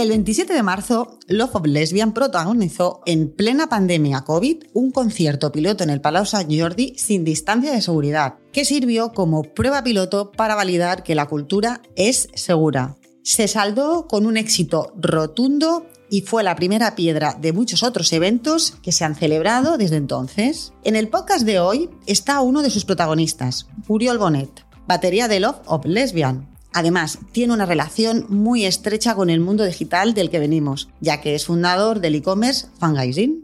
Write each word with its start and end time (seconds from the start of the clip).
El 0.00 0.08
27 0.08 0.54
de 0.54 0.62
marzo, 0.62 1.18
Love 1.26 1.56
of 1.56 1.66
Lesbian 1.66 2.14
protagonizó 2.14 3.02
en 3.04 3.30
plena 3.30 3.68
pandemia 3.68 4.22
COVID 4.22 4.64
un 4.72 4.92
concierto 4.92 5.52
piloto 5.52 5.84
en 5.84 5.90
el 5.90 6.00
Palau 6.00 6.24
Sant 6.24 6.50
Jordi 6.50 6.94
sin 6.96 7.22
distancia 7.22 7.70
de 7.70 7.82
seguridad, 7.82 8.36
que 8.50 8.64
sirvió 8.64 9.12
como 9.12 9.42
prueba 9.42 9.84
piloto 9.84 10.32
para 10.32 10.54
validar 10.54 11.02
que 11.02 11.14
la 11.14 11.26
cultura 11.26 11.82
es 11.96 12.30
segura. 12.34 12.96
Se 13.22 13.46
saldó 13.46 14.06
con 14.06 14.24
un 14.24 14.38
éxito 14.38 14.94
rotundo 14.96 15.84
y 16.08 16.22
fue 16.22 16.44
la 16.44 16.56
primera 16.56 16.94
piedra 16.94 17.36
de 17.38 17.52
muchos 17.52 17.82
otros 17.82 18.10
eventos 18.14 18.78
que 18.82 18.92
se 18.92 19.04
han 19.04 19.16
celebrado 19.16 19.76
desde 19.76 19.96
entonces. 19.96 20.72
En 20.82 20.96
el 20.96 21.08
podcast 21.08 21.44
de 21.44 21.60
hoy 21.60 21.90
está 22.06 22.40
uno 22.40 22.62
de 22.62 22.70
sus 22.70 22.86
protagonistas, 22.86 23.66
Uriol 23.86 24.16
Bonet, 24.16 24.64
batería 24.88 25.28
de 25.28 25.40
Love 25.40 25.60
of 25.66 25.84
Lesbian, 25.84 26.49
Además, 26.72 27.18
tiene 27.32 27.52
una 27.52 27.66
relación 27.66 28.26
muy 28.28 28.64
estrecha 28.64 29.14
con 29.14 29.28
el 29.28 29.40
mundo 29.40 29.64
digital 29.64 30.14
del 30.14 30.30
que 30.30 30.38
venimos, 30.38 30.88
ya 31.00 31.20
que 31.20 31.34
es 31.34 31.46
fundador 31.46 32.00
del 32.00 32.14
e-commerce 32.14 32.68
Fangazine. 32.78 33.40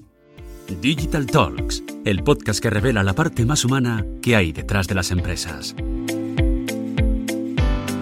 Digital 0.81 1.27
Talks, 1.27 1.83
el 2.05 2.23
podcast 2.23 2.61
que 2.61 2.71
revela 2.71 3.03
la 3.03 3.15
parte 3.15 3.45
más 3.45 3.65
humana 3.65 4.07
que 4.23 4.37
hay 4.37 4.53
detrás 4.53 4.87
de 4.87 4.95
las 4.95 5.11
empresas. 5.11 5.75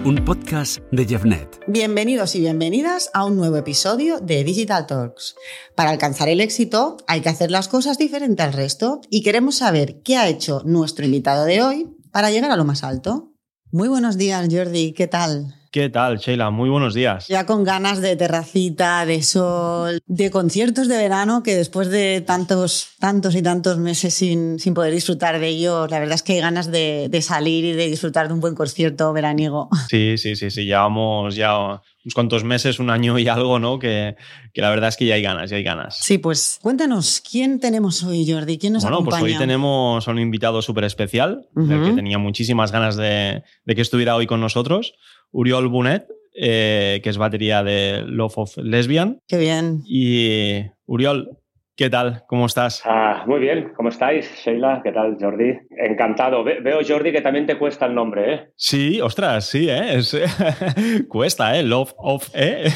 Un 0.03 0.23
podcast 0.23 0.79
de 0.91 1.05
Jeffnet. 1.05 1.59
Bienvenidos 1.65 2.35
y 2.35 2.41
bienvenidas 2.41 3.09
a 3.15 3.25
un 3.25 3.37
nuevo 3.37 3.57
episodio 3.57 4.19
de 4.19 4.43
Digital 4.43 4.85
Talks. 4.85 5.35
Para 5.73 5.89
alcanzar 5.89 6.29
el 6.29 6.41
éxito 6.41 6.97
hay 7.07 7.21
que 7.21 7.29
hacer 7.29 7.49
las 7.49 7.67
cosas 7.67 7.97
diferente 7.97 8.43
al 8.43 8.53
resto 8.53 9.01
y 9.09 9.23
queremos 9.23 9.55
saber 9.55 10.01
qué 10.03 10.17
ha 10.17 10.27
hecho 10.27 10.61
nuestro 10.63 11.05
invitado 11.05 11.45
de 11.45 11.63
hoy 11.63 11.87
para 12.11 12.29
llegar 12.29 12.51
a 12.51 12.55
lo 12.55 12.65
más 12.65 12.83
alto. 12.83 13.34
Muy 13.75 13.89
buenos 13.89 14.17
días, 14.17 14.47
Jordi. 14.49 14.93
¿Qué 14.93 15.05
tal? 15.05 15.53
¿Qué 15.69 15.89
tal, 15.89 16.17
Sheila? 16.17 16.49
Muy 16.49 16.69
buenos 16.69 16.93
días. 16.93 17.27
Ya 17.27 17.45
con 17.45 17.65
ganas 17.65 17.99
de 17.99 18.15
terracita, 18.15 19.05
de 19.05 19.21
sol, 19.21 19.99
de 20.05 20.31
conciertos 20.31 20.87
de 20.87 20.95
verano 20.95 21.43
que 21.43 21.57
después 21.57 21.89
de 21.89 22.21
tantos, 22.21 22.91
tantos 23.01 23.35
y 23.35 23.41
tantos 23.41 23.77
meses 23.77 24.13
sin, 24.13 24.59
sin 24.59 24.73
poder 24.73 24.93
disfrutar 24.93 25.41
de 25.41 25.49
ellos, 25.49 25.91
la 25.91 25.99
verdad 25.99 26.15
es 26.15 26.23
que 26.23 26.35
hay 26.35 26.39
ganas 26.39 26.71
de, 26.71 27.09
de, 27.09 27.21
salir 27.21 27.65
y 27.65 27.73
de 27.73 27.89
disfrutar 27.89 28.29
de 28.29 28.33
un 28.35 28.39
buen 28.39 28.55
concierto 28.55 29.11
veraniego. 29.11 29.67
Sí, 29.89 30.17
sí, 30.17 30.37
sí, 30.37 30.51
sí. 30.51 30.63
Llevamos 30.63 31.35
ya 31.35 31.81
unos 32.05 32.13
cuantos 32.13 32.43
meses, 32.43 32.79
un 32.79 32.89
año 32.89 33.17
y 33.17 33.27
algo, 33.27 33.59
¿no? 33.59 33.79
Que, 33.79 34.15
que, 34.53 34.61
la 34.61 34.69
verdad 34.69 34.89
es 34.89 34.97
que 34.97 35.05
ya 35.05 35.15
hay 35.15 35.23
ganas, 35.23 35.49
ya 35.49 35.57
hay 35.57 35.63
ganas. 35.63 35.97
Sí, 35.99 36.19
pues 36.19 36.59
cuéntanos, 36.61 37.21
¿quién 37.29 37.59
tenemos 37.59 38.03
hoy, 38.03 38.31
Jordi? 38.31 38.57
¿Quién 38.59 38.73
nos 38.73 38.83
bueno, 38.83 38.97
acompaña? 38.97 39.19
Bueno, 39.21 39.33
pues 39.33 39.41
hoy 39.41 39.47
tenemos 39.47 40.07
a 40.07 40.11
un 40.11 40.19
invitado 40.19 40.61
súper 40.61 40.83
especial, 40.83 41.47
uh 41.55 41.61
-huh. 41.61 41.89
que 41.89 41.95
tenía 41.95 42.19
muchísimas 42.19 42.71
ganas 42.71 42.95
de, 42.95 43.43
de 43.65 43.75
que 43.75 43.81
estuviera 43.81 44.15
hoy 44.15 44.27
con 44.27 44.39
nosotros. 44.39 44.93
Uriol 45.31 45.67
Bonet, 45.67 46.07
eh, 46.35 47.01
que 47.03 47.09
es 47.09 47.17
batería 47.17 47.63
de 47.63 48.03
Love 48.05 48.37
of 48.37 48.57
Lesbian. 48.57 49.19
Qué 49.27 49.37
bien. 49.37 49.81
Y 49.85 50.61
Uriol, 50.85 51.39
¿qué 51.75 51.89
tal? 51.89 52.23
¿Cómo 52.27 52.45
estás? 52.45 52.81
Ah, 52.85 53.23
muy 53.27 53.39
bien, 53.39 53.73
¿cómo 53.75 53.89
estáis, 53.89 54.31
Sheila? 54.43 54.81
¿Qué 54.83 54.91
tal, 54.91 55.17
Jordi? 55.19 55.57
Encantado. 55.77 56.43
Ve 56.43 56.59
veo, 56.61 56.79
Jordi, 56.87 57.11
que 57.11 57.21
también 57.21 57.45
te 57.45 57.57
cuesta 57.57 57.85
el 57.85 57.95
nombre, 57.95 58.33
¿eh? 58.33 58.47
Sí, 58.55 59.01
ostras, 59.01 59.49
sí, 59.49 59.69
¿eh? 59.69 59.95
Es, 59.95 60.17
cuesta, 61.07 61.57
¿eh? 61.57 61.63
Love 61.63 61.93
of, 61.97 62.29
¿eh? 62.33 62.69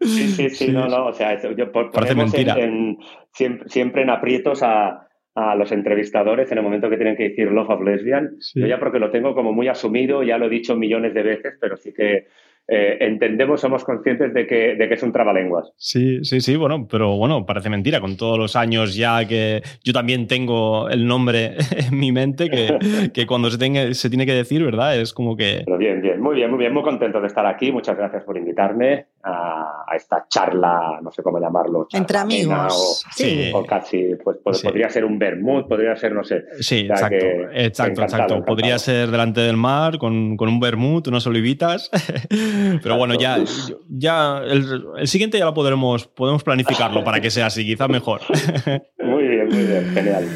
Sí, 0.00 0.28
sí, 0.28 0.50
sí, 0.50 0.72
no, 0.72 0.86
no, 0.86 1.06
o 1.06 1.12
sea, 1.12 1.36
yo 1.56 1.72
por, 1.72 1.90
Parece 1.90 2.14
mentira. 2.14 2.54
En, 2.54 2.62
en, 2.62 2.98
siempre, 3.32 3.68
siempre 3.68 4.02
en 4.02 4.10
aprietos 4.10 4.62
a, 4.62 5.08
a 5.34 5.54
los 5.54 5.72
entrevistadores 5.72 6.50
en 6.50 6.58
el 6.58 6.64
momento 6.64 6.90
que 6.90 6.96
tienen 6.96 7.16
que 7.16 7.30
decir 7.30 7.50
Love 7.50 7.70
of 7.70 7.82
Lesbian. 7.82 8.36
Sí. 8.40 8.60
Yo 8.60 8.66
ya 8.66 8.78
porque 8.78 8.98
lo 8.98 9.10
tengo 9.10 9.34
como 9.34 9.52
muy 9.52 9.68
asumido, 9.68 10.22
ya 10.22 10.38
lo 10.38 10.46
he 10.46 10.50
dicho 10.50 10.76
millones 10.76 11.14
de 11.14 11.22
veces, 11.22 11.54
pero 11.60 11.76
sí 11.76 11.92
que 11.92 12.26
eh, 12.68 12.98
entendemos, 13.00 13.62
somos 13.62 13.82
conscientes 13.82 14.34
de 14.34 14.46
que, 14.46 14.74
de 14.74 14.88
que 14.88 14.94
es 14.94 15.02
un 15.02 15.10
trabalenguas. 15.10 15.72
Sí, 15.76 16.22
sí, 16.22 16.42
sí, 16.42 16.54
bueno, 16.56 16.86
pero 16.86 17.16
bueno, 17.16 17.46
parece 17.46 17.70
mentira, 17.70 18.00
con 18.00 18.18
todos 18.18 18.38
los 18.38 18.56
años 18.56 18.94
ya 18.94 19.26
que 19.26 19.62
yo 19.82 19.94
también 19.94 20.26
tengo 20.26 20.90
el 20.90 21.06
nombre 21.06 21.56
en 21.88 21.98
mi 21.98 22.12
mente, 22.12 22.50
que, 22.50 22.78
que 23.14 23.26
cuando 23.26 23.50
se, 23.50 23.56
tenga, 23.56 23.94
se 23.94 24.10
tiene 24.10 24.26
que 24.26 24.34
decir, 24.34 24.62
¿verdad? 24.62 25.00
Es 25.00 25.14
como 25.14 25.34
que... 25.34 25.62
Pero 25.64 25.78
bien, 25.78 26.02
bien, 26.02 26.20
muy 26.20 26.36
bien, 26.36 26.50
muy 26.50 26.58
bien, 26.58 26.74
muy 26.74 26.82
contento 26.82 27.20
de 27.20 27.26
estar 27.26 27.46
aquí, 27.46 27.72
muchas 27.72 27.96
gracias 27.96 28.22
por 28.24 28.36
invitarme 28.36 29.06
a, 29.22 29.84
a 29.86 29.96
esta 29.96 30.26
charla, 30.28 31.00
no 31.02 31.10
sé 31.10 31.22
cómo 31.22 31.38
llamarlo. 31.38 31.88
Entre 31.92 32.18
amigos. 32.18 33.04
O, 33.06 33.10
sí. 33.12 33.50
o 33.52 33.64
casi, 33.64 34.14
pues, 34.22 34.38
pues 34.42 34.58
sí. 34.58 34.66
podría 34.66 34.88
ser 34.90 35.04
un 35.04 35.18
vermouth, 35.18 35.66
podría 35.66 35.96
ser, 35.96 36.12
no 36.12 36.24
sé. 36.24 36.44
Sí, 36.60 36.88
o 36.90 36.96
sea, 36.96 37.08
exacto, 37.08 37.18
que, 37.18 37.64
exacto, 37.64 38.02
exacto. 38.02 38.02
Encantado. 38.02 38.44
Podría 38.44 38.78
ser 38.78 39.10
delante 39.10 39.40
del 39.40 39.56
mar, 39.56 39.98
con, 39.98 40.36
con 40.36 40.48
un 40.48 40.60
vermouth, 40.60 41.08
unas 41.08 41.26
olivitas. 41.26 41.90
Pero 42.82 42.96
bueno, 42.96 43.14
ya, 43.14 43.38
ya 43.88 44.38
el, 44.38 44.84
el, 44.96 45.08
siguiente 45.08 45.38
ya 45.38 45.44
lo 45.44 45.54
podremos, 45.54 46.06
podemos 46.06 46.44
planificarlo 46.44 47.04
para 47.04 47.20
que 47.20 47.30
sea 47.30 47.46
así, 47.46 47.64
quizá 47.64 47.88
mejor. 47.88 48.20
Muy 49.02 49.26
bien, 49.26 49.48
muy 49.48 49.64
bien, 49.64 49.90
genial. 49.94 50.28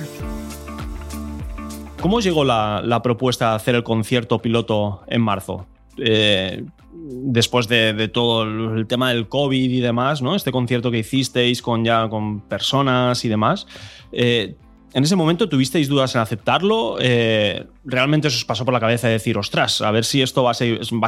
¿Cómo 2.00 2.20
llegó 2.20 2.42
la, 2.44 2.80
la 2.82 3.02
propuesta 3.02 3.50
de 3.50 3.56
hacer 3.56 3.74
el 3.74 3.82
concierto 3.82 4.40
piloto 4.40 5.02
en 5.06 5.20
marzo? 5.20 5.66
Eh, 5.98 6.64
después 6.92 7.68
de, 7.68 8.08
todo 8.08 8.42
el 8.42 8.86
tema 8.86 9.10
del 9.10 9.28
COVID 9.28 9.70
y 9.70 9.80
demás, 9.80 10.22
¿no? 10.22 10.34
Este 10.34 10.52
concierto 10.52 10.90
que 10.90 10.98
hicisteis 10.98 11.62
con 11.62 11.84
ya 11.84 12.08
con 12.08 12.40
personas 12.42 13.24
y 13.24 13.28
demás. 13.28 13.66
Eh, 14.12 14.54
en 14.94 15.04
ese 15.04 15.16
momento 15.16 15.48
tuvisteis 15.48 15.88
dudas 15.88 16.14
en 16.14 16.20
aceptarlo. 16.20 16.96
Eh, 17.00 17.64
realmente 17.84 18.28
os 18.28 18.44
pasó 18.44 18.64
por 18.64 18.74
la 18.74 18.80
cabeza 18.80 19.06
de 19.06 19.14
decir, 19.14 19.38
ostras, 19.38 19.80
a 19.80 19.90
ver 19.90 20.04
si 20.04 20.20
esto 20.20 20.42
va 20.44 20.50
a, 20.50 20.54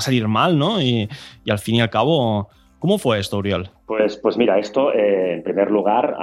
salir 0.00 0.26
mal, 0.26 0.58
¿no? 0.58 0.80
Y, 0.80 1.08
y, 1.44 1.50
al 1.50 1.58
fin 1.58 1.76
y 1.76 1.80
al 1.82 1.90
cabo, 1.90 2.48
¿cómo 2.78 2.98
fue 2.98 3.18
esto, 3.18 3.38
Uriol? 3.38 3.68
Pues, 3.86 4.16
pues 4.16 4.38
mira, 4.38 4.58
esto, 4.58 4.92
eh, 4.92 5.34
en 5.34 5.42
primer 5.42 5.70
lugar, 5.70 6.16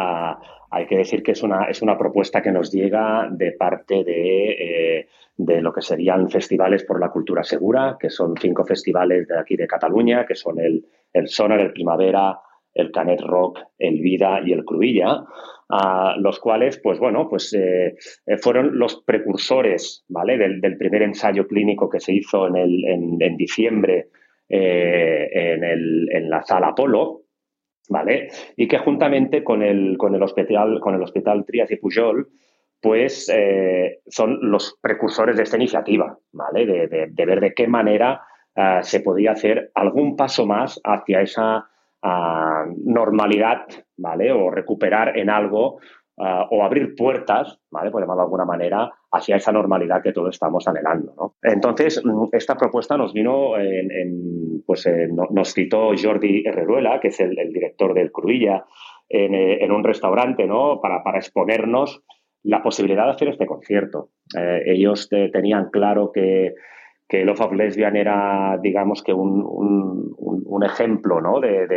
hay 0.72 0.88
que 0.88 0.98
decir 0.98 1.22
que 1.22 1.34
es 1.34 1.44
una, 1.44 1.66
es 1.66 1.82
una 1.82 1.98
propuesta 1.98 2.42
que 2.42 2.52
nos 2.52 2.72
llega 2.72 3.28
de 3.30 3.52
parte 3.52 4.04
de, 4.04 4.52
eh, 4.52 5.08
de 5.46 5.62
lo 5.62 5.74
que 5.74 5.82
serían 5.82 6.30
festivales 6.30 6.84
por 6.84 7.00
la 7.00 7.10
cultura 7.10 7.44
segura, 7.44 7.98
que 8.00 8.10
son 8.10 8.36
cinco 8.40 8.66
festivales 8.66 9.28
de 9.28 9.40
aquí 9.40 9.56
de 9.56 9.68
Cataluña, 9.68 10.26
que 10.26 10.36
son 10.36 10.60
el, 10.60 10.86
el 11.14 11.28
Sonar, 11.28 11.60
el 11.60 11.74
Primavera, 11.74 12.40
el 12.74 12.92
Canet 12.92 13.22
Rock, 13.22 13.60
el 13.78 14.00
Vida 14.00 14.42
y 14.46 14.54
el 14.54 14.64
Cruilla, 14.64 15.24
a 15.70 16.16
los 16.18 16.40
cuales, 16.40 16.80
pues 16.82 17.00
bueno, 17.00 17.28
pues 17.30 17.54
eh, 17.54 17.96
fueron 18.42 18.78
los 18.78 19.04
precursores, 19.04 20.06
¿vale? 20.10 20.38
Del, 20.38 20.62
del, 20.62 20.78
primer 20.78 21.02
ensayo 21.02 21.48
clínico 21.48 21.90
que 21.90 22.00
se 22.00 22.14
hizo 22.14 22.48
en, 22.48 22.56
el, 22.58 22.86
en 22.86 23.38
diciembre 23.38 24.10
eh, 24.54 25.30
en, 25.32 25.64
el, 25.64 26.10
en, 26.12 26.30
la 26.30 26.44
sala 26.44 26.68
Apolo, 26.68 27.22
¿vale? 27.88 28.28
Y 28.58 28.68
que 28.68 28.80
juntamente 28.80 29.46
con 29.46 29.64
el, 29.64 29.98
con 29.98 30.14
el 30.14 30.22
hospital, 30.22 30.82
con 30.82 30.94
el 30.94 31.02
hospital 31.02 31.46
Trias 31.46 31.72
y 31.72 31.78
Pujol, 31.78 32.28
pues 32.82 33.30
eh, 33.34 34.00
son 34.08 34.40
los 34.42 34.78
precursores 34.82 35.38
de 35.38 35.44
esta 35.44 35.58
iniciativa, 35.58 36.18
¿vale? 36.32 36.66
De, 36.66 37.08
de, 37.10 37.26
ver 37.26 37.40
de 37.40 37.54
qué 37.54 37.68
manera 37.68 38.22
uh, 38.56 38.82
se 38.82 39.02
podía 39.02 39.32
hacer 39.32 39.72
algún 39.76 40.16
paso 40.16 40.46
más 40.46 40.80
hacia 40.84 41.22
esa 41.22 41.70
uh, 42.02 42.74
normalidad, 42.84 43.68
¿vale? 43.98 44.32
O 44.32 44.50
recuperar 44.50 45.18
en 45.18 45.30
algo 45.30 45.76
uh, 46.16 46.46
o 46.50 46.64
abrir 46.64 46.96
puertas, 46.96 47.60
¿vale? 47.70 47.92
Por 47.92 48.02
llamarlo 48.02 48.22
de 48.22 48.26
alguna 48.26 48.46
manera, 48.46 48.92
hacia 49.12 49.36
esa 49.36 49.52
normalidad 49.52 50.02
que 50.02 50.14
todos 50.14 50.34
estamos 50.34 50.68
anhelando, 50.68 51.14
¿no? 51.16 51.36
Entonces, 51.44 52.02
mm, 52.04 52.30
esta 52.32 52.56
propuesta 52.56 52.98
nos 52.98 53.14
vino 53.14 53.54
pues 54.66 54.86
eh, 54.86 55.10
nos 55.10 55.54
citó 55.54 55.92
Jordi 56.02 56.44
Herreruela, 56.46 57.00
que 57.00 57.10
es 57.10 57.20
el, 57.20 57.36
director 57.52 57.94
del 57.94 58.12
Cruilla, 58.12 58.66
en, 59.10 59.34
eh, 59.34 59.64
en, 59.64 59.72
un 59.72 59.84
restaurante, 59.84 60.48
¿no? 60.48 60.80
Para, 60.82 61.04
para 61.04 61.18
exponernos 61.18 62.02
la 62.44 62.64
posibilidad 62.64 63.06
de 63.06 63.12
hacer 63.12 63.28
este 63.30 63.46
concierto. 63.46 64.10
Eh, 64.38 64.64
ellos 64.66 65.10
te, 65.10 65.30
tenían 65.30 65.70
claro 65.70 66.12
que 66.12 66.54
que 67.12 67.26
Love 67.26 67.42
of 67.42 67.52
Lesbian 67.52 67.98
era, 67.98 68.58
digamos 68.64 69.04
que 69.04 69.14
un, 69.14 69.44
un, 69.46 70.64
ejemplo 70.64 71.20
¿no? 71.20 71.42
de, 71.42 71.68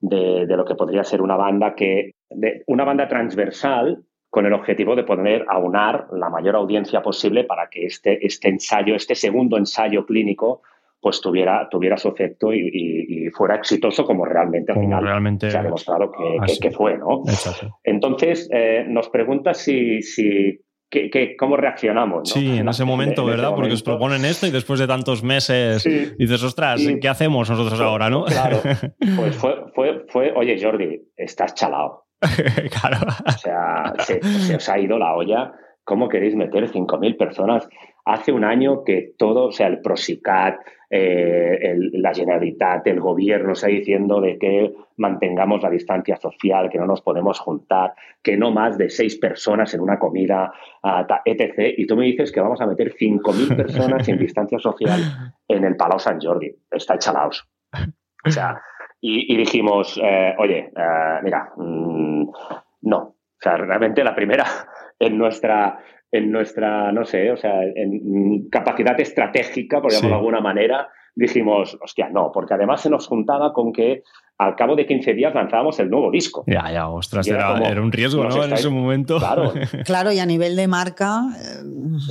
de, 0.00 0.56
lo 0.56 0.64
que 0.64 0.76
podría 0.76 1.02
ser 1.02 1.22
una 1.22 1.36
banda 1.36 1.74
que, 1.74 2.12
de, 2.30 2.62
una 2.68 2.84
banda 2.84 3.08
transversal 3.08 4.04
con 4.30 4.46
el 4.46 4.52
objetivo 4.52 4.94
de 4.94 5.02
poder 5.02 5.44
aunar 5.48 6.06
la 6.12 6.28
mayor 6.28 6.54
audiencia 6.54 7.02
posible 7.02 7.42
para 7.42 7.68
que 7.68 7.86
este, 7.86 8.24
este 8.24 8.48
ensayo, 8.48 8.94
este 8.94 9.16
segundo 9.16 9.56
ensayo 9.56 10.06
clínico, 10.06 10.62
pues 11.00 11.20
tuviera, 11.20 11.68
tuviera 11.70 11.96
su 11.96 12.08
efecto 12.08 12.52
y, 12.52 12.60
y, 12.60 13.26
y 13.26 13.30
fuera 13.30 13.56
exitoso 13.56 14.04
como 14.04 14.24
realmente 14.24 14.72
al 14.72 14.80
final 14.80 15.04
realmente 15.04 15.50
se 15.50 15.58
ha 15.58 15.62
demostrado 15.62 16.10
que, 16.10 16.52
que, 16.52 16.58
que 16.58 16.70
fue, 16.70 16.98
¿no? 16.98 17.22
Exacto. 17.26 17.78
Entonces, 17.84 18.48
eh, 18.52 18.84
nos 18.88 19.08
pregunta 19.08 19.54
si, 19.54 20.02
si 20.02 20.60
¿Qué, 20.88 21.10
qué, 21.10 21.36
cómo 21.36 21.56
reaccionamos? 21.56 22.18
¿no? 22.18 22.40
Sí, 22.40 22.58
en 22.58 22.68
ese 22.68 22.84
momento, 22.84 23.22
en, 23.22 23.28
¿verdad? 23.28 23.46
Ese 23.46 23.54
Porque 23.56 23.68
momento. 23.70 23.74
os 23.74 23.82
proponen 23.82 24.24
esto 24.24 24.46
y 24.46 24.52
después 24.52 24.78
de 24.78 24.86
tantos 24.86 25.24
meses 25.24 25.82
sí. 25.82 26.12
dices, 26.16 26.42
ostras, 26.44 26.80
y, 26.80 27.00
¿qué 27.00 27.08
hacemos 27.08 27.50
nosotros 27.50 27.80
ahora, 27.80 28.08
no? 28.08 28.24
Claro, 28.24 28.60
pues 29.16 29.36
fue, 29.36 29.64
fue, 29.74 30.04
fue, 30.08 30.32
oye, 30.36 30.56
Jordi, 30.62 31.02
estás 31.16 31.54
chalado. 31.54 32.04
claro. 32.20 32.98
O 33.26 33.32
sea, 33.32 33.94
se, 33.98 34.22
se, 34.22 34.56
os 34.56 34.68
ha 34.68 34.78
ido 34.78 34.96
la 34.96 35.14
olla. 35.14 35.52
¿Cómo 35.82 36.08
queréis 36.08 36.34
meter 36.36 36.70
5.000 36.70 37.16
personas? 37.16 37.68
Hace 38.06 38.32
un 38.32 38.44
año 38.44 38.84
que 38.84 39.14
todo, 39.18 39.48
o 39.48 39.52
sea, 39.52 39.66
el 39.66 39.80
Prosicat, 39.80 40.60
eh, 40.88 41.74
la 41.92 42.14
Generalitat, 42.14 42.86
el 42.86 43.00
gobierno 43.00 43.52
está 43.52 43.66
diciendo 43.66 44.20
de 44.20 44.38
que 44.38 44.72
mantengamos 44.96 45.62
la 45.62 45.70
distancia 45.70 46.16
social, 46.16 46.70
que 46.70 46.78
no 46.78 46.86
nos 46.86 47.02
podemos 47.02 47.38
juntar, 47.40 47.94
que 48.22 48.36
no 48.36 48.52
más 48.52 48.78
de 48.78 48.88
seis 48.88 49.16
personas 49.16 49.74
en 49.74 49.80
una 49.80 49.98
comida, 49.98 50.52
etc. 51.24 51.74
Y 51.76 51.86
tú 51.86 51.96
me 51.96 52.06
dices 52.06 52.30
que 52.30 52.40
vamos 52.40 52.60
a 52.60 52.66
meter 52.66 52.94
5.000 52.94 53.56
personas 53.56 54.06
sin 54.06 54.18
distancia 54.18 54.58
social 54.58 55.00
en 55.48 55.64
el 55.64 55.76
Palau 55.76 55.98
San 55.98 56.20
Jordi. 56.20 56.54
Está 56.70 56.98
chalaos. 56.98 57.46
O 58.24 58.30
sea, 58.30 58.60
y, 59.00 59.36
dijimos, 59.36 60.00
eh, 60.02 60.34
oye, 60.38 60.72
eh, 60.76 61.18
mira, 61.22 61.52
mm, 61.56 62.28
no. 62.82 62.98
O 62.98 63.38
sea, 63.38 63.56
realmente 63.56 64.02
la 64.02 64.14
primera 64.14 64.44
en 64.98 65.18
nuestra 65.18 65.78
en 66.10 66.30
nuestra, 66.30 66.92
no 66.92 67.04
sé, 67.04 67.30
o 67.30 67.36
sea, 67.36 67.62
en 67.62 68.48
capacidad 68.48 68.98
estratégica, 69.00 69.80
por 69.80 69.90
llamarlo 69.90 70.10
de 70.10 70.14
alguna 70.16 70.40
manera, 70.40 70.88
dijimos, 71.16 71.76
hostia, 71.80 72.10
no, 72.10 72.30
porque 72.32 72.54
además 72.54 72.82
se 72.82 72.90
nos 72.90 73.08
juntaba 73.08 73.52
con 73.52 73.72
que 73.72 74.02
al 74.38 74.54
cabo 74.54 74.76
de 74.76 74.86
15 74.86 75.14
días 75.14 75.34
lanzábamos 75.34 75.80
el 75.80 75.88
nuevo 75.88 76.10
disco. 76.10 76.44
Ya, 76.46 76.70
ya, 76.70 76.88
ostras, 76.88 77.26
era, 77.26 77.54
un 77.80 77.90
riesgo, 77.90 78.24
¿no? 78.24 78.44
En 78.44 78.52
ese 78.52 78.68
momento. 78.68 79.18
Claro. 79.18 79.52
claro, 79.84 80.12
y 80.12 80.18
a 80.18 80.26
nivel 80.26 80.54
de 80.56 80.68
marca 80.68 81.22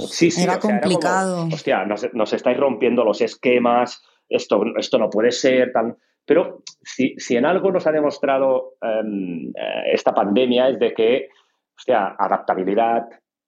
sí, 0.09 0.31
sí, 0.31 0.43
era 0.43 0.59
complicado. 0.59 1.45
hostia, 1.45 1.85
nos, 1.85 2.33
estáis 2.33 2.57
rompiendo 2.57 3.03
los 3.03 3.21
esquemas, 3.21 4.03
esto, 4.27 4.63
esto 4.77 4.97
no 4.97 5.09
puede 5.09 5.31
ser 5.31 5.71
tan... 5.71 5.97
Pero 6.25 6.63
si, 6.81 7.13
si 7.19 7.37
en 7.37 7.45
algo 7.45 7.71
nos 7.71 7.85
ha 7.85 7.91
demostrado 7.91 8.73
em, 8.81 9.49
eh, 9.49 9.91
esta 9.93 10.11
pandemia 10.11 10.69
es 10.69 10.79
de 10.79 10.93
que, 10.95 11.29
hostia, 11.77 12.15
adaptabilidad, 12.17 13.03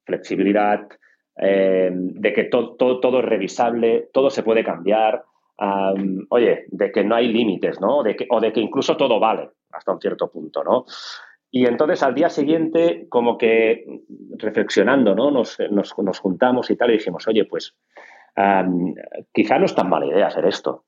flexibilidad, 0.08 0.88
eh, 1.38 1.92
de 1.94 2.34
que 2.34 2.46
todo, 2.46 3.00
todo 3.00 3.20
es 3.20 3.26
revisable, 3.26 4.10
todo 4.12 4.32
se 4.32 4.42
puede 4.42 4.64
cambiar, 4.64 5.24
oye, 6.30 6.66
de 6.68 6.92
que 6.92 7.04
no 7.04 7.16
hay 7.16 7.28
límites, 7.28 7.80
¿no? 7.80 8.04
De 8.04 8.16
que, 8.16 8.26
o 8.30 8.40
de 8.40 8.52
que 8.52 8.60
incluso 8.60 8.96
todo 8.96 9.20
vale 9.20 9.50
hasta 9.72 9.92
un 9.92 10.02
cierto 10.02 10.32
punto, 10.32 10.64
¿no? 10.64 10.86
Y 11.52 11.66
entonces 11.66 12.02
al 12.04 12.14
día 12.14 12.30
siguiente, 12.30 13.06
como 13.10 13.38
que 13.38 13.86
reflexionando, 14.38 15.16
¿no? 15.16 15.32
Nos, 15.32 15.58
nos, 15.72 16.20
juntamos 16.20 16.70
y 16.70 16.76
tal 16.76 16.90
y 16.90 16.94
dijimos, 16.94 17.28
oye, 17.28 17.46
pues 17.46 17.76
quizá 19.32 19.58
no 19.58 19.66
es 19.66 19.76
tan 19.76 19.90
mala 19.90 20.08
idea 20.08 20.28
hacer 20.28 20.46
esto. 20.46 20.86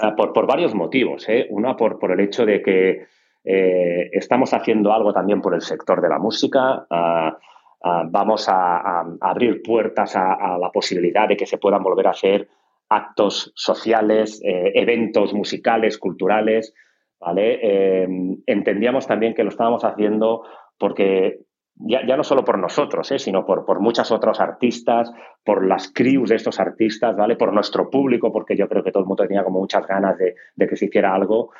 Ah, 0.00 0.14
por, 0.14 0.32
por, 0.32 0.46
varios 0.46 0.74
motivos. 0.74 1.28
¿eh? 1.28 1.46
Una, 1.50 1.76
por, 1.76 1.98
por 1.98 2.12
el 2.12 2.20
hecho 2.20 2.46
de 2.46 2.62
que 2.62 3.06
eh, 3.44 4.10
estamos 4.12 4.52
haciendo 4.54 4.92
algo 4.92 5.12
también 5.12 5.40
por 5.40 5.54
el 5.54 5.62
sector 5.62 6.00
de 6.00 6.08
la 6.08 6.18
música. 6.18 6.86
Ah, 6.88 7.36
Ah, 7.82 8.04
vamos 8.08 8.46
a, 8.48 9.04
abrir 9.20 9.62
puertas 9.62 10.14
a, 10.14 10.58
la 10.58 10.70
posibilidad 10.70 11.28
de 11.28 11.36
que 11.36 11.46
se 11.46 11.58
puedan 11.58 11.82
volver 11.82 12.08
a 12.08 12.10
hacer 12.10 12.48
actos 12.88 13.52
sociales, 13.54 14.40
eh, 14.44 14.72
eventos 14.74 15.32
musicales, 15.32 15.96
culturales. 15.98 16.74
¿vale? 17.18 18.02
Em, 18.02 18.38
entendíamos 18.46 19.06
también 19.06 19.34
que 19.34 19.44
lo 19.44 19.50
estábamos 19.50 19.84
haciendo 19.84 20.42
porque 20.78 21.40
ya, 21.76 22.16
no 22.16 22.24
solo 22.24 22.44
por 22.44 22.58
nosotros, 22.58 23.10
¿eh? 23.12 23.18
sino 23.18 23.46
por, 23.46 23.64
por 23.64 23.80
muchos 23.80 24.10
otros 24.10 24.40
artistas, 24.40 25.10
por 25.44 25.66
las 25.66 25.90
crews 25.92 26.28
de 26.28 26.36
estos 26.36 26.60
artistas, 26.60 27.16
¿vale? 27.16 27.36
por 27.36 27.52
nuestro 27.52 27.88
público, 27.88 28.30
porque 28.32 28.56
yo 28.56 28.68
creo 28.68 28.82
que 28.82 28.92
todo 28.92 29.02
el 29.02 29.06
mundo 29.06 29.26
tenía 29.26 29.44
como 29.44 29.60
muchas 29.60 29.86
ganas 29.86 30.16
de, 30.18 30.34
que 30.68 30.76
se 30.76 30.86
hiciera 30.86 31.14
algo. 31.14 31.52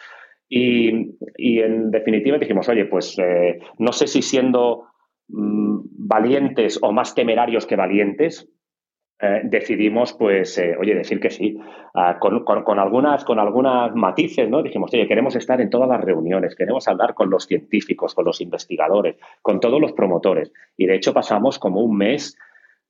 Y, 0.49 1.17
en 1.39 1.91
definitiva 1.91 2.37
dijimos, 2.37 2.69
oye, 2.69 2.85
pues 2.87 3.19
eh, 3.19 3.61
no 3.79 3.93
sé 3.93 4.07
si 4.07 4.21
siendo 4.21 4.87
Mm, 5.33 5.81
valientes 5.93 6.79
o 6.83 6.93
más 6.93 7.15
temerarios 7.15 7.67
que 7.67 7.77
valientes, 7.77 8.49
eh, 9.23 9.43
decidimos, 9.45 10.15
pues, 10.15 10.57
eh, 10.59 10.75
oye, 10.79 10.95
decir 10.95 11.21
que 11.21 11.31
sí, 11.31 11.59
ah, 11.95 12.19
con, 12.19 12.79
algunas, 12.79 13.25
con 13.25 13.39
algunas 13.39 13.95
matices, 13.95 14.49
¿no? 14.49 14.63
Dijimos, 14.63 14.91
oye, 14.95 15.07
queremos 15.07 15.37
estar 15.37 15.61
en 15.61 15.69
todas 15.69 15.89
las 15.89 16.01
reuniones, 16.01 16.57
queremos 16.57 16.89
hablar 16.89 17.13
con 17.15 17.29
los 17.29 17.45
científicos, 17.45 18.15
con 18.15 18.25
los 18.25 18.41
investigadores, 18.41 19.17
con 19.43 19.61
todos 19.61 19.81
los 19.81 19.93
promotores. 19.93 20.51
Y 20.77 20.87
de 20.87 20.97
hecho 20.97 21.13
pasamos 21.13 21.59
como 21.59 21.83
un 21.83 21.99
mes 21.99 22.39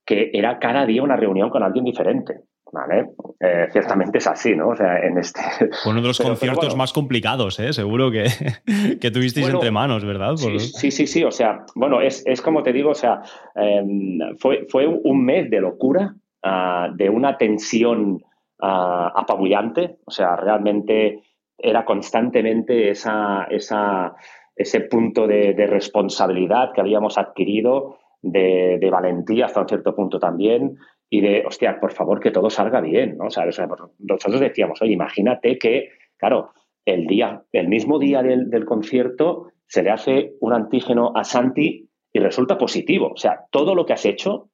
que 0.06 0.30
era 0.32 0.58
cada 0.58 0.86
día 0.86 1.02
una 1.02 1.16
reunión 1.16 1.50
con 1.50 1.62
alguien 1.62 1.84
diferente. 1.84 2.42
¿Vale? 2.72 3.10
Eh, 3.40 3.68
ciertamente 3.72 4.18
es 4.18 4.26
así, 4.26 4.54
¿no? 4.54 4.68
O 4.68 4.76
sea, 4.76 4.98
en 5.00 5.18
este... 5.18 5.40
uno 5.86 6.00
de 6.00 6.08
los 6.08 6.18
conciertos 6.18 6.76
más 6.76 6.92
complicados, 6.92 7.58
¿eh? 7.60 7.72
Seguro 7.72 8.10
que, 8.10 8.26
que 9.00 9.10
tuvisteis 9.10 9.48
entre 9.48 9.70
manos, 9.70 10.04
¿verdad? 10.04 10.36
Sí, 10.36 10.90
sí, 10.90 11.06
sí, 11.06 11.24
o 11.24 11.30
sea, 11.30 11.64
bueno, 11.74 12.00
es, 12.00 12.24
como 12.42 12.62
te 12.62 12.72
digo, 12.72 12.90
o 12.90 12.94
sea, 12.94 13.22
em, 13.54 14.18
fue, 14.38 14.66
fue 14.68 14.86
un 14.86 15.24
mes 15.24 15.50
de 15.50 15.60
locura, 15.60 16.14
ah, 16.42 16.88
de 16.94 17.10
una 17.10 17.36
tensión 17.36 18.22
ah, 18.60 19.12
apabullante, 19.14 19.96
o 20.04 20.10
sea, 20.10 20.36
realmente 20.36 21.22
era 21.58 21.84
constantemente 21.84 22.90
esa, 22.90 23.46
esa, 23.50 24.14
ese 24.56 24.80
punto 24.80 25.26
de, 25.26 25.52
responsabilidad 25.66 26.72
que 26.72 26.80
habíamos 26.80 27.18
adquirido, 27.18 27.98
de, 28.22 28.78
de, 28.80 28.90
valentía 28.90 29.46
hasta 29.46 29.60
un 29.60 29.68
cierto 29.68 29.94
punto 29.94 30.18
también, 30.18 30.76
y 31.12 31.20
de, 31.20 31.42
hostia, 31.44 31.80
por 31.80 31.92
favor, 31.92 32.20
que 32.20 32.30
todo 32.30 32.48
salga 32.48 32.80
bien, 32.80 33.18
¿no? 33.18 33.26
O 33.26 33.30
sea, 33.30 33.44
nosotros 33.44 34.40
decíamos, 34.40 34.80
oye, 34.80 34.92
imagínate 34.92 35.58
que, 35.58 35.90
claro, 36.16 36.52
el 36.86 37.06
día, 37.06 37.42
el 37.52 37.68
mismo 37.68 37.98
día 37.98 38.22
del, 38.22 38.64
concierto 38.64 39.48
se 39.66 39.82
le 39.82 39.90
hace 39.90 40.34
un 40.40 40.52
antígeno 40.52 41.12
a 41.16 41.24
Santi 41.24 41.88
y 42.12 42.18
resulta 42.20 42.56
positivo. 42.56 43.10
O 43.12 43.16
sea, 43.16 43.46
todo 43.50 43.74
lo 43.74 43.84
que 43.84 43.92
has 43.92 44.06
hecho 44.06 44.50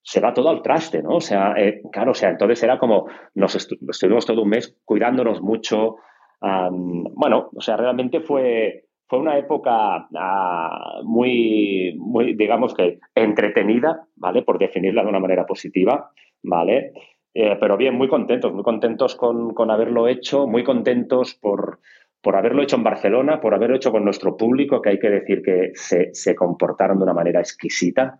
se 0.00 0.20
va 0.20 0.32
todo 0.32 0.48
al 0.48 0.62
traste, 0.62 1.02
¿no? 1.02 1.16
O 1.16 1.20
sea, 1.20 1.54
eh, 1.56 1.82
claro, 1.90 2.12
o 2.12 2.14
sea, 2.14 2.30
entonces 2.30 2.62
era 2.62 2.78
como, 2.78 3.08
nos 3.34 3.56
estuvimos 3.56 4.24
todo 4.24 4.42
un 4.42 4.48
mes 4.48 4.76
cuidándonos 4.84 5.42
mucho. 5.42 5.96
bueno, 6.40 7.50
o 7.52 7.60
sea, 7.60 7.76
realmente 7.76 8.20
fue, 8.20 8.85
fue 9.08 9.20
una 9.20 9.38
época 9.38 10.08
ah, 10.14 11.00
muy, 11.04 11.96
digamos 12.36 12.74
que 12.74 12.98
entretenida, 13.14 14.06
¿vale? 14.16 14.42
Por 14.42 14.58
definirla 14.58 15.02
de 15.02 15.08
una 15.08 15.20
manera 15.20 15.46
positiva, 15.46 16.10
¿vale? 16.42 16.92
Eh, 17.32 17.56
pero 17.60 17.76
bien, 17.76 17.94
muy 17.94 18.08
contentos, 18.08 18.52
muy 18.52 18.64
contentos 18.64 19.14
con, 19.14 19.54
con 19.54 19.70
haberlo 19.70 20.08
hecho, 20.08 20.46
muy 20.46 20.64
contentos 20.64 21.34
por, 21.34 21.80
por, 22.20 22.34
haberlo 22.34 22.62
hecho 22.62 22.76
en 22.76 22.84
Barcelona, 22.84 23.40
por 23.40 23.54
haberlo 23.54 23.76
hecho 23.76 23.92
con 23.92 24.04
nuestro 24.04 24.36
público, 24.36 24.82
que 24.82 24.90
hay 24.90 24.98
que 24.98 25.10
decir 25.10 25.42
que 25.42 25.70
se, 25.74 26.12
se 26.12 26.34
comportaron 26.34 26.98
de 26.98 27.04
una 27.04 27.14
manera 27.14 27.40
exquisita. 27.40 28.18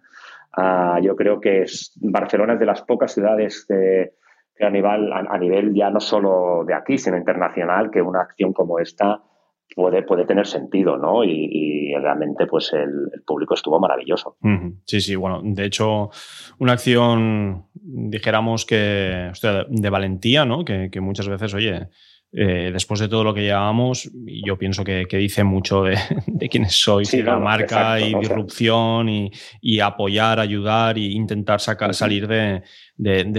Ah, 0.57 1.01
yo 1.03 1.17
creo 1.17 1.41
que 1.41 1.65
Barcelona 2.01 2.55
es 2.55 2.61
de 2.61 2.67
las 2.67 2.83
pocas 2.83 3.13
ciudades 3.13 3.67
que 3.67 4.13
a 4.65 4.71
nivel, 4.71 5.13
a 5.13 5.39
nivel 5.39 5.75
ya 5.75 5.91
no 5.91 6.01
solo 6.01 6.65
de 6.65 6.75
aquí, 6.75 6.97
sino 6.97 7.17
internacional, 7.17 7.91
que 7.91 8.01
una 8.01 8.21
acción 8.21 8.53
como 8.53 8.79
esta 8.79 9.21
puede, 9.75 10.03
puede 10.03 10.25
tener 10.25 10.47
sentido, 10.47 10.97
¿no? 10.97 11.25
Y, 11.25 11.95
realmente, 11.99 12.47
pues 12.47 12.73
el, 12.75 13.23
público 13.27 13.55
estuvo 13.55 13.81
maravilloso. 13.81 14.37
Sí, 14.85 15.01
sí, 15.01 15.17
bueno, 15.17 15.41
de 15.43 15.65
hecho, 15.65 16.11
una 16.59 16.73
acción, 16.75 17.65
dijéramos 17.73 18.67
que, 18.67 19.33
de 19.69 19.91
valentía, 19.91 20.45
¿no? 20.45 20.65
Que, 20.65 20.91
que 20.91 21.01
muchas 21.01 21.29
veces, 21.29 21.55
oye, 21.55 21.89
eh, 22.33 22.71
después 22.73 23.01
de 23.01 23.09
todo 23.09 23.25
lo 23.25 23.33
que 23.33 23.43
llevamos, 23.43 24.11
yo 24.45 24.59
pienso 24.59 24.85
que, 24.85 25.07
dice 25.11 25.45
mucho 25.45 25.85
de, 25.85 25.97
de 26.27 26.49
quiénes 26.49 26.75
sois 26.75 27.15
y 27.15 27.23
la 27.23 27.39
marca 27.39 28.01
y 28.01 28.15
disrupción 28.15 29.09
y, 29.09 29.81
apoyar, 29.81 30.41
ayudar 30.41 30.99
e 30.99 31.13
intentar 31.13 31.61
sacar, 31.61 31.95
salir 31.95 32.27
de, 32.27 32.63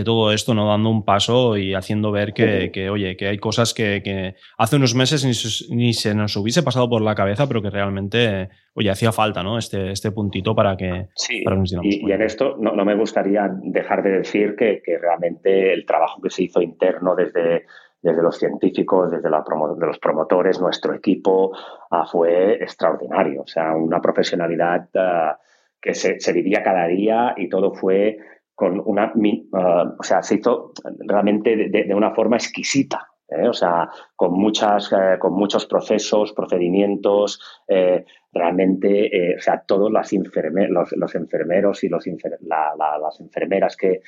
todo 0.03 0.31
esto, 0.31 0.53
¿no? 0.53 0.69
Dando 0.69 0.89
un 0.89 1.03
paso 1.03 1.57
y 1.57 1.73
haciendo 1.73 2.11
ver 2.11 2.33
que, 2.33 2.89
oye, 2.89 3.17
que 3.17 3.27
hay 3.27 3.37
cosas 3.37 3.73
que, 3.73 4.35
hace 4.57 4.75
unos 4.77 4.95
meses 4.95 5.69
ni, 5.69 5.93
se 5.93 6.15
nos 6.15 6.35
hubiese 6.35 6.63
pasado 6.63 6.89
por 6.89 7.01
la 7.01 7.13
cabeza, 7.13 7.47
pero 7.47 7.61
que 7.61 7.69
realmente, 7.69 8.49
oye, 8.73 8.89
hacía 8.89 9.11
falta, 9.11 9.43
¿no? 9.43 9.57
Este, 9.57 9.91
este 9.91 10.11
puntito 10.11 10.55
para 10.55 10.77
que, 10.77 11.09
sí, 11.15 11.43
y, 11.83 12.11
en 12.11 12.21
esto 12.21 12.55
no, 12.59 12.73
me 12.85 12.95
gustaría 12.95 13.49
dejar 13.61 14.01
de 14.01 14.11
decir 14.19 14.55
que 14.55 14.81
realmente 14.99 15.73
el 15.73 15.85
trabajo 15.85 16.21
que 16.21 16.29
se 16.29 16.43
hizo 16.43 16.61
interno 16.61 17.15
desde 17.15 17.65
desde 18.07 18.23
los 18.23 18.37
científicos, 18.37 19.11
desde 19.11 19.29
la 19.29 19.43
de 19.77 19.85
los 19.85 19.99
promotores, 19.99 20.61
nuestro 20.61 20.93
equipo 20.93 21.51
ah, 21.91 22.05
fue 22.09 22.53
extraordinario. 22.53 23.41
O 23.41 23.47
sea, 23.47 23.75
una 23.75 23.99
profesionalidad 23.99 24.87
ah, 24.95 25.37
que 25.81 25.93
se, 25.93 26.17
vivía 26.31 26.63
cada 26.63 26.87
día 26.87 27.33
y 27.35 27.49
todo 27.49 27.73
fue 27.73 28.17
con 28.55 28.81
una. 28.85 29.11
Ah, 29.53 29.93
o 29.99 30.03
sea, 30.03 30.23
se 30.23 30.35
hizo 30.35 30.71
realmente 30.99 31.69
de, 31.69 31.93
una 31.93 32.15
forma 32.15 32.37
exquisita. 32.37 33.09
¿Eh? 33.29 33.47
O 33.47 33.53
sea, 33.53 33.89
con, 34.15 34.33
muchas, 34.33 34.91
eh, 34.93 35.17
con 35.19 35.33
muchos 35.33 35.65
procesos, 35.65 36.33
procedimientos, 36.33 37.63
eh, 37.67 38.05
realmente, 38.31 39.35
o 39.37 39.41
sea, 39.41 39.63
todos 39.65 39.91
las 39.91 40.11
los, 40.13 40.91
los, 40.95 41.15
enfermeros 41.15 41.83
y 41.83 41.89
los 41.89 42.05
las 42.05 43.19
enfermeras 43.19 43.75
que, 43.75 44.01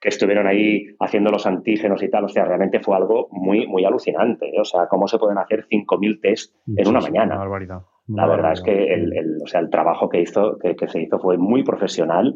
que 0.00 0.08
estuvieron 0.08 0.46
ahí 0.46 0.86
haciendo 1.00 1.30
los 1.30 1.46
antígenos 1.46 2.02
y 2.02 2.08
tal. 2.08 2.24
O 2.24 2.28
sea, 2.28 2.44
realmente 2.44 2.80
fue 2.80 2.96
algo 2.96 3.28
muy, 3.30 3.66
muy 3.66 3.84
alucinante. 3.84 4.46
¿eh? 4.46 4.60
O 4.60 4.64
sea, 4.64 4.86
cómo 4.88 5.08
se 5.08 5.18
pueden 5.18 5.38
hacer 5.38 5.66
5.000 5.68 6.20
test 6.20 6.54
en 6.76 6.88
una 6.88 7.00
mañana. 7.00 7.36
barbaridad. 7.36 7.82
La 8.08 8.26
verdad 8.26 8.52
es 8.52 8.62
que 8.62 8.94
el, 8.94 9.38
o 9.42 9.46
sea, 9.48 9.60
el 9.60 9.68
trabajo 9.68 10.08
que, 10.08 10.20
hizo, 10.20 10.58
que, 10.58 10.76
se 10.86 11.02
hizo 11.02 11.18
fue 11.18 11.38
muy 11.38 11.64
profesional 11.64 12.34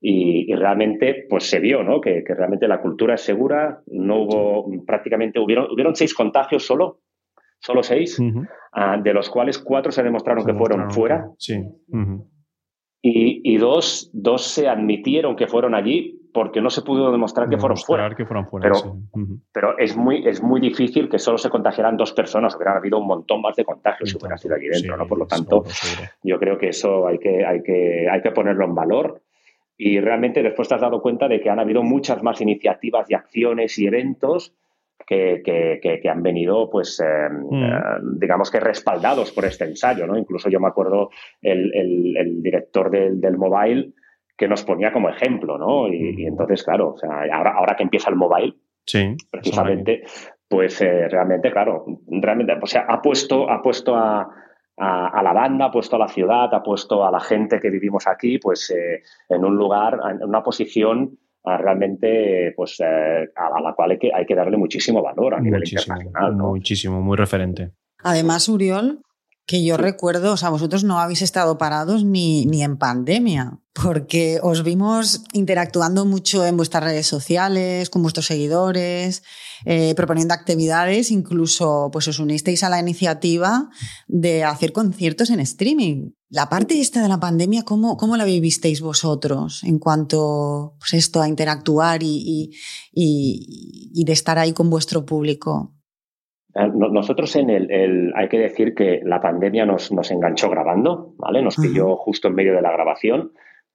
y, 0.00 0.54
realmente 0.54 1.26
pues 1.28 1.48
se 1.48 1.60
vio 1.60 1.82
¿no? 1.82 2.00
que, 2.00 2.22
realmente 2.26 2.66
la 2.66 2.80
cultura 2.80 3.14
es 3.14 3.20
segura, 3.20 3.82
no 3.86 4.22
hubo 4.22 4.84
prácticamente, 4.86 5.38
hubieron, 5.38 5.70
hubieron 5.70 5.94
seis 5.94 6.14
contagios 6.14 6.66
solo, 6.66 7.00
solo 7.58 7.82
seis, 7.82 8.18
ah, 8.72 8.96
de 9.02 9.12
los 9.12 9.28
cuales 9.28 9.58
cuatro 9.58 9.92
se 9.92 10.02
demostraron 10.02 10.44
que 10.44 10.54
fueron 10.54 10.90
fuera. 10.90 11.28
Sí. 11.38 11.62
y, 13.02 13.56
dos, 13.58 14.10
dos 14.12 14.42
se 14.42 14.68
admitieron 14.68 15.36
que 15.36 15.46
fueron 15.46 15.74
allí 15.74 16.16
porque 16.32 16.60
no 16.60 16.70
se 16.70 16.82
pudo 16.82 17.10
demostrar 17.10 17.48
que 17.48 17.58
fueron 17.58 17.76
fuera. 17.76 18.14
Que 18.14 18.24
fueron 18.24 18.46
fuera 18.46 18.70
pero, 18.72 18.96
pero 19.52 19.78
es, 19.78 19.96
muy, 19.96 20.26
es 20.26 20.42
muy 20.42 20.60
difícil 20.60 21.08
que 21.08 21.18
solo 21.18 21.38
se 21.38 21.50
contagiaran 21.50 21.96
dos 21.96 22.12
personas. 22.12 22.54
Hubiera 22.56 22.76
habido 22.76 22.98
un 22.98 23.06
montón 23.06 23.42
más 23.42 23.56
de 23.56 23.64
contagios 23.64 24.10
si 24.10 24.16
hubiera 24.16 24.36
sido 24.36 24.54
allí 24.54 24.68
dentro. 24.68 24.96
¿no? 24.96 25.06
Por 25.06 25.18
lo 25.18 25.26
tanto, 25.26 25.64
yo 26.22 26.38
creo 26.38 26.58
que 26.58 26.68
eso 26.68 27.06
hay 27.06 27.18
que, 27.18 27.44
hay, 27.44 27.62
que, 27.62 28.08
hay 28.10 28.22
que 28.22 28.30
ponerlo 28.30 28.64
en 28.64 28.74
valor. 28.74 29.22
Y 29.82 29.98
realmente 29.98 30.42
después 30.42 30.68
te 30.68 30.74
has 30.74 30.82
dado 30.82 31.00
cuenta 31.00 31.26
de 31.26 31.40
que 31.40 31.48
han 31.48 31.58
habido 31.58 31.82
muchas 31.82 32.22
más 32.22 32.42
iniciativas 32.42 33.10
y 33.10 33.14
acciones 33.14 33.78
y 33.78 33.86
eventos 33.86 34.54
que, 35.06 35.40
que, 35.42 36.08
han 36.10 36.22
venido, 36.22 36.68
pues, 36.68 37.00
em, 37.00 37.46
mm. 37.48 37.64
eh, 37.64 37.80
digamos 38.18 38.50
que 38.50 38.60
respaldados 38.60 39.32
por 39.32 39.46
este 39.46 39.64
ensayo, 39.64 40.06
¿no? 40.06 40.18
Incluso 40.18 40.50
yo 40.50 40.60
me 40.60 40.68
acuerdo 40.68 41.08
el, 41.40 41.72
el, 41.74 42.42
director 42.42 42.90
del, 42.90 43.22
del, 43.22 43.38
mobile 43.38 43.94
que 44.36 44.48
nos 44.48 44.64
ponía 44.64 44.92
como 44.92 45.08
ejemplo, 45.08 45.56
¿no? 45.56 45.88
Y, 45.88 46.26
entonces, 46.26 46.62
claro, 46.62 46.90
o 46.90 46.98
sea, 46.98 47.22
ahora, 47.32 47.54
ahora 47.56 47.74
que 47.74 47.82
empieza 47.82 48.10
el 48.10 48.16
mobile, 48.16 48.56
sí, 48.84 49.16
precisamente, 49.30 50.02
pues 50.46 50.78
eh, 50.82 51.08
realmente, 51.08 51.50
claro, 51.50 51.86
realmente, 52.06 52.52
o 52.60 52.66
sea, 52.66 52.84
ha 52.86 53.00
puesto, 53.00 53.50
ha 53.50 53.62
puesto 53.62 53.96
a, 53.96 54.28
a, 54.80 55.22
la 55.22 55.32
banda, 55.32 55.66
ha 55.66 55.70
puesto 55.70 55.96
a 55.96 55.98
la 55.98 56.08
ciudad, 56.08 56.52
ha 56.54 56.62
puesto 56.62 57.04
a 57.04 57.10
la 57.10 57.20
gente 57.20 57.60
que 57.60 57.68
vivimos 57.70 58.06
aquí, 58.06 58.38
pues 58.38 58.70
eh, 58.70 59.02
en 59.28 59.44
un 59.44 59.56
lugar, 59.56 60.00
en 60.10 60.24
una 60.26 60.42
posición 60.42 61.18
ah, 61.44 61.58
realmente 61.58 62.52
pues 62.56 62.80
eh, 62.80 63.28
a 63.36 63.60
la 63.60 63.74
cual 63.74 63.92
hay 63.92 63.98
que, 63.98 64.10
hay 64.14 64.24
que 64.24 64.34
darle 64.34 64.56
muchísimo 64.56 65.02
valor 65.02 65.34
a 65.34 65.40
nivel 65.40 65.62
internacional. 65.64 66.34
Muchísimo, 66.34 67.02
muy 67.02 67.16
referente. 67.16 67.72
Además, 68.02 68.48
Uriol, 68.48 69.02
que 69.50 69.64
yo 69.64 69.76
recuerdo, 69.76 70.34
o 70.34 70.36
sea, 70.36 70.48
vosotros 70.48 70.84
no 70.84 71.00
habéis 71.00 71.22
estado 71.22 71.58
parados 71.58 72.04
ni, 72.04 72.46
ni 72.46 72.62
en 72.62 72.76
pandemia, 72.76 73.58
porque 73.72 74.38
os 74.44 74.62
vimos 74.62 75.24
interactuando 75.32 76.04
mucho 76.04 76.46
en 76.46 76.56
vuestras 76.56 76.84
redes 76.84 77.08
sociales, 77.08 77.90
con 77.90 78.00
vuestros 78.02 78.26
seguidores, 78.26 79.24
eh, 79.64 79.92
proponiendo 79.96 80.34
actividades, 80.34 81.10
incluso 81.10 81.88
pues 81.92 82.06
os 82.06 82.20
unisteis 82.20 82.62
a 82.62 82.68
la 82.68 82.78
iniciativa 82.78 83.68
de 84.06 84.44
hacer 84.44 84.72
conciertos 84.72 85.30
en 85.30 85.40
streaming. 85.40 86.12
La 86.28 86.48
parte 86.48 86.80
esta 86.80 87.02
de 87.02 87.08
la 87.08 87.18
pandemia, 87.18 87.64
¿cómo, 87.64 87.96
cómo 87.96 88.16
la 88.16 88.24
vivisteis 88.26 88.80
vosotros 88.80 89.64
en 89.64 89.80
cuanto 89.80 90.76
pues 90.78 90.94
esto, 90.94 91.20
a 91.20 91.26
interactuar 91.26 92.04
y, 92.04 92.52
y, 92.92 93.90
y 93.92 94.04
de 94.04 94.12
estar 94.12 94.38
ahí 94.38 94.52
con 94.52 94.70
vuestro 94.70 95.04
público? 95.04 95.74
Eh, 96.54 96.68
nosotros 96.74 97.34
en 97.36 97.50
el, 97.50 98.12
hay 98.16 98.28
que 98.28 98.38
decir 98.38 98.74
que 98.74 99.00
la 99.04 99.20
pandemia 99.20 99.64
nos, 99.66 99.92
nos 99.92 100.10
enganchó 100.10 100.50
grabando, 100.50 101.14
¿vale? 101.16 101.42
Nos 101.42 101.56
pilló 101.56 101.96
justo 101.96 102.28
en 102.28 102.34
medio 102.34 102.54
de 102.54 102.62
la 102.62 102.72
grabación, 102.72 103.32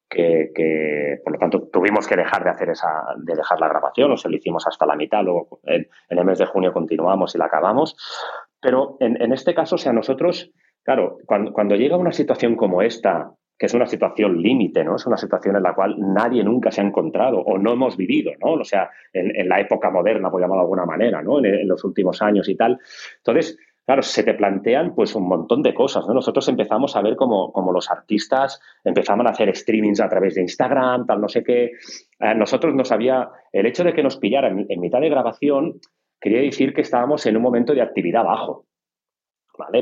que, 0.10 1.20
por 1.24 1.34
lo 1.34 1.39
tanto 1.39 1.67
tuvimos 1.72 2.08
que 2.08 2.15
dejar 2.15 2.44
de 2.44 2.50
hacer 2.50 2.70
esa, 2.70 2.88
de 3.17 3.36
dejar 3.36 3.60
la 3.60 3.67
grabación, 3.67 4.12
o 4.12 4.17
sea, 4.17 4.29
lo 4.29 4.38
hicimos 4.38 4.65
hasta 4.67 4.86
la 4.86 4.96
mitad, 4.96 5.24
luego 5.24 5.60
en, 5.63 5.88
el 6.10 6.25
mes 6.25 6.39
de 6.39 6.46
junio 6.46 6.74
continuamos 6.74 7.36
y 7.36 7.38
la 7.38 7.46
acabamos. 7.46 7.96
Pero 8.62 8.98
en, 9.00 9.22
en 9.22 9.34
este 9.34 9.53
caso, 9.53 9.75
o 9.75 9.77
sea, 9.77 9.94
nosotros, 9.94 10.51
claro, 10.84 11.17
cuando, 11.25 11.53
cuando 11.53 11.75
llega 11.75 11.98
una 11.98 12.12
situación 12.12 12.55
como 12.55 12.82
esta, 12.82 13.32
que 13.57 13.67
es 13.67 13.74
una 13.74 13.85
situación 13.85 14.41
límite, 14.41 14.83
¿no? 14.83 14.95
Es 14.95 15.05
una 15.05 15.17
situación 15.17 15.55
en 15.55 15.63
la 15.63 15.74
cual 15.74 15.95
nadie 15.97 16.43
nunca 16.43 16.71
se 16.71 16.81
ha 16.81 16.83
encontrado 16.83 17.39
o 17.39 17.57
no 17.57 17.71
hemos 17.71 17.95
vivido, 17.95 18.31
¿no? 18.43 18.53
O 18.53 18.63
sea, 18.65 18.89
en, 19.13 19.47
la 19.47 19.59
época 19.62 19.89
moderna, 19.89 20.29
por 20.29 20.41
llamarlo 20.41 20.63
de 20.63 20.65
alguna 20.65 20.85
manera, 20.85 21.21
¿no? 21.21 21.43
En, 21.43 21.67
los 21.67 21.83
últimos 21.83 22.21
años 22.21 22.50
y 22.50 22.55
tal. 22.55 22.79
Entonces, 23.17 23.57
claro, 23.85 24.01
se 24.01 24.24
te 24.24 24.33
plantean 24.33 24.93
pues 24.93 25.15
un 25.15 25.27
montón 25.27 25.62
de 25.62 25.74
cosas, 25.74 26.05
¿no? 26.05 26.13
Nosotros 26.13 26.47
empezamos 26.50 26.95
a 26.97 27.01
ver 27.01 27.15
como, 27.15 27.53
como 27.53 27.71
los 27.71 27.89
artistas 27.89 28.62
empezaban 28.83 29.25
a 29.27 29.29
hacer 29.29 29.55
streamings 29.55 30.01
a 30.01 30.09
través 30.09 30.35
de 30.35 30.41
Instagram, 30.41 31.05
tal, 31.05 31.21
no 31.21 31.29
sé 31.29 31.43
qué. 31.43 31.71
Eh, 32.19 32.35
nosotros 32.35 32.75
nos 32.75 32.91
había, 32.91 33.29
el 33.53 33.65
hecho 33.65 33.85
de 33.85 33.93
que 33.93 34.03
nos 34.03 34.17
pillaran 34.17 34.65
en 34.67 34.79
mitad 34.81 35.00
de 35.00 35.09
grabación 35.09 35.79
quería 36.19 36.41
decir 36.41 36.74
que 36.74 36.81
estábamos 36.81 37.25
en 37.25 37.38
un 37.38 37.43
momento 37.43 37.74
de 37.74 37.81
actividad 37.81 38.25
bajo. 38.25 38.65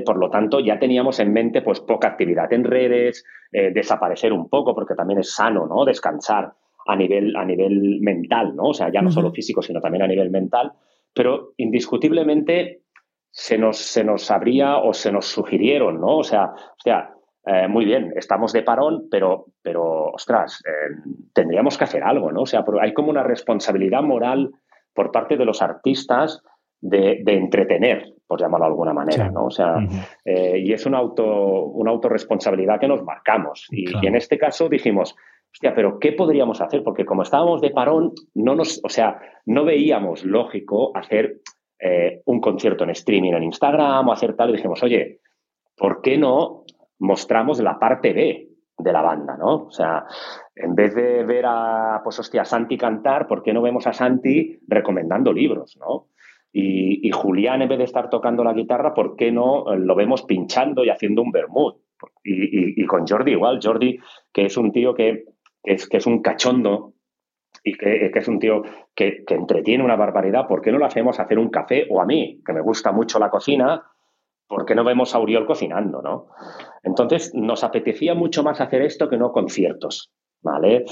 Por 0.05 0.17
lo 0.17 0.29
tanto, 0.29 0.59
ya 0.59 0.79
teníamos 0.79 1.19
en 1.19 1.33
mente 1.33 1.61
pues 1.61 1.79
poca 1.79 2.09
actividad 2.09 2.51
en 2.53 2.63
redes, 2.63 3.25
eh, 3.51 3.71
desaparecer 3.73 4.33
un 4.33 4.49
poco, 4.49 4.73
porque 4.73 4.95
también 4.95 5.19
es 5.19 5.33
sano, 5.33 5.65
¿no? 5.65 5.85
Descansar 5.85 6.53
a 6.85 6.95
nivel, 6.95 7.35
a 7.35 7.45
nivel 7.45 7.99
mental, 8.01 8.55
¿no? 8.55 8.65
O 8.65 8.73
sea, 8.73 8.91
ya 8.91 9.01
no 9.01 9.11
solo 9.11 9.31
físico, 9.31 9.61
sino 9.61 9.81
también 9.81 10.03
a 10.03 10.07
nivel 10.07 10.29
mental. 10.29 10.73
Pero 11.13 11.53
indiscutiblemente 11.57 12.81
se 13.29 13.57
nos, 13.57 13.77
se 13.77 14.03
nos 14.03 14.29
abría 14.29 14.77
o 14.77 14.93
se 14.93 15.11
nos 15.11 15.25
sugirieron, 15.25 15.99
¿no? 15.99 16.17
O 16.17 16.23
sea, 16.23 16.45
o 16.45 16.81
sea 16.83 17.13
eh, 17.45 17.67
muy 17.67 17.83
bien, 17.83 18.13
estamos 18.15 18.53
de 18.53 18.63
parón, 18.63 19.07
pero, 19.11 19.47
pero 19.61 20.11
ostras, 20.11 20.61
eh, 20.65 20.95
tendríamos 21.33 21.77
que 21.77 21.83
hacer 21.83 22.03
algo, 22.03 22.31
¿no? 22.31 22.43
O 22.43 22.45
sea, 22.45 22.63
hay 22.81 22.93
como 22.93 23.09
una 23.09 23.23
responsabilidad 23.23 24.01
moral 24.01 24.51
por 24.93 25.11
parte 25.11 25.35
de 25.35 25.43
los 25.43 25.61
artistas 25.61 26.41
de, 26.83 27.21
de 27.23 27.33
entretener, 27.33 28.13
por 28.27 28.41
llamarlo 28.41 28.65
de 28.65 28.71
alguna 28.71 28.93
manera, 28.93 29.31
¿no? 29.31 29.45
O 29.45 29.51
sea, 29.51 29.77
eh, 30.25 30.59
y 30.59 30.73
es 30.73 30.85
una, 30.85 30.97
auto, 30.97 31.65
una 31.67 31.91
autorresponsabilidad 31.91 32.77
que 32.77 32.89
nos 32.89 33.03
marcamos. 33.03 33.67
Y, 33.71 33.85
en 34.05 34.15
este 34.15 34.37
caso 34.37 34.67
dijimos, 34.67 35.15
hostia, 35.51 35.73
pero 35.73 35.97
¿qué 35.97 36.11
podríamos 36.11 36.59
hacer? 36.59 36.83
Porque 36.83 37.05
como 37.05 37.23
estábamos 37.23 37.61
de 37.61 37.69
parón, 37.69 38.11
no 38.35 38.53
nos, 38.53 38.81
o 38.83 38.89
sea, 38.89 39.17
no 39.45 39.63
veíamos 39.63 40.25
lógico 40.25 40.91
hacer 40.95 41.37
eh, 41.79 42.21
un 42.25 42.41
concierto 42.41 42.83
en 42.83 42.89
streaming 42.89 43.31
en 43.31 43.43
Instagram 43.43 44.09
o 44.09 44.11
hacer 44.11 44.35
tal, 44.35 44.49
y 44.49 44.57
dijimos, 44.57 44.83
oye, 44.83 45.21
¿por 45.77 46.01
qué 46.01 46.17
no 46.17 46.65
mostramos 46.99 47.61
la 47.61 47.79
parte 47.79 48.11
B 48.11 48.49
de 48.77 48.91
la 48.91 49.01
banda, 49.01 49.37
¿no? 49.37 49.67
O 49.67 49.71
sea, 49.71 50.03
en 50.53 50.75
vez 50.75 50.93
de 50.95 51.23
ver 51.23 51.45
a, 51.47 52.01
pues 52.03 52.19
hostia, 52.19 52.41
a 52.41 52.45
Santi 52.45 52.77
cantar, 52.77 53.25
¿por 53.25 53.41
qué 53.41 53.53
no 53.53 53.61
vemos 53.61 53.87
a 53.87 53.93
Santi 53.93 54.59
recomendando 54.67 55.31
libros, 55.31 55.77
¿no? 55.79 56.07
Y, 56.55 57.09
Julián, 57.09 57.63
en 57.63 57.69
vez 57.69 57.79
de 57.79 57.83
estar 57.85 58.11
tocando 58.11 58.43
la 58.43 58.53
guitarra, 58.53 58.93
¿por 58.93 59.15
qué 59.15 59.31
no 59.31 59.65
lo 59.75 59.95
vemos 59.95 60.21
pinchando 60.21 60.85
y 60.85 60.89
haciendo 60.89 61.23
un 61.23 61.31
vermut? 61.31 61.77
Y, 62.23 62.85
con 62.85 63.07
Jordi 63.07 63.31
igual, 63.31 63.59
Jordi, 63.61 63.97
que 64.31 64.45
es 64.45 64.55
un 64.55 64.71
tío 64.71 64.93
que, 64.93 65.25
es, 65.63 65.89
que 65.89 65.97
es 65.97 66.05
un 66.05 66.21
cachondo 66.21 66.93
y 67.63 67.73
que, 67.73 68.11
es 68.13 68.27
un 68.27 68.37
tío 68.37 68.61
que, 68.93 69.23
entretiene 69.27 69.83
una 69.83 69.95
barbaridad, 69.95 70.47
¿por 70.47 70.61
qué 70.61 70.71
no 70.71 70.77
lo 70.77 70.85
hacemos 70.85 71.19
hacer 71.19 71.39
un 71.39 71.49
café? 71.49 71.87
O 71.89 71.99
a 71.99 72.05
mí, 72.05 72.39
que 72.45 72.53
me 72.53 72.61
gusta 72.61 72.91
mucho 72.91 73.17
la 73.17 73.31
cocina, 73.31 73.81
¿por 74.47 74.65
qué 74.65 74.75
no 74.75 74.83
vemos 74.83 75.15
a 75.15 75.19
Uriol 75.19 75.47
cocinando? 75.47 76.03
¿no? 76.03 76.27
Entonces, 76.83 77.33
nos 77.33 77.63
apetecía 77.63 78.13
mucho 78.13 78.43
más 78.43 78.61
hacer 78.61 78.83
esto 78.83 79.09
que 79.09 79.17
no 79.17 79.31
conciertos. 79.31 80.11
¿Vale? 80.45 80.83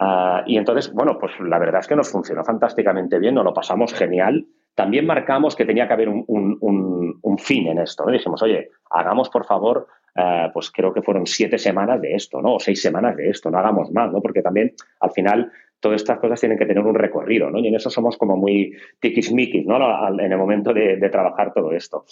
Ah, 0.00 0.42
y 0.48 0.56
entonces, 0.58 0.92
bueno, 0.92 1.16
pues 1.16 1.30
la 1.38 1.60
verdad 1.60 1.78
es 1.78 1.86
que 1.86 1.94
nos 1.94 2.10
funcionó 2.10 2.42
fantásticamente 2.42 3.20
bien, 3.20 3.36
nos 3.36 3.44
lo 3.44 3.54
pasamos 3.54 3.94
genial 3.94 4.48
también 4.76 5.06
marcamos 5.06 5.56
que 5.56 5.64
tenía 5.64 5.88
que 5.88 5.94
haber 5.94 6.08
un, 6.08 7.38
fin 7.38 7.66
en 7.66 7.78
esto. 7.78 8.04
¿no? 8.04 8.12
Dijimos, 8.12 8.42
oye, 8.42 8.70
hagamos 8.90 9.30
por 9.30 9.46
favor, 9.46 9.88
eh, 10.14 10.48
pues 10.52 10.70
creo 10.70 10.92
que 10.92 11.02
fueron 11.02 11.26
siete 11.26 11.58
semanas 11.58 12.00
de 12.00 12.14
esto, 12.14 12.40
¿no? 12.40 12.54
O 12.54 12.60
seis 12.60 12.80
semanas 12.80 13.16
de 13.16 13.30
esto, 13.30 13.50
no 13.50 13.58
hagamos 13.58 13.90
más, 13.90 14.12
¿no? 14.12 14.20
Porque 14.20 14.42
también 14.42 14.74
al 15.00 15.10
final 15.10 15.50
todas 15.80 16.02
estas 16.02 16.18
cosas 16.18 16.40
tienen 16.40 16.58
que 16.58 16.66
tener 16.66 16.84
un 16.84 16.94
recorrido, 16.94 17.50
¿no? 17.50 17.58
Y 17.58 17.68
en 17.68 17.74
eso 17.74 17.88
somos 17.88 18.18
como 18.18 18.36
muy 18.36 18.74
tiquismiquis, 19.00 19.66
¿no? 19.66 19.78
En 20.20 20.32
el 20.32 20.38
momento 20.38 20.74
de, 20.74 21.08
trabajar 21.10 21.54
todo 21.54 21.72
esto. 21.72 22.04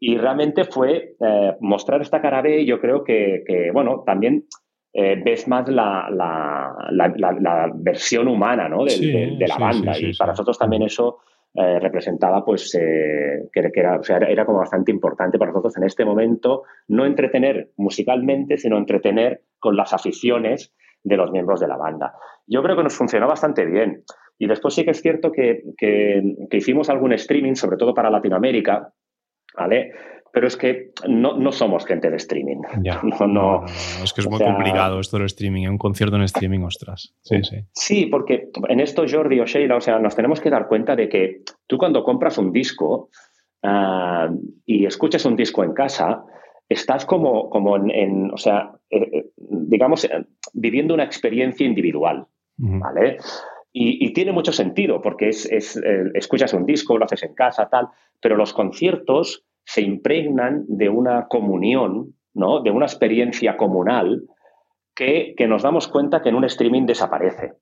Y 0.00 0.16
realmente 0.16 0.64
fue 0.64 1.16
eh, 1.20 1.56
mostrar 1.60 2.00
esta 2.00 2.22
cara 2.22 2.40
B, 2.40 2.64
yo 2.64 2.80
creo 2.80 3.04
que, 3.04 3.70
bueno, 3.74 4.04
también 4.06 4.44
eh, 4.92 5.20
ves 5.22 5.48
más 5.48 5.68
la, 5.68 6.72
versión 7.74 8.28
humana 8.28 8.70
¿no? 8.70 8.84
de, 8.84 9.36
la 9.46 9.58
banda. 9.58 9.98
y 9.98 10.14
para 10.14 10.32
nosotros 10.32 10.58
también 10.58 10.82
eso 10.82 11.18
eh, 11.56 11.78
representaba 11.80 12.44
pues 12.44 12.74
eh, 12.74 13.48
que, 13.52 13.70
era, 13.74 14.00
era, 14.28 14.44
como 14.44 14.58
bastante 14.58 14.90
importante 14.90 15.38
para 15.38 15.52
nosotros 15.52 15.76
en 15.76 15.84
este 15.84 16.04
momento 16.04 16.64
no 16.88 17.06
entretener 17.06 17.70
musicalmente, 17.76 18.58
sino 18.58 18.76
entretener 18.76 19.42
con 19.58 19.76
las 19.76 19.92
aficiones 19.92 20.74
de 21.02 21.16
los 21.16 21.30
miembros 21.30 21.60
de 21.60 21.68
la 21.68 21.76
banda. 21.76 22.14
Yo 22.46 22.62
creo 22.62 22.76
que 22.76 22.82
nos 22.82 22.94
funcionó 22.94 23.26
bastante 23.26 23.64
bien. 23.64 24.02
Y 24.38 24.46
después 24.48 24.74
sí 24.74 24.84
que 24.84 24.90
es 24.90 25.00
cierto 25.00 25.32
que, 25.32 25.62
que, 25.78 26.36
que 26.50 26.56
hicimos 26.58 26.90
algún 26.90 27.12
streaming, 27.14 27.54
sobre 27.54 27.78
todo 27.78 27.94
para 27.94 28.10
Latinoamérica, 28.10 28.92
¿vale? 29.56 29.92
Pero 30.36 30.48
es 30.48 30.56
que 30.58 30.90
no, 31.08 31.50
somos 31.50 31.86
gente 31.86 32.10
de 32.10 32.18
streaming. 32.18 32.60
No, 33.16 33.26
no, 33.26 33.64
es 34.04 34.12
que 34.12 34.20
es 34.20 34.28
muy 34.28 34.38
complicado 34.38 35.00
esto 35.00 35.16
del 35.16 35.24
streaming, 35.24 35.66
un 35.66 35.78
concierto 35.78 36.16
en 36.16 36.24
streaming, 36.24 36.60
ostras. 36.60 37.14
Sí, 37.22 37.42
sí. 37.42 37.56
Sí, 37.72 38.06
porque 38.06 38.50
en 38.68 38.80
esto 38.80 39.06
Jordi 39.10 39.40
o 39.40 39.46
Sheila, 39.46 39.76
o 39.76 39.80
sea, 39.80 39.98
nos 39.98 40.14
tenemos 40.14 40.42
que 40.42 40.50
dar 40.50 40.68
cuenta 40.68 40.94
de 40.94 41.08
que 41.08 41.40
tú 41.66 41.78
cuando 41.78 42.04
compras 42.04 42.36
un 42.36 42.52
disco 42.52 43.08
ah, 43.62 44.28
y 44.66 44.84
escuchas 44.84 45.24
un 45.24 45.36
disco 45.36 45.64
en 45.64 45.72
casa, 45.72 46.22
estás 46.68 47.06
como, 47.06 47.48
como 47.48 47.78
en, 47.78 48.30
o 48.30 48.36
sea, 48.36 48.72
eh, 48.90 49.08
eh, 49.10 49.30
digamos, 49.38 50.04
eh, 50.04 50.26
viviendo 50.52 50.92
una 50.92 51.04
experiencia 51.04 51.66
individual. 51.66 52.26
¿vale? 52.58 53.16
Y, 53.78 54.12
tiene 54.12 54.32
mucho 54.32 54.52
sentido 54.52 55.02
porque 55.02 55.28
es, 55.28 55.46
eh, 55.76 56.04
escuchas 56.14 56.54
un 56.54 56.64
disco, 56.64 56.96
lo 56.96 57.04
haces 57.04 57.22
en 57.24 57.34
casa, 57.34 57.68
tal, 57.68 57.88
pero 58.22 58.34
los 58.34 58.54
conciertos 58.54 59.44
se 59.66 59.82
impregnan 59.82 60.64
de 60.68 60.88
una 60.88 61.26
comunión, 61.26 62.14
¿no? 62.34 62.62
de 62.62 62.70
una 62.70 62.86
experiencia 62.86 63.56
comunal 63.56 64.22
que, 64.94 65.34
nos 65.46 65.62
damos 65.62 65.88
cuenta 65.88 66.22
que 66.22 66.30
en 66.30 66.36
un 66.36 66.44
streaming 66.44 66.86
desaparece. 66.86 67.54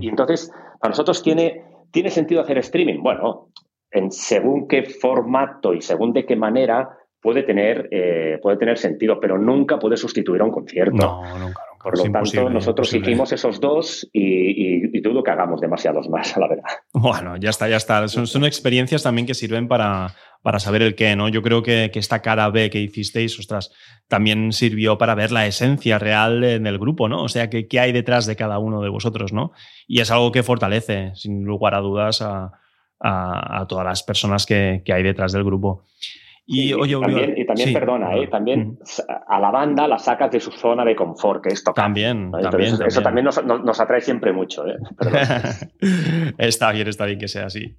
Y 0.00 0.08
entonces, 0.08 0.52
para 0.80 0.90
nosotros 0.90 1.22
tiene, 1.22 1.64
tiene 1.90 2.10
sentido 2.10 2.40
hacer 2.40 2.58
streaming. 2.58 3.02
Bueno, 3.02 3.48
en 3.90 4.12
según 4.12 4.68
qué 4.68 4.84
formato 4.84 5.74
y 5.74 5.80
según 5.80 6.12
de 6.12 6.24
qué 6.24 6.36
manera 6.36 6.90
puede 7.20 7.44
tener, 7.44 7.88
eh, 7.90 8.38
puede 8.42 8.56
tener 8.58 8.78
sentido, 8.78 9.18
pero 9.20 9.38
nunca 9.38 9.78
puede 9.78 9.96
sustituir 9.96 10.40
a 10.42 10.44
un 10.44 10.50
concierto. 10.50 10.96
No, 10.96 11.38
nunca, 11.38 11.60
Por 11.82 11.96
lo 11.96 12.04
tanto, 12.12 12.50
nosotros 12.50 12.92
hicimos 12.92 13.32
esos 13.32 13.60
dos 13.60 14.08
y, 14.12 15.00
dudo 15.00 15.22
que 15.22 15.30
hagamos 15.30 15.60
demasiados 15.60 16.08
más, 16.08 16.36
la 16.38 16.48
verdad. 16.48 16.70
Bueno, 16.92 17.36
ya 17.36 17.50
está, 17.50 17.68
ya 17.68 17.76
está. 17.76 18.06
Son, 18.08 18.44
experiencias 18.44 19.02
también 19.02 19.26
que 19.26 19.34
sirven 19.34 19.68
para, 19.68 20.14
para 20.42 20.58
saber 20.58 20.82
el 20.82 20.94
qué, 20.94 21.16
¿no? 21.16 21.28
Yo 21.28 21.40
creo 21.42 21.62
que, 21.62 21.90
esta 21.94 22.20
cara 22.20 22.50
B 22.50 22.68
que 22.68 22.80
hicisteis, 22.80 23.38
ostras, 23.38 23.72
también 24.08 24.52
sirvió 24.52 24.98
para 24.98 25.14
ver 25.14 25.30
la 25.30 25.46
esencia 25.46 25.98
real 25.98 26.42
en 26.44 26.66
el 26.66 26.78
grupo, 26.78 27.08
¿no? 27.08 27.22
O 27.22 27.28
sea, 27.28 27.48
qué 27.48 27.80
hay 27.80 27.92
detrás 27.92 28.26
de 28.26 28.36
cada 28.36 28.58
uno 28.58 28.82
de 28.82 28.88
vosotros, 28.88 29.32
¿no? 29.32 29.52
Y 29.86 30.00
es 30.00 30.10
algo 30.10 30.32
que 30.32 30.42
fortalece, 30.42 31.12
sin 31.14 31.44
lugar 31.44 31.74
a 31.74 31.80
dudas, 31.80 32.22
a, 32.22 32.58
todas 33.68 33.84
las 33.84 34.02
personas 34.04 34.46
que, 34.46 34.82
que 34.84 34.92
hay 34.92 35.02
detrás 35.02 35.32
del 35.32 35.42
grupo. 35.42 35.84
Y, 36.44 36.72
oye, 36.72 36.98
también, 37.00 37.34
y 37.36 37.46
también 37.46 37.72
perdona, 37.72 38.16
¿eh? 38.16 38.26
también 38.26 38.78
a 39.28 39.38
la 39.38 39.50
banda 39.52 39.86
la 39.86 39.98
sacas 39.98 40.30
de 40.30 40.40
su 40.40 40.50
zona 40.50 40.84
de 40.84 40.96
confort, 40.96 41.42
que 41.42 41.50
es 41.50 41.62
tocar. 41.62 41.84
También, 41.84 42.32
también, 42.32 42.74
Eso 42.84 43.00
también 43.00 43.24
nos, 43.24 43.80
atrae 43.80 44.00
siempre 44.00 44.32
mucho. 44.32 44.66
¿eh? 44.66 44.76
está 46.38 46.72
bien, 46.72 46.88
está 46.88 47.06
bien 47.06 47.20
que 47.20 47.28
sea 47.28 47.46
así. 47.46 47.76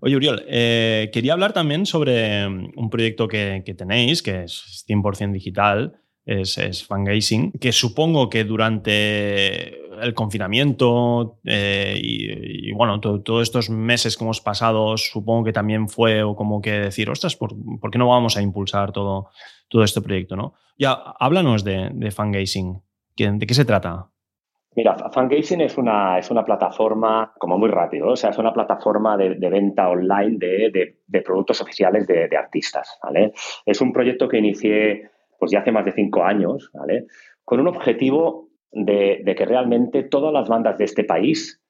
Oye, 0.00 0.16
Uriol, 0.16 0.44
eh, 0.46 1.10
quería 1.12 1.32
hablar 1.32 1.52
también 1.52 1.84
sobre 1.84 2.46
un 2.46 2.88
proyecto 2.88 3.26
que, 3.26 3.62
que 3.66 3.74
tenéis, 3.74 4.22
que 4.22 4.44
es 4.44 4.84
100% 4.88 5.32
digital, 5.32 6.01
es, 6.24 6.58
es 6.58 6.86
Fangazing, 6.86 7.52
que 7.52 7.72
supongo 7.72 8.30
que 8.30 8.44
durante 8.44 9.82
el 10.00 10.14
confinamiento 10.14 11.38
eh, 11.44 11.98
y, 12.00 12.72
bueno, 12.72 13.00
todos 13.00 13.42
estos 13.42 13.70
meses 13.70 14.16
que 14.16 14.24
hemos 14.24 14.40
pasado, 14.40 14.96
supongo 14.96 15.44
que 15.44 15.52
también 15.52 15.88
fue 15.88 16.22
como 16.36 16.60
que 16.60 16.72
decir, 16.72 17.10
ostras, 17.10 17.36
¿por, 17.36 17.50
qué 17.90 17.98
no 17.98 18.08
vamos 18.08 18.36
a 18.36 18.42
impulsar 18.42 18.92
todo, 18.92 19.28
todo 19.68 19.84
este 19.84 20.00
proyecto? 20.00 20.36
¿no? 20.36 20.54
Ya, 20.78 20.92
háblanos 20.92 21.64
de, 21.64 21.90
de 21.92 22.10
Fangazing. 22.10 22.82
¿De 23.16 23.46
qué 23.46 23.54
se 23.54 23.64
trata? 23.64 24.08
Mira, 24.74 24.96
Fangazing 25.10 25.60
es 25.60 25.76
una, 25.76 26.18
es 26.18 26.30
una 26.30 26.44
plataforma, 26.44 27.34
como 27.38 27.58
muy 27.58 27.68
rápido, 27.68 28.08
o 28.08 28.16
sea, 28.16 28.30
es 28.30 28.38
una 28.38 28.54
plataforma 28.54 29.18
de, 29.18 29.34
venta 29.50 29.90
online 29.90 30.38
de, 30.38 30.96
de, 31.06 31.20
productos 31.20 31.60
oficiales 31.60 32.06
de, 32.06 32.34
artistas, 32.36 32.98
¿vale? 33.02 33.32
Es 33.66 33.82
un 33.82 33.92
proyecto 33.92 34.28
que 34.28 34.38
inicié 34.38 35.10
pues 35.42 35.50
ya 35.50 35.58
hace 35.58 35.72
más 35.72 35.84
de 35.84 35.90
cinco 35.90 36.22
años, 36.22 36.70
¿vale? 36.72 37.06
Con 37.44 37.58
un 37.58 37.66
objetivo 37.66 38.50
de, 38.70 39.24
que 39.36 39.44
realmente 39.44 40.04
todas 40.04 40.32
las 40.32 40.48
bandas 40.48 40.78
de 40.78 40.84
este 40.84 41.02
país 41.02 41.60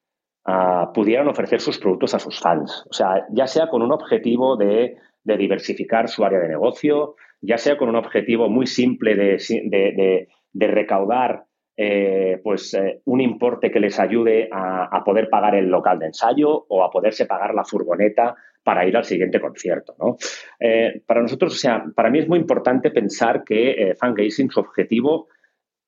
ah, 0.44 0.90
pudieran 0.92 1.26
ofrecer 1.28 1.58
sus 1.58 1.78
productos 1.78 2.12
a 2.12 2.18
sus 2.18 2.38
fans. 2.38 2.84
O 2.90 2.92
sea, 2.92 3.24
ya 3.30 3.46
sea 3.46 3.68
con 3.68 3.80
un 3.80 3.90
objetivo 3.90 4.58
de, 4.58 4.98
diversificar 5.24 6.08
su 6.08 6.22
área 6.22 6.38
de 6.38 6.48
negocio, 6.48 7.14
ya 7.40 7.56
sea 7.56 7.78
con 7.78 7.88
un 7.88 7.96
objetivo 7.96 8.50
muy 8.50 8.66
simple 8.66 9.14
de, 9.14 10.28
recaudar 10.52 11.46
eh, 11.76 12.38
pues, 12.42 12.74
eh, 12.74 13.00
un 13.06 13.20
importe 13.20 13.70
que 13.70 13.80
les 13.80 13.98
ayude 13.98 14.48
a, 14.52 15.02
poder 15.04 15.28
pagar 15.28 15.54
el 15.54 15.68
local 15.68 15.98
de 15.98 16.06
ensayo 16.06 16.66
o 16.68 16.84
a 16.84 16.90
poderse 16.90 17.26
pagar 17.26 17.54
la 17.54 17.64
furgoneta 17.64 18.34
para 18.62 18.86
ir 18.86 18.96
al 18.96 19.04
siguiente 19.04 19.40
concierto. 19.40 19.94
¿no? 19.98 20.16
Eh, 20.60 21.02
para 21.06 21.22
nosotros, 21.22 21.54
o 21.54 21.56
sea, 21.56 21.84
para 21.94 22.10
mí 22.10 22.20
es 22.20 22.28
muy 22.28 22.38
importante 22.38 22.90
pensar 22.90 23.42
que 23.42 23.94
Fangazing, 23.98 24.50
su 24.50 24.60
objetivo 24.60 25.28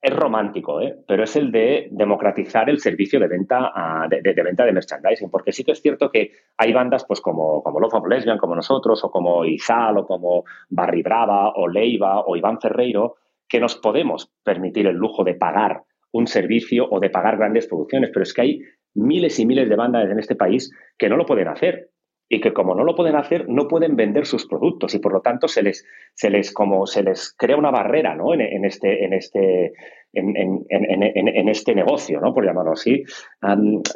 es 0.02 0.14
romántico, 0.14 0.80
pero 1.06 1.24
es 1.24 1.36
el 1.36 1.50
de 1.50 1.88
democratizar 1.90 2.68
el 2.68 2.78
servicio 2.78 3.18
de 3.20 3.28
venta, 3.28 3.72
de, 4.10 4.42
venta 4.42 4.64
de 4.64 4.72
merchandising, 4.72 5.30
porque 5.30 5.52
sí 5.52 5.64
que 5.64 5.72
es 5.72 5.80
cierto 5.80 6.10
que 6.10 6.32
hay 6.58 6.72
bandas 6.74 7.06
pues 7.06 7.22
como, 7.22 7.62
como 7.62 7.80
Love 7.80 7.94
of 7.94 8.06
Lesbian, 8.08 8.36
como 8.36 8.54
nosotros, 8.54 9.02
o 9.02 9.10
como 9.10 9.46
Izal, 9.46 9.96
o 9.96 10.06
como 10.06 10.44
Barry 10.68 11.02
Brava, 11.02 11.52
o 11.54 11.68
Leiva, 11.68 12.20
o 12.20 12.36
Iván 12.36 12.60
Ferreiro, 12.60 13.16
que 13.54 13.60
nos 13.60 13.76
podemos 13.76 14.32
permitir 14.42 14.88
el 14.88 14.96
lujo 14.96 15.22
de 15.22 15.34
pagar 15.34 15.84
un 16.10 16.26
servicio 16.26 16.88
o 16.90 16.98
de 16.98 17.08
pagar 17.08 17.36
grandes 17.36 17.68
producciones, 17.68 18.10
pero 18.12 18.24
es 18.24 18.34
que 18.34 18.42
hay 18.42 18.60
miles 18.94 19.38
y 19.38 19.46
miles 19.46 19.68
de 19.68 19.76
bandas 19.76 20.10
en 20.10 20.18
este 20.18 20.34
país 20.34 20.72
que 20.98 21.08
no 21.08 21.16
lo 21.16 21.24
pueden 21.24 21.46
hacer 21.46 21.90
y 22.28 22.40
que 22.40 22.52
como 22.52 22.74
no 22.74 22.82
lo 22.82 22.96
pueden 22.96 23.14
hacer, 23.14 23.48
no 23.48 23.68
pueden 23.68 23.94
vender 23.94 24.26
sus 24.26 24.48
productos 24.48 24.92
y 24.96 24.98
por 24.98 25.12
lo 25.12 25.20
tanto 25.20 25.46
se 25.46 25.62
les, 25.62 25.86
se 26.14 26.30
les, 26.30 26.52
como 26.52 26.84
se 26.88 27.04
les 27.04 27.32
crea 27.38 27.56
una 27.56 27.70
barrera 27.70 28.16
¿no? 28.16 28.34
en, 28.34 28.64
este, 28.64 29.04
en, 29.04 29.12
este, 29.12 29.72
en, 30.14 31.48
este 31.48 31.76
negocio, 31.76 32.20
¿no? 32.20 32.34
por 32.34 32.44
llamarlo 32.44 32.72
así. 32.72 33.04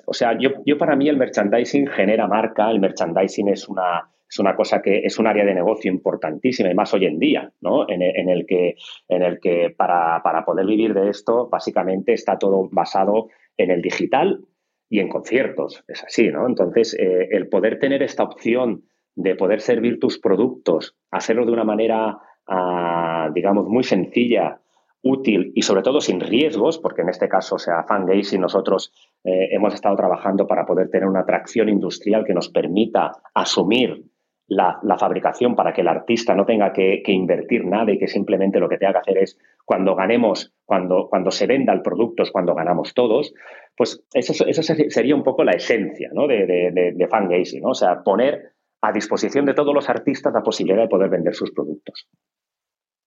o 0.06 0.14
sea, 0.14 0.38
yo, 0.38 0.50
yo 0.64 0.78
para 0.78 0.94
mí 0.94 1.08
el 1.08 1.16
merchandising 1.16 1.88
genera 1.88 2.28
marca, 2.28 2.70
el 2.70 2.78
merchandising 2.78 3.48
es 3.48 3.68
una, 3.68 4.08
es 4.28 4.38
una 4.38 4.54
cosa 4.54 4.82
que 4.82 4.98
es 4.98 5.18
un 5.18 5.26
área 5.26 5.44
de 5.44 5.54
negocio 5.54 5.90
importantísima 5.90 6.70
y 6.70 6.74
más 6.74 6.92
hoy 6.92 7.06
en 7.06 7.18
día, 7.18 7.50
¿no? 7.60 7.88
En, 7.88 8.02
el 8.02 8.46
que, 8.46 8.76
en 9.08 9.22
el 9.22 9.40
que 9.40 9.74
para, 9.76 10.22
para 10.22 10.44
poder 10.44 10.66
vivir 10.66 10.92
de 10.92 11.08
esto, 11.08 11.48
básicamente 11.48 12.12
está 12.12 12.38
todo 12.38 12.68
basado 12.70 13.28
en 13.56 13.70
el 13.70 13.80
digital 13.80 14.44
y 14.90 15.00
en 15.00 15.08
conciertos. 15.08 15.82
Es 15.88 16.04
así, 16.04 16.28
¿no? 16.28 16.46
Entonces, 16.46 16.94
eh, 16.94 17.28
el 17.30 17.48
poder 17.48 17.78
tener 17.78 18.02
esta 18.02 18.24
opción 18.24 18.84
de 19.14 19.34
poder 19.34 19.60
servir 19.60 19.98
tus 19.98 20.18
productos, 20.18 20.96
hacerlo 21.10 21.46
de 21.46 21.52
una 21.52 21.64
manera, 21.64 22.18
ah, 22.46 23.30
digamos, 23.34 23.66
muy 23.66 23.82
sencilla, 23.82 24.60
útil 25.02 25.52
y 25.54 25.62
sobre 25.62 25.82
todo 25.82 26.00
sin 26.00 26.20
riesgos, 26.20 26.78
porque 26.78 27.02
en 27.02 27.08
este 27.08 27.28
caso, 27.28 27.56
o 27.56 27.58
sea, 27.58 27.84
y 28.10 28.38
nosotros 28.38 28.92
eh, 29.24 29.48
hemos 29.52 29.74
estado 29.74 29.96
trabajando 29.96 30.46
para 30.46 30.66
poder 30.66 30.90
tener 30.90 31.08
una 31.08 31.20
atracción 31.20 31.68
industrial 31.68 32.24
que 32.24 32.34
nos 32.34 32.48
permita 32.48 33.12
asumir 33.34 34.04
la, 34.48 34.96
fabricación 34.98 35.54
para 35.54 35.72
que 35.72 35.82
el 35.82 35.88
artista 35.88 36.34
no 36.34 36.46
tenga 36.46 36.72
que, 36.72 37.02
invertir 37.06 37.66
nada 37.66 37.92
y 37.92 37.98
que 37.98 38.08
simplemente 38.08 38.58
lo 38.58 38.68
que 38.68 38.78
tenga 38.78 38.94
que 38.94 38.98
hacer 38.98 39.18
es 39.18 39.38
cuando 39.64 39.94
ganemos, 39.94 40.54
cuando, 40.64 41.08
cuando 41.08 41.30
se 41.30 41.46
venda 41.46 41.72
el 41.72 41.82
producto 41.82 42.22
es 42.22 42.30
cuando 42.30 42.54
ganamos 42.54 42.94
todos, 42.94 43.34
pues 43.76 44.02
eso, 44.14 44.46
eso 44.46 44.62
sería 44.62 45.14
un 45.14 45.22
poco 45.22 45.44
la 45.44 45.52
esencia 45.52 46.10
¿no? 46.12 46.26
de, 46.26 46.46
de, 46.46 46.70
de, 46.72 47.60
¿no? 47.60 47.68
O 47.70 47.74
sea, 47.74 48.02
poner 48.02 48.52
a 48.80 48.92
disposición 48.92 49.44
de 49.44 49.54
todos 49.54 49.74
los 49.74 49.88
artistas 49.88 50.32
la 50.32 50.42
posibilidad 50.42 50.82
de 50.82 50.88
poder 50.88 51.10
vender 51.10 51.34
sus 51.34 51.50
productos. 51.50 52.08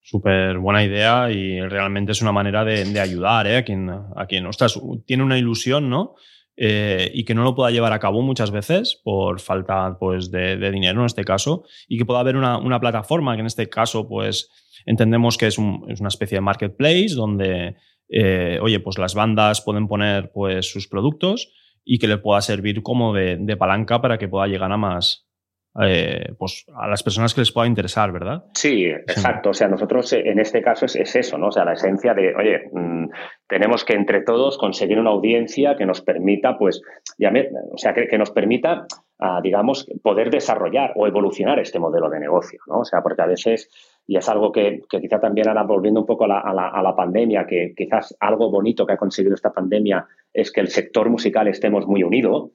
Súper 0.04 0.58
buena 0.58 0.84
idea 0.84 1.32
y 1.32 1.62
realmente 1.62 2.12
es 2.12 2.22
una 2.22 2.32
manera 2.32 2.66
de, 2.66 3.00
ayudar 3.00 3.48
¿eh? 3.48 3.58
a 3.58 3.64
quien, 3.64 3.90
a 3.90 4.26
quien 4.28 4.46
ostras, 4.46 4.80
tiene 5.06 5.24
una 5.24 5.38
ilusión, 5.38 5.90
¿no? 5.90 6.16
Eh, 6.64 7.10
y 7.16 7.24
que 7.24 7.34
no 7.34 7.44
lo 7.44 7.56
pueda 7.56 7.72
llevar 7.72 7.92
a 7.92 7.98
cabo 7.98 8.22
muchas 8.22 8.52
veces 8.52 9.02
por 9.04 9.40
falta 9.40 9.98
pues, 10.00 10.30
de, 10.30 10.58
dinero 10.70 11.00
en 11.00 11.08
este 11.08 11.24
caso 11.24 11.64
y 11.88 11.98
que 11.98 12.06
pueda 12.06 12.20
haber 12.20 12.36
una, 12.36 12.80
plataforma 12.80 13.34
que 13.34 13.40
en 13.40 13.48
este 13.48 13.68
caso 13.68 14.08
pues 14.08 14.48
entendemos 14.86 15.40
que 15.40 15.48
es, 15.48 15.58
una 15.58 16.08
especie 16.08 16.36
de 16.36 16.42
marketplace 16.42 17.16
donde 17.16 17.78
eh, 18.10 18.60
oye 18.62 18.80
pues 18.80 19.00
las 19.00 19.16
bandas 19.16 19.62
pueden 19.62 19.88
poner 19.88 20.32
pues 20.32 20.72
sus 20.72 20.88
productos 20.88 21.52
y 21.84 21.98
que 21.98 22.08
le 22.08 22.20
pueda 22.20 22.42
servir 22.42 22.84
como 22.84 23.12
de 23.12 23.58
palanca 23.58 24.00
para 24.00 24.20
que 24.20 24.28
pueda 24.28 24.46
llegar 24.46 24.72
a 24.72 24.78
más, 24.78 25.32
eh, 25.80 26.34
pues 26.38 26.66
a 26.76 26.88
las 26.88 27.02
personas 27.02 27.34
que 27.34 27.42
les 27.42 27.52
pueda 27.52 27.66
interesar, 27.66 28.12
¿verdad? 28.12 28.44
Sí, 28.54 28.86
exacto. 28.86 29.52
O 29.52 29.54
sea, 29.54 29.70
nosotros 29.70 30.12
en 30.12 30.38
este 30.40 30.62
caso 30.62 30.86
es, 30.86 31.16
eso, 31.16 31.38
¿no? 31.38 31.48
O 31.48 31.52
sea, 31.52 31.64
la 31.64 31.74
esencia 31.74 32.14
de, 32.14 32.36
oye, 32.36 32.64
tenemos 33.48 33.84
que 33.84 33.94
entre 33.94 34.22
todos 34.22 34.58
conseguir 34.58 35.00
una 35.00 35.10
audiencia 35.10 35.76
que 35.76 35.86
nos 35.86 36.02
permita, 36.02 36.58
pues, 36.58 36.82
ya 37.18 37.32
o 37.72 37.78
sea, 37.78 37.94
que, 37.94 38.18
nos 38.18 38.32
permita, 38.32 38.86
ah, 39.20 39.40
digamos, 39.44 39.88
poder 40.02 40.30
desarrollar 40.30 40.94
o 40.96 41.08
evolucionar 41.08 41.60
este 41.60 41.80
modelo 41.80 42.10
de 42.10 42.20
negocio, 42.20 42.60
¿no? 42.68 42.80
O 42.80 42.86
sea, 42.86 43.02
porque 43.02 43.22
a 43.22 43.28
veces, 43.28 43.70
y 44.08 44.18
es 44.18 44.28
algo 44.30 44.52
que, 44.52 44.82
quizá 44.90 45.20
también 45.20 45.48
ahora 45.48 45.64
volviendo 45.64 46.00
un 46.00 46.06
poco 46.06 46.26
a 46.26 46.28
la, 46.28 46.40
a 46.40 46.82
la 46.82 46.96
pandemia, 46.96 47.46
que 47.46 47.74
quizás 47.76 48.16
algo 48.20 48.50
bonito 48.50 48.86
que 48.86 48.94
ha 48.94 48.98
conseguido 48.98 49.36
esta 49.36 49.52
pandemia 49.52 50.06
es 50.34 50.52
que 50.52 50.62
el 50.62 50.70
sector 50.70 51.10
musical 51.10 51.48
estemos 51.48 51.86
muy 51.88 52.04
unido, 52.04 52.52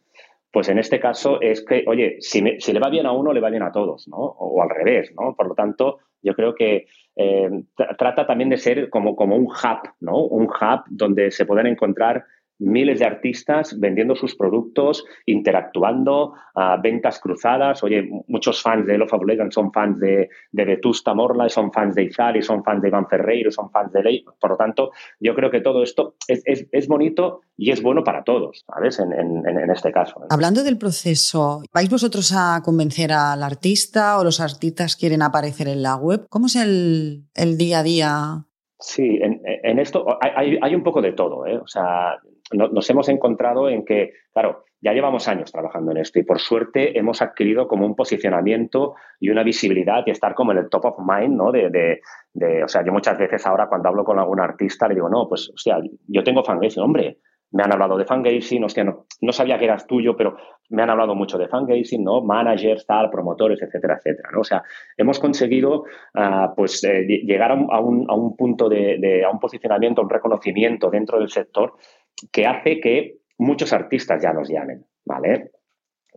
pues 0.57 0.71
en 0.71 0.79
este 0.79 0.99
caso 0.99 1.39
es 1.43 1.63
que, 1.63 1.85
oye, 1.87 2.17
si, 2.21 2.41
le 2.41 2.81
va 2.81 2.89
bien 2.89 3.05
a 3.05 3.13
uno, 3.13 3.35
le 3.35 3.43
va 3.43 3.51
bien 3.51 3.63
a 3.63 3.71
todos, 3.73 4.09
¿no? 4.09 4.17
O, 4.17 4.63
al 4.63 4.71
revés, 4.71 5.13
¿no? 5.15 5.35
Por 5.37 5.49
lo 5.49 5.55
tanto, 5.55 5.99
yo 6.23 6.35
creo 6.35 6.55
que 6.55 6.87
eh, 7.15 7.51
trata 7.99 8.27
también 8.27 8.49
de 8.49 8.57
ser 8.57 8.89
como, 8.89 9.17
como 9.17 9.37
un 9.37 9.45
hub, 9.45 9.91
¿no? 10.01 10.17
Un 10.17 10.45
hub 10.45 10.85
donde 10.89 11.31
se 11.31 11.45
puedan 11.45 11.67
encontrar 11.67 12.25
miles 12.59 12.99
de 12.99 13.05
artistas 13.05 13.79
vendiendo 13.79 14.15
sus 14.15 14.35
productos, 14.35 15.05
interactuando, 15.27 16.33
uh, 16.55 16.81
ventas 16.83 17.21
cruzadas. 17.21 17.83
Oye, 17.83 18.09
muchos 18.29 18.63
fans 18.63 18.87
de 18.87 18.99
Love 18.99 19.13
of 19.13 19.25
Legends 19.25 19.55
son 19.55 19.73
fans 19.73 20.01
de, 20.01 20.29
de 20.53 20.65
Vetusta 20.65 21.15
Morla, 21.15 21.49
son 21.49 21.73
fans 21.73 21.95
de 21.95 22.05
Izal, 22.05 22.43
son 22.43 22.65
fans 22.65 22.83
de 22.83 22.89
Iván 22.89 23.09
Ferreiro, 23.09 23.51
son 23.51 23.71
fans 23.71 23.93
de 23.93 24.03
Ley. 24.03 24.25
Por 24.41 24.51
lo 24.51 24.57
tanto, 24.57 24.91
yo 25.21 25.35
creo 25.35 25.51
que 25.51 25.61
todo 25.61 25.83
esto 25.83 26.15
es, 26.29 26.43
es, 26.45 26.67
es 26.73 26.89
bonito 26.89 27.41
y 27.57 27.71
es 27.71 27.83
bueno 27.83 28.05
para 28.05 28.25
todos, 28.25 28.65
¿sabes? 28.67 28.99
En, 28.99 29.13
en, 29.13 29.47
en 29.47 29.71
este 29.71 29.93
caso. 29.93 30.21
¿eh? 30.23 30.27
Hablando 30.31 30.63
del 30.63 30.79
proceso, 30.79 31.63
¿vais 31.73 31.91
vosotros 31.91 32.33
a 32.37 32.63
convencer 32.65 33.13
al 33.13 33.43
artista 33.43 34.19
o 34.19 34.25
los 34.25 34.41
artistas 34.41 34.97
quieren 34.97 35.23
aparecer 35.23 35.69
en 35.69 35.83
la 35.83 35.97
web? 35.97 36.27
¿Cómo 36.29 36.47
es 36.47 36.57
el, 36.57 37.25
el 37.35 37.59
día 37.59 37.81
a 37.81 37.83
día? 37.83 38.47
Sí, 38.79 39.19
en, 39.23 39.41
en 39.45 39.79
esto 39.79 40.19
hay, 40.21 40.59
hay, 40.61 40.75
un 40.75 40.83
poco 40.83 41.01
de 41.01 41.13
todo. 41.13 41.47
¿eh? 41.47 41.57
O 41.57 41.67
sea, 41.67 42.19
no, 42.53 42.69
nos 42.69 42.89
hemos 42.91 43.09
encontrado 43.09 43.69
en 43.69 43.85
que, 43.85 44.13
claro, 44.33 44.65
ya 44.81 44.93
llevamos 44.93 45.27
años 45.27 45.51
trabajando 45.51 45.91
en 45.93 45.99
esto 45.99 46.19
y 46.19 46.25
por 46.25 46.39
suerte 46.39 46.99
hemos 46.99 47.23
adquirido 47.23 47.67
como 47.67 47.87
un 47.87 47.97
posicionamiento 47.97 48.95
y 49.19 49.31
una 49.31 49.43
visibilidad 49.43 50.05
y 50.07 50.11
estar 50.11 50.35
como 50.35 50.53
en 50.53 50.59
el 50.59 50.69
top 50.69 50.85
of 50.85 50.99
mind, 50.99 51.35
¿no? 51.35 51.51
De, 51.51 51.71
de, 52.33 52.63
o 52.63 52.69
sea, 52.69 52.85
yo 52.85 52.93
muchas 52.93 53.19
veces 53.19 53.47
ahora 53.47 53.69
cuando 53.69 53.89
hablo 53.89 54.05
con 54.05 54.19
algún 54.19 54.41
artista 54.41 54.87
le 54.87 54.95
digo, 54.95 55.09
no, 55.09 55.27
pues, 55.29 55.51
o 55.51 55.57
sea, 55.57 55.79
yo 56.07 56.23
tengo 56.23 56.45
fangazing, 56.45 56.83
hombre, 56.83 57.19
me 57.53 57.63
han 57.63 57.73
hablado 57.73 57.97
de 57.97 58.05
fangazing, 58.05 58.65
hostia, 58.65 58.85
no, 58.85 59.07
no 59.21 59.33
sabía 59.33 59.59
que 59.59 59.65
eras 59.65 59.87
tuyo, 59.87 60.17
pero 60.17 60.37
me 60.69 60.83
han 60.83 60.91
hablado 60.91 61.15
mucho 61.15 61.39
de 61.39 61.49
fangazing, 61.49 62.05
¿no? 62.05 62.21
Managers, 62.23 62.87
tal, 62.87 63.09
promotores, 63.09 63.63
etcétera, 63.63 63.97
etcétera, 63.97 64.31
¿no? 64.33 64.41
O 64.41 64.45
sea, 64.45 64.63
hemos 64.97 65.19
conseguido, 65.19 65.85
uh, 66.15 66.55
pues, 66.55 66.85
eh, 66.85 67.07
llegar 67.07 67.53
a, 67.53 67.55
un, 67.55 68.07
a 68.11 68.15
un, 68.15 68.37
punto 68.37 68.69
de, 68.69 68.99
de, 68.99 69.25
a 69.25 69.31
un 69.31 69.39
posicionamiento, 69.39 70.03
un 70.03 70.11
reconocimiento 70.11 70.91
dentro 70.91 71.19
del 71.19 71.31
sector 71.31 71.75
que 72.33 72.47
hace 72.47 72.81
que 72.81 73.17
muchos 73.39 73.73
artistas 73.73 74.23
ya 74.23 74.33
nos 74.33 74.49
llamen, 74.49 74.85
¿vale? 75.05 75.51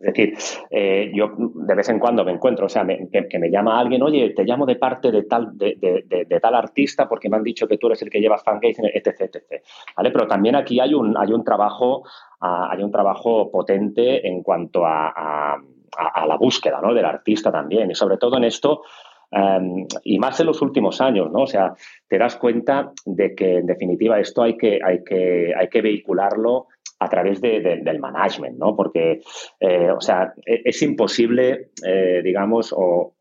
Es 0.02 0.14
decir, 0.14 0.34
eh, 0.70 1.12
yo 1.14 1.34
de 1.38 1.76
vez 1.76 1.90
en 1.90 2.00
cuando 2.00 2.24
me 2.24 2.32
encuentro, 2.32 2.68
o 2.68 2.70
sea, 2.70 2.86
que, 2.88 3.40
me 3.40 3.52
llama 3.52 3.78
alguien, 3.78 4.02
oye, 4.02 4.30
te 4.30 4.46
llamo 4.46 4.66
de 4.66 4.78
parte 4.78 5.12
de 5.12 5.24
tal, 5.24 5.58
de, 5.58 6.40
tal 6.42 6.56
artista 6.56 7.10
porque 7.10 7.28
me 7.28 7.36
han 7.36 7.44
dicho 7.44 7.68
que 7.68 7.78
tú 7.78 7.88
eres 7.88 8.02
el 8.02 8.10
que 8.10 8.22
llevas 8.22 8.44
fangazing, 8.44 8.86
etc, 8.94 9.22
etc. 9.22 9.62
¿Vale? 9.98 10.12
Pero 10.12 10.26
también 10.26 10.56
aquí 10.56 10.80
hay 10.80 10.94
un, 10.94 11.18
hay 11.18 11.34
un 11.34 11.44
trabajo, 11.44 12.04
hay 12.40 12.82
un 12.82 12.92
trabajo 12.92 13.52
potente 13.52 14.26
en 14.26 14.42
cuanto 14.42 14.86
a, 14.86 15.10
a, 15.10 15.62
a, 15.98 16.26
la 16.26 16.38
búsqueda 16.38 16.80
¿no? 16.82 16.94
del 16.94 17.06
artista 17.06 17.52
también. 17.52 17.92
Y 17.92 17.96
sobre 17.96 18.18
todo 18.18 18.38
en 18.38 18.46
esto, 18.46 18.84
Um, 19.32 19.86
y 20.04 20.18
más 20.18 20.40
en 20.40 20.48
los 20.48 20.60
últimos 20.62 21.02
años, 21.02 21.32
¿no? 21.32 21.42
O 21.44 21.48
sea, 21.48 21.76
te 22.08 22.18
das 22.18 22.36
cuenta 22.36 22.92
de 23.06 23.36
que 23.36 23.58
en 23.58 23.68
definitiva 23.68 24.20
esto 24.20 24.42
hay 24.42 24.58
que, 24.58 24.80
hay 24.84 25.04
que, 25.04 25.54
hay 25.56 25.68
que 25.68 25.82
vehicularlo 25.82 26.68
a 27.00 27.10
través 27.10 27.40
de, 27.40 27.62
de, 27.62 27.78
del 27.78 28.00
management, 28.00 28.58
¿no? 28.58 28.76
Porque, 28.76 29.22
eh, 29.60 29.92
o 29.92 30.02
sea, 30.02 30.34
es, 30.46 30.62
es 30.66 30.82
imposible, 30.82 31.70
eh, 31.86 32.22
digamos, 32.24 32.74
o, 32.76 33.14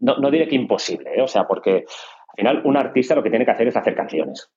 no, 0.00 0.30
diré 0.30 0.48
que 0.48 0.56
imposible, 0.56 1.10
¿eh? 1.16 1.22
o 1.22 1.28
sea, 1.28 1.46
porque 1.46 1.84
al 2.28 2.36
final 2.36 2.62
un 2.64 2.76
artista 2.76 3.14
lo 3.14 3.22
que 3.22 3.30
tiene 3.30 3.44
que 3.44 3.50
hacer 3.50 3.68
es 3.68 3.76
hacer 3.76 3.94
canciones. 3.94 4.50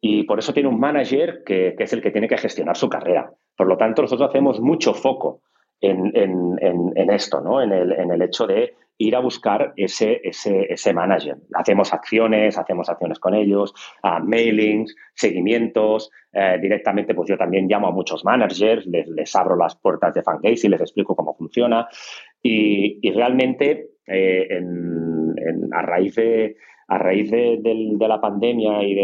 Y 0.00 0.24
por 0.24 0.38
eso 0.38 0.52
tiene 0.52 0.68
un 0.68 0.78
manager 0.78 1.42
que, 1.44 1.74
es 1.78 1.92
el 1.92 2.02
que 2.02 2.10
tiene 2.10 2.28
que 2.28 2.36
gestionar 2.36 2.76
su 2.76 2.88
carrera. 2.88 3.32
Por 3.56 3.66
lo 3.66 3.76
tanto, 3.76 4.02
nosotros 4.02 4.28
hacemos 4.28 4.60
mucho 4.60 4.92
foco 4.92 5.40
en, 5.80 6.12
en 6.14 7.10
esto, 7.10 7.40
¿no? 7.40 7.62
En 7.62 7.72
el, 7.72 7.92
en 7.92 8.12
el 8.12 8.22
hecho 8.22 8.46
de 8.46 8.74
ir 8.98 9.16
a 9.16 9.20
buscar 9.20 9.72
ese, 9.76 10.20
ese, 10.22 10.66
ese 10.72 10.92
manager. 10.92 11.36
Hacemos 11.54 11.92
acciones, 11.92 12.56
hacemos 12.56 12.88
acciones 12.88 13.18
con 13.18 13.34
ellos, 13.34 13.74
uh, 14.04 14.24
mailings, 14.24 14.94
seguimientos. 15.14 16.10
Eh, 16.32 16.58
directamente, 16.60 17.14
pues 17.14 17.28
yo 17.28 17.36
también 17.36 17.66
llamo 17.68 17.88
a 17.88 17.90
muchos 17.90 18.24
managers, 18.24 18.86
les, 18.86 19.06
les 19.08 19.34
abro 19.36 19.56
las 19.56 19.76
puertas 19.76 20.14
de 20.14 20.22
Fangase 20.22 20.66
y 20.66 20.70
les 20.70 20.80
explico 20.80 21.16
cómo 21.16 21.34
funciona. 21.34 21.88
Y, 22.42 22.98
y 23.06 23.10
realmente, 23.12 23.90
eh, 24.06 24.60
a 25.72 25.82
raíz 25.82 26.14
de, 26.14 26.56
a 26.88 26.98
raíz 26.98 27.30
de, 27.30 27.96
la 27.98 28.20
pandemia 28.20 28.82
y 28.82 28.94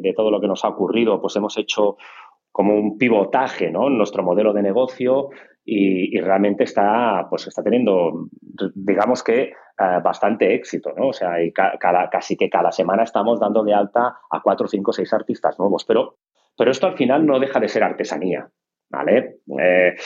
de, 0.00 0.14
todo 0.16 0.30
lo 0.30 0.40
que 0.40 0.48
nos 0.48 0.64
ha 0.64 0.68
ocurrido, 0.68 1.20
pues 1.20 1.36
hemos 1.36 1.56
hecho 1.58 1.96
como 2.50 2.74
un 2.74 2.98
pivotaje 2.98 3.66
en 3.66 3.98
nuestro 3.98 4.22
modelo 4.22 4.52
de 4.52 4.62
negocio 4.62 5.28
y, 5.68 6.20
realmente 6.20 6.62
está, 6.62 7.26
pues 7.28 7.48
está 7.48 7.62
teniendo, 7.62 8.28
digamos 8.74 9.24
que, 9.24 9.52
uh, 9.80 10.00
bastante 10.00 10.54
éxito, 10.54 10.92
¿no? 10.96 11.08
O 11.08 11.12
sea, 11.12 11.34
casi 12.10 12.36
que 12.36 12.48
cada 12.48 12.70
semana 12.70 13.02
estamos 13.02 13.40
dando 13.40 13.64
de 13.64 13.74
alta 13.74 14.16
a 14.30 14.40
cuatro, 14.40 14.68
cinco, 14.68 14.92
seis 14.92 15.12
artistas 15.12 15.58
nuevos, 15.58 15.84
pero, 15.84 16.18
pero 16.56 16.70
esto 16.70 16.86
al 16.86 16.96
final 16.96 17.26
no 17.26 17.40
deja 17.40 17.58
de 17.58 17.68
ser 17.68 17.82
artesanía. 17.82 18.48
¿Vale? 18.88 19.38
Eh, 19.58 19.96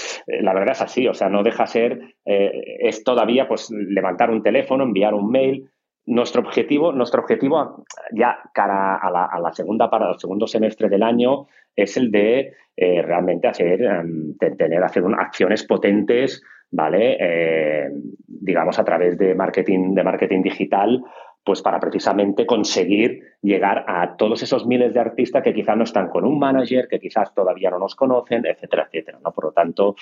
la 0.40 0.54
verdad 0.54 0.72
es 0.72 0.80
así, 0.80 1.06
o 1.06 1.12
sea, 1.12 1.28
no 1.28 1.42
deja 1.42 1.66
ser, 1.66 2.00
eh, 2.24 2.78
es 2.80 3.04
todavía 3.04 3.46
pues 3.46 3.70
levantar 3.70 4.30
un 4.30 4.42
teléfono, 4.42 4.84
enviar 4.84 5.12
un 5.12 5.30
mail, 5.30 5.70
nuestro 6.10 6.42
objetivo, 6.42 6.92
nuestro 6.92 7.20
objetivo 7.20 7.84
ya 8.12 8.38
cara 8.52 8.96
a 8.96 9.38
la, 9.38 9.52
segunda 9.52 9.88
para 9.88 10.10
el 10.10 10.18
segundo 10.18 10.46
semestre 10.46 10.88
del 10.88 11.04
año 11.04 11.46
es 11.74 11.96
el 11.96 12.10
de 12.10 12.52
eh, 12.76 13.02
realmente 13.02 13.46
hacer, 13.46 13.80
um, 13.82 14.36
tener, 14.36 14.82
hacer 14.82 15.04
un, 15.04 15.14
acciones 15.14 15.64
potentes, 15.64 16.42
¿vale? 16.72 17.16
Eh, 17.20 17.90
digamos 18.26 18.78
a 18.80 18.84
través 18.84 19.16
de 19.18 19.36
marketing, 19.36 19.94
de 19.94 20.02
marketing 20.02 20.42
digital, 20.42 21.00
pues 21.44 21.62
para 21.62 21.78
precisamente 21.78 22.44
conseguir 22.44 23.20
llegar 23.40 23.84
a 23.86 24.16
todos 24.16 24.42
esos 24.42 24.66
miles 24.66 24.92
de 24.92 25.00
artistas 25.00 25.44
que 25.44 25.54
quizás 25.54 25.76
no 25.76 25.84
están 25.84 26.08
con 26.08 26.24
un 26.24 26.40
manager, 26.40 26.88
que 26.88 26.98
quizás 26.98 27.32
todavía 27.32 27.70
no 27.70 27.78
nos 27.78 27.94
conocen, 27.94 28.44
etcétera, 28.46 28.88
etcétera, 28.88 29.20
¿no? 29.22 29.30
Por 29.32 29.44
lo 29.44 29.52
tanto, 29.52 29.94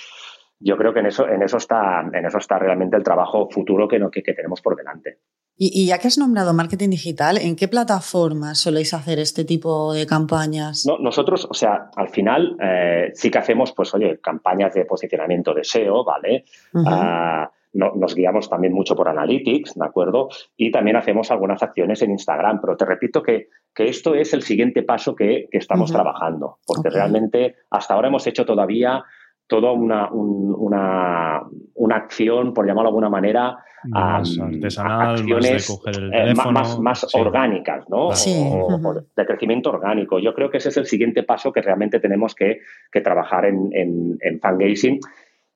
yo 0.58 0.76
creo 0.78 0.94
que 0.94 1.00
en 1.00 1.06
eso, 1.06 1.28
en 1.28 1.42
eso, 1.42 1.58
está, 1.58 2.00
en 2.00 2.24
eso 2.24 2.38
está 2.38 2.58
realmente 2.58 2.96
el 2.96 3.04
trabajo 3.04 3.48
futuro 3.50 3.86
que, 3.86 4.00
que 4.10 4.34
tenemos 4.34 4.62
por 4.62 4.74
delante. 4.74 5.18
Y, 5.60 5.82
y, 5.82 5.86
ya 5.86 5.98
que 5.98 6.06
has 6.06 6.18
nombrado 6.18 6.54
marketing 6.54 6.90
digital, 6.90 7.36
¿en 7.36 7.56
qué 7.56 7.66
plataformas 7.66 8.60
soléis 8.60 8.94
hacer 8.94 9.18
este 9.18 9.44
tipo 9.44 9.92
de 9.92 10.06
campañas? 10.06 10.86
No, 10.86 10.98
nosotros, 10.98 11.48
o 11.50 11.54
sea, 11.54 11.90
al 11.96 12.10
final 12.10 12.56
eh, 12.62 13.10
sí 13.14 13.28
que 13.28 13.38
hacemos, 13.38 13.72
pues, 13.72 13.92
oye, 13.92 14.20
campañas 14.20 14.72
de 14.74 14.84
posicionamiento 14.84 15.52
de 15.52 15.64
SEO, 15.64 16.04
¿vale? 16.04 16.44
Uh 16.72 16.78
-huh. 16.78 17.46
uh, 17.46 17.50
no, 17.72 17.92
nos 17.96 18.14
guiamos 18.14 18.48
también 18.48 18.72
mucho 18.72 18.94
por 18.94 19.08
Analytics, 19.08 19.74
¿de 19.74 19.84
acuerdo? 19.84 20.28
Y 20.56 20.70
también 20.70 20.96
hacemos 20.96 21.30
algunas 21.32 21.60
acciones 21.60 22.00
en 22.02 22.12
Instagram, 22.12 22.60
pero 22.60 22.76
te 22.76 22.84
repito 22.84 23.20
que, 23.20 23.48
que 23.74 23.88
esto 23.88 24.14
es 24.14 24.32
el 24.34 24.42
siguiente 24.42 24.84
paso 24.84 25.16
que, 25.16 25.48
que 25.50 25.58
estamos 25.58 25.90
uh 25.90 25.92
-huh. 25.92 25.96
trabajando, 25.96 26.58
porque 26.66 26.88
okay. 26.88 27.00
realmente 27.00 27.56
hasta 27.70 27.94
ahora 27.94 28.08
hemos 28.08 28.26
hecho 28.28 28.46
todavía 28.46 29.02
toda 29.48 29.72
una, 29.72 30.12
un, 30.12 30.54
una, 30.56 31.42
una 31.78 31.96
acción, 31.96 32.52
por 32.52 32.66
llamarlo 32.66 32.90
de 32.90 32.92
alguna 32.92 33.08
manera, 33.08 33.58
más 33.84 34.36
um, 34.36 34.46
artesanal, 34.46 35.10
acciones 35.12 35.70
más 35.70 35.82
de 35.84 35.90
el 35.90 36.10
teléfono, 36.10 36.50
eh, 36.50 36.52
más, 36.52 36.80
más 36.80 37.00
sí. 37.08 37.18
orgánicas, 37.18 37.88
¿no? 37.88 38.12
Sí. 38.12 38.34
O, 38.36 38.66
o, 38.66 38.94
de 38.94 39.26
crecimiento 39.26 39.70
orgánico. 39.70 40.18
Yo 40.18 40.34
creo 40.34 40.50
que 40.50 40.58
ese 40.58 40.70
es 40.70 40.76
el 40.76 40.86
siguiente 40.86 41.22
paso 41.22 41.52
que 41.52 41.62
realmente 41.62 42.00
tenemos 42.00 42.34
que, 42.34 42.60
que 42.90 43.00
trabajar 43.00 43.46
en, 43.46 43.70
en, 43.72 44.18
en 44.20 44.40
fangazing. 44.40 44.98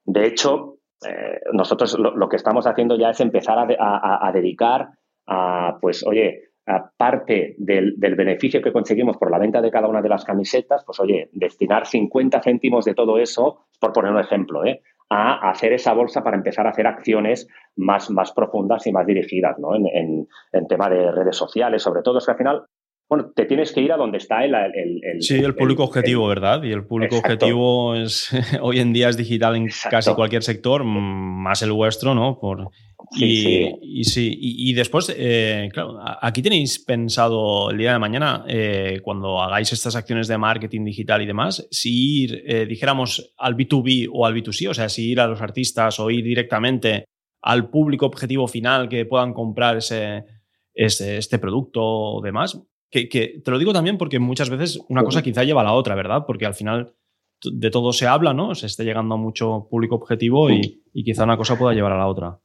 De 0.05 0.27
hecho, 0.27 0.79
eh, 1.07 1.41
nosotros 1.53 1.99
lo, 1.99 2.17
lo, 2.17 2.29
que 2.29 2.37
estamos 2.37 2.67
haciendo 2.67 2.97
ya 2.97 3.11
es 3.11 3.21
empezar 3.21 3.59
a, 3.59 3.67
a, 3.79 4.29
a 4.29 4.33
dedicar 4.33 4.89
a, 5.27 5.79
pues, 5.81 6.05
oye, 6.07 6.53
parte 6.97 7.57
del, 7.59 7.95
del, 7.97 8.15
beneficio 8.15 8.63
que 8.63 8.73
conseguimos 8.73 9.17
por 9.17 9.31
la 9.31 9.39
venta 9.39 9.61
de 9.61 9.71
cada 9.71 9.89
una 9.89 10.01
de 10.01 10.09
las 10.09 10.25
camisetas, 10.25 10.85
pues 10.85 11.01
oye, 11.01 11.29
destinar 11.33 11.87
50 11.87 12.41
céntimos 12.41 12.85
de 12.85 12.95
todo 12.95 13.19
eso, 13.19 13.67
por 13.81 13.93
poner 13.93 14.13
un 14.13 14.21
ejemplo, 14.21 14.65
¿eh? 14.65 14.81
A 15.13 15.51
hacer 15.51 15.73
esa 15.73 15.93
bolsa 15.93 16.23
para 16.23 16.37
empezar 16.37 16.67
a 16.67 16.71
hacer 16.71 16.87
acciones 16.87 17.47
más, 17.77 18.11
más 18.11 18.33
profundas 18.33 18.87
y 18.87 18.93
más 18.93 19.07
dirigidas 19.07 19.59
¿no? 19.59 19.75
en, 19.75 19.87
en, 19.87 20.29
en 20.53 20.67
tema 20.67 20.89
de 20.89 21.13
redes 21.13 21.37
sociales, 21.37 21.83
sobre 21.83 22.03
todo 22.03 22.19
es 22.19 22.25
que 22.25 22.31
al 22.31 22.39
final 22.39 22.67
bueno, 23.13 23.31
te 23.37 23.45
tienes 23.45 23.73
que 23.73 23.83
ir 23.83 23.93
a 23.93 23.99
donde 23.99 24.17
está 24.17 24.43
el... 24.43 24.55
el, 24.55 25.01
el 25.03 25.23
sí, 25.23 25.35
el 25.35 25.55
público 25.55 25.85
objetivo, 25.85 26.27
¿verdad? 26.29 26.63
Y 26.63 26.73
el 26.73 26.87
público 26.87 27.17
exacto. 27.17 27.45
objetivo 27.45 27.95
es 27.95 28.31
hoy 28.63 28.81
en 28.81 28.95
día 28.95 29.11
es 29.11 29.19
digital 29.19 29.55
en 29.55 29.65
exacto. 29.65 29.97
casi 29.97 30.15
cualquier 30.15 30.43
sector, 30.43 30.83
más 30.83 31.61
el 31.61 31.73
vuestro, 31.73 32.15
¿no? 32.15 32.39
Por, 32.41 32.71
sí, 33.11 33.27
y, 33.27 33.37
sí. 33.37 33.79
y, 33.83 34.05
sí. 34.05 34.39
Y, 34.41 34.71
y 34.71 34.73
después, 34.73 35.15
eh, 35.15 35.69
claro, 35.75 35.99
aquí 36.23 36.41
tenéis 36.41 36.79
pensado 36.79 37.71
el 37.71 37.77
día 37.77 37.93
de 37.93 37.99
mañana, 37.99 38.47
eh, 38.49 39.01
cuando 39.03 39.43
hagáis 39.43 39.71
estas 39.75 39.95
acciones 39.95 40.27
de 40.27 40.39
marketing 40.39 40.87
digital 40.87 41.21
y 41.21 41.27
demás, 41.27 41.69
si 41.71 42.23
ir, 42.23 42.43
eh, 42.47 42.65
dijéramos, 42.65 43.35
al 43.37 43.59
B2B 43.59 44.09
o 44.11 44.25
al 44.25 44.35
B2C, 44.35 44.71
o 44.71 44.75
sea, 44.75 44.89
si 44.89 45.11
ir 45.11 45.21
a 45.21 45.27
los 45.27 45.43
artistas 45.43 46.01
o 46.01 46.11
ir 46.11 46.25
directamente 46.25 47.05
al 47.43 47.69
público 47.69 48.07
objetivo 48.07 48.49
final 48.49 48.89
que 48.89 49.05
puedan 49.05 49.35
comprar 49.35 49.77
ese, 49.77 50.25
ese 50.73 51.19
este 51.19 51.39
producto 51.39 51.83
o 51.83 52.23
demás, 52.23 52.59
que, 52.93 53.09
que, 53.09 53.41
te 53.45 53.51
lo 53.51 53.59
digo 53.59 53.73
también 53.73 53.99
porque 53.99 54.21
muchas 54.21 54.51
veces 54.51 54.79
una 54.89 55.03
cosa 55.03 55.23
quizá 55.23 55.43
lleva 55.43 55.63
a 55.63 55.65
la 55.65 55.73
otra, 55.73 55.97
¿verdad? 55.97 56.25
Porque 56.27 56.47
al 56.47 56.55
final 56.55 56.95
de 57.43 57.71
todo 57.71 57.93
se 57.93 58.07
habla, 58.07 58.35
¿no? 58.35 58.55
Se 58.55 58.67
esté 58.67 58.85
llegando 58.85 59.15
a 59.17 59.19
mucho 59.19 59.67
público 59.69 59.97
objetivo 59.97 60.51
y, 60.51 60.85
y 60.93 61.03
quizá 61.03 61.25
una 61.25 61.37
cosa 61.37 61.59
pueda 61.59 61.75
llevar 61.75 61.93
a 61.93 61.99
la 61.99 62.07
otra. 62.07 62.39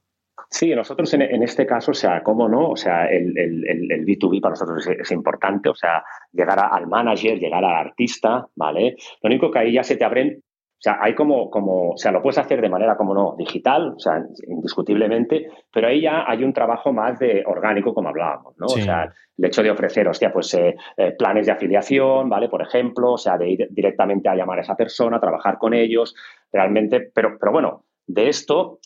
Sí, 0.50 0.74
nosotros 0.74 1.12
en, 1.12 1.42
este 1.42 1.66
caso, 1.66 1.90
o 1.90 1.94
sea, 1.94 2.22
¿cómo 2.22 2.48
no? 2.48 2.70
O 2.70 2.76
sea, 2.76 3.06
el, 3.06 3.36
el, 3.36 4.06
B2B 4.06 4.40
para 4.40 4.52
nosotros 4.52 4.86
es, 4.86 5.10
importante, 5.10 5.68
o 5.68 5.74
sea, 5.74 6.02
llegar 6.32 6.58
al 6.58 6.86
manager, 6.86 7.38
llegar 7.38 7.62
al 7.64 7.86
artista, 7.86 8.46
¿vale? 8.56 8.96
Lo 9.22 9.28
único 9.28 9.50
que 9.50 9.58
ahí 9.58 9.72
ya 9.74 9.84
se 9.84 9.96
te 9.96 10.04
abren 10.04 10.42
o 10.78 10.80
sea, 10.80 10.98
hay 11.00 11.16
como, 11.16 11.50
como, 11.50 11.90
o 11.90 11.96
sea, 11.96 12.12
lo 12.12 12.22
puedes 12.22 12.38
hacer 12.38 12.60
de 12.60 12.68
manera, 12.68 12.96
como 12.96 13.12
no, 13.12 13.34
digital, 13.36 13.94
o 13.96 13.98
sea, 13.98 14.24
indiscutiblemente, 14.46 15.50
pero 15.72 15.88
ahí 15.88 16.02
ya 16.02 16.24
hay 16.24 16.44
un 16.44 16.52
trabajo 16.52 16.92
más 16.92 17.18
de 17.18 17.42
orgánico, 17.44 17.92
como 17.92 18.10
hablábamos, 18.10 18.56
¿no? 18.58 18.66
O 18.66 18.78
sea, 18.78 19.12
el 19.36 19.44
hecho 19.44 19.64
de 19.64 19.72
ofrecer, 19.72 20.06
hostia, 20.06 20.32
pues 20.32 20.54
eh, 20.54 20.76
eh, 20.96 21.16
planes 21.18 21.46
de 21.46 21.52
afiliación, 21.52 22.28
¿vale? 22.28 22.48
Por 22.48 22.62
ejemplo, 22.62 23.14
o 23.14 23.18
sea, 23.18 23.36
de 23.36 23.50
ir 23.50 23.68
directamente 23.70 24.28
a 24.28 24.36
llamar 24.36 24.58
a 24.58 24.62
esa 24.62 24.76
persona, 24.76 25.18
trabajar 25.18 25.58
con 25.58 25.74
ellos, 25.74 26.14
realmente, 26.52 27.10
pero, 27.12 27.36
pero 27.40 27.50
bueno, 27.50 27.84
de 28.06 28.28
esto, 28.28 28.78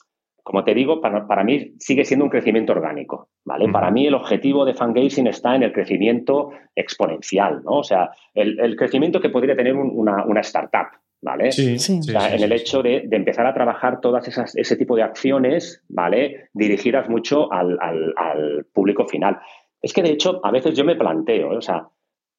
como 0.43 0.65
te 0.65 0.73
digo, 0.73 0.99
para, 1.03 1.27
para 1.27 1.45
mí 1.45 1.75
sigue 1.79 2.07
siendo 2.07 2.25
un 2.25 2.31
crecimiento 2.31 2.73
orgánico, 2.73 3.29
¿vale? 3.45 3.69
Para 3.69 3.91
mí 3.91 4.07
el 4.07 4.15
objetivo 4.15 4.65
de 4.65 4.73
Fangazing 4.73 5.27
está 5.27 5.57
en 5.57 5.65
el 5.65 5.75
crecimiento 5.75 6.53
exponencial, 6.75 7.63
¿no? 7.65 7.81
O 7.81 7.85
sea, 7.85 8.13
el, 8.33 8.59
el 8.61 8.77
crecimiento 8.77 9.21
que 9.21 9.29
podría 9.29 9.55
tener 9.55 9.77
una, 9.77 10.25
una 10.25 10.41
startup, 10.41 10.87
¿vale? 11.23 11.53
Sí, 11.53 11.79
sí. 11.79 12.01
en 12.09 12.43
el 12.43 12.53
hecho 12.53 12.83
de, 12.83 13.09
empezar 13.11 13.47
a 13.47 13.55
trabajar 13.55 14.01
todas 14.01 14.27
esas, 14.29 14.55
ese 14.57 14.77
tipo 14.77 14.97
de 14.97 15.05
acciones, 15.05 15.83
¿vale? 15.89 16.49
Dirigidas 16.53 17.09
mucho 17.09 17.51
al, 17.53 17.79
público 18.75 19.07
final. 19.07 19.39
Es 19.81 19.93
que, 19.93 20.03
de 20.03 20.11
hecho, 20.11 20.41
a 20.45 20.51
veces 20.51 20.77
yo 20.77 20.85
me 20.85 20.97
planteo, 20.97 21.53
¿eh? 21.53 21.57
o 21.57 21.63
sea, 21.63 21.89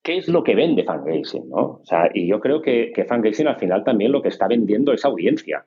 ¿qué 0.04 0.18
es 0.18 0.28
lo 0.28 0.44
que 0.44 0.56
vende 0.56 0.84
Fangazing, 0.84 1.50
no? 1.50 1.80
O 1.82 1.86
sea, 1.86 2.10
y 2.14 2.28
yo 2.28 2.40
creo 2.40 2.62
que, 2.62 2.92
que 2.94 3.06
Fangazing 3.06 3.48
al 3.48 3.58
final 3.58 3.84
también 3.84 4.12
lo 4.12 4.22
que 4.22 4.30
está 4.30 4.48
vendiendo 4.48 4.94
es 4.94 5.04
audiencia. 5.06 5.66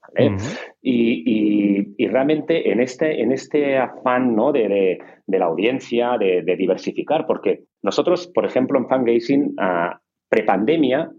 ¿vale? 0.00 0.36
y, 0.80 2.06
realmente 2.06 2.70
en 2.70 2.80
este, 2.80 3.22
en 3.22 3.32
este 3.32 3.78
afán 3.78 4.36
¿no? 4.36 4.52
de, 4.52 4.98
la 5.26 5.44
audiencia, 5.46 6.16
de, 6.18 6.42
diversificar, 6.56 7.26
porque 7.26 7.64
nosotros, 7.82 8.28
por 8.28 8.44
ejemplo, 8.44 8.78
en 8.78 8.88
Fangazing, 8.88 9.54
a 9.58 10.00
prepandemia, 10.28 11.10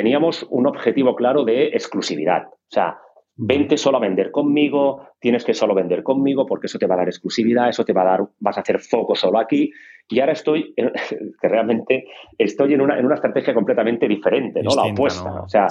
teníamos 0.00 0.46
un 0.48 0.66
objetivo 0.66 1.14
claro 1.14 1.44
de 1.44 1.66
exclusividad. 1.66 2.44
O 2.46 2.70
sea, 2.70 2.96
vente 3.36 3.76
solo 3.76 3.98
a 3.98 4.00
vender 4.00 4.30
conmigo, 4.30 5.06
tienes 5.20 5.44
que 5.44 5.52
solo 5.52 5.74
vender 5.74 6.02
conmigo 6.02 6.46
porque 6.46 6.68
eso 6.68 6.78
te 6.78 6.86
va 6.86 6.94
a 6.94 6.98
dar 6.98 7.08
exclusividad, 7.08 7.68
eso 7.68 7.84
te 7.84 7.92
va 7.92 8.00
a 8.00 8.04
dar, 8.06 8.20
vas 8.38 8.56
a 8.56 8.62
hacer 8.62 8.80
foco 8.80 9.14
solo 9.14 9.38
aquí. 9.38 9.70
Y 10.08 10.20
ahora 10.20 10.32
estoy, 10.32 10.72
que 11.42 11.48
realmente 11.48 12.06
estoy 12.38 12.72
en 12.72 12.80
una, 12.80 12.98
en 12.98 13.04
una 13.04 13.16
estrategia 13.16 13.52
completamente 13.52 14.08
diferente, 14.08 14.62
¿no? 14.62 14.74
la 14.74 14.90
opuesta. 14.90 15.42
O 15.42 15.48
sea, 15.50 15.66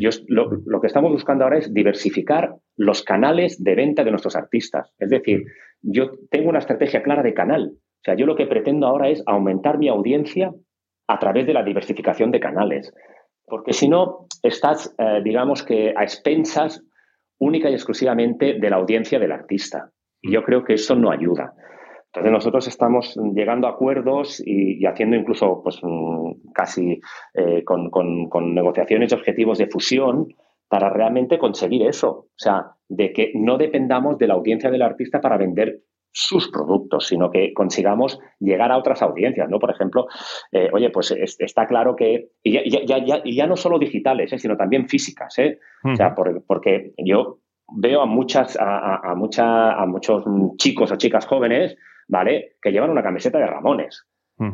Yo, 0.00 0.08
lo, 0.28 0.48
lo, 0.64 0.80
que 0.80 0.86
estamos 0.86 1.12
buscando 1.12 1.44
ahora 1.44 1.58
es 1.58 1.74
diversificar 1.74 2.54
los 2.78 3.02
canales 3.02 3.62
de 3.62 3.74
venta 3.74 4.04
de 4.04 4.10
nuestros 4.10 4.36
artistas. 4.36 4.90
Es 4.98 5.10
decir, 5.10 5.44
yo 5.82 6.12
tengo 6.30 6.48
una 6.48 6.60
estrategia 6.60 7.02
clara 7.02 7.22
de 7.22 7.34
canal. 7.34 7.72
O 7.74 8.04
sea, 8.04 8.14
yo 8.14 8.24
lo 8.24 8.36
que 8.36 8.46
pretendo 8.46 8.86
ahora 8.86 9.10
es 9.10 9.22
aumentar 9.26 9.76
mi 9.76 9.88
audiencia 9.88 10.50
a 11.08 11.18
través 11.18 11.46
de 11.46 11.52
la 11.52 11.62
diversificación 11.62 12.30
de 12.30 12.40
canales. 12.40 12.92
Porque 13.46 13.72
si 13.72 13.88
no, 13.88 14.26
estás, 14.42 14.94
eh, 14.98 15.20
digamos 15.22 15.62
que, 15.62 15.94
a 15.96 16.02
expensas 16.02 16.82
única 17.38 17.70
y 17.70 17.74
exclusivamente 17.74 18.54
de 18.54 18.70
la 18.70 18.76
audiencia 18.76 19.18
del 19.18 19.32
artista. 19.32 19.90
Y 20.20 20.32
yo 20.32 20.42
creo 20.42 20.64
que 20.64 20.74
eso 20.74 20.96
no 20.96 21.10
ayuda. 21.10 21.54
Entonces 22.06 22.32
nosotros 22.32 22.66
estamos 22.66 23.14
llegando 23.34 23.66
a 23.66 23.72
acuerdos 23.72 24.42
y, 24.44 24.84
haciendo 24.86 25.16
incluso 25.16 25.60
pues, 25.62 25.78
mm, 25.82 26.50
casi 26.54 26.98
eh, 27.34 27.62
con, 27.62 27.90
con, 27.90 28.54
negociaciones 28.54 29.10
de 29.10 29.16
objetivos 29.16 29.58
de 29.58 29.66
fusión 29.66 30.28
para 30.68 30.88
realmente 30.88 31.38
conseguir 31.38 31.86
eso. 31.86 32.10
O 32.10 32.38
sea, 32.38 32.72
de 32.88 33.12
que 33.12 33.32
no 33.34 33.58
dependamos 33.58 34.16
de 34.16 34.28
la 34.28 34.34
audiencia 34.34 34.70
del 34.70 34.82
artista 34.82 35.20
para 35.20 35.36
vender 35.36 35.80
sus 36.18 36.48
productos, 36.50 37.08
sino 37.08 37.30
que 37.30 37.52
consigamos 37.52 38.18
llegar 38.40 38.72
a 38.72 38.78
otras 38.78 39.02
audiencias, 39.02 39.50
¿no? 39.50 39.58
Por 39.58 39.70
ejemplo, 39.70 40.06
eh, 40.50 40.70
oye, 40.72 40.88
pues 40.88 41.10
está 41.10 41.66
claro 41.66 41.94
que, 41.94 42.30
y 42.42 42.52
ya, 42.52 42.62
ya, 43.04 43.22
ya, 43.22 43.46
no 43.46 43.54
solo 43.54 43.78
digitales, 43.78 44.32
¿eh? 44.32 44.38
sino 44.38 44.56
también 44.56 44.88
físicas, 44.88 45.38
¿eh? 45.38 45.58
O 45.84 45.94
sea, 45.94 46.14
porque 46.14 46.94
yo 46.96 47.40
veo 47.68 48.00
a 48.00 48.06
muchas, 48.06 48.56
a, 48.58 49.14
mucha, 49.14 49.72
a 49.72 49.84
muchos 49.84 50.24
chicos 50.56 50.90
o 50.90 50.96
chicas 50.96 51.26
jóvenes, 51.26 51.76
¿vale? 52.08 52.56
Que 52.62 52.72
llevan 52.72 52.88
una 52.88 53.02
camiseta 53.02 53.38
de 53.38 53.46
Ramones. 53.46 54.06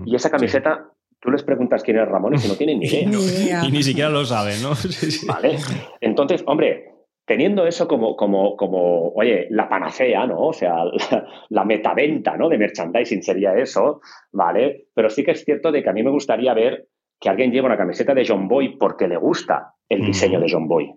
Y 0.05 0.17
esa 0.17 0.31
camiseta 0.31 0.91
tú 1.21 1.31
les 1.31 1.45
preguntas 1.45 1.85
quién 1.85 2.01
es 2.01 2.09
Ramones 2.09 2.45
y 2.45 2.49
no 2.49 2.57
tienen 2.57 2.81
ni 2.81 2.87
idea. 2.89 3.65
y 3.65 3.71
ni 3.71 3.85
siquiera 3.85 4.11
lo 4.11 4.25
saben, 4.25 4.61
¿no? 4.63 4.73
vale. 5.29 5.59
Entonces, 6.01 6.43
hombre, 6.45 6.92
teniendo 7.25 7.67
eso 7.67 7.87
como, 7.87 8.17
como, 8.17 8.57
como, 8.57 9.11
oye, 9.11 9.47
la 9.51 9.69
panacea, 9.69 10.27
¿no? 10.27 10.49
O 10.49 10.53
sea, 10.53 10.77
la, 11.49 11.65
metaventa, 11.65 12.37
¿no? 12.37 12.49
De 12.49 12.59
merchandising 12.59 13.23
sería 13.23 13.55
eso, 13.57 14.01
¿vale? 14.33 14.87
Pero 14.95 15.09
sí 15.11 15.25
que 15.25 15.33
es 15.33 15.45
cierto 15.45 15.71
de 15.71 15.83
que 15.83 15.91
a 15.91 15.93
mí 15.93 16.03
me 16.03 16.11
gustaría 16.11 16.55
ver 16.55 16.89
que 17.21 17.29
alguien 17.29 17.53
lleva 17.53 17.69
una 17.69 17.77
camiseta 17.77 18.15
de 18.15 18.27
John 18.27 18.49
Boy 18.49 18.77
porque 18.77 19.07
le 19.07 19.17
gusta 19.17 19.75
el 19.89 20.05
diseño 20.05 20.41
de 20.41 20.51
John 20.51 20.67
Boy. 20.67 20.93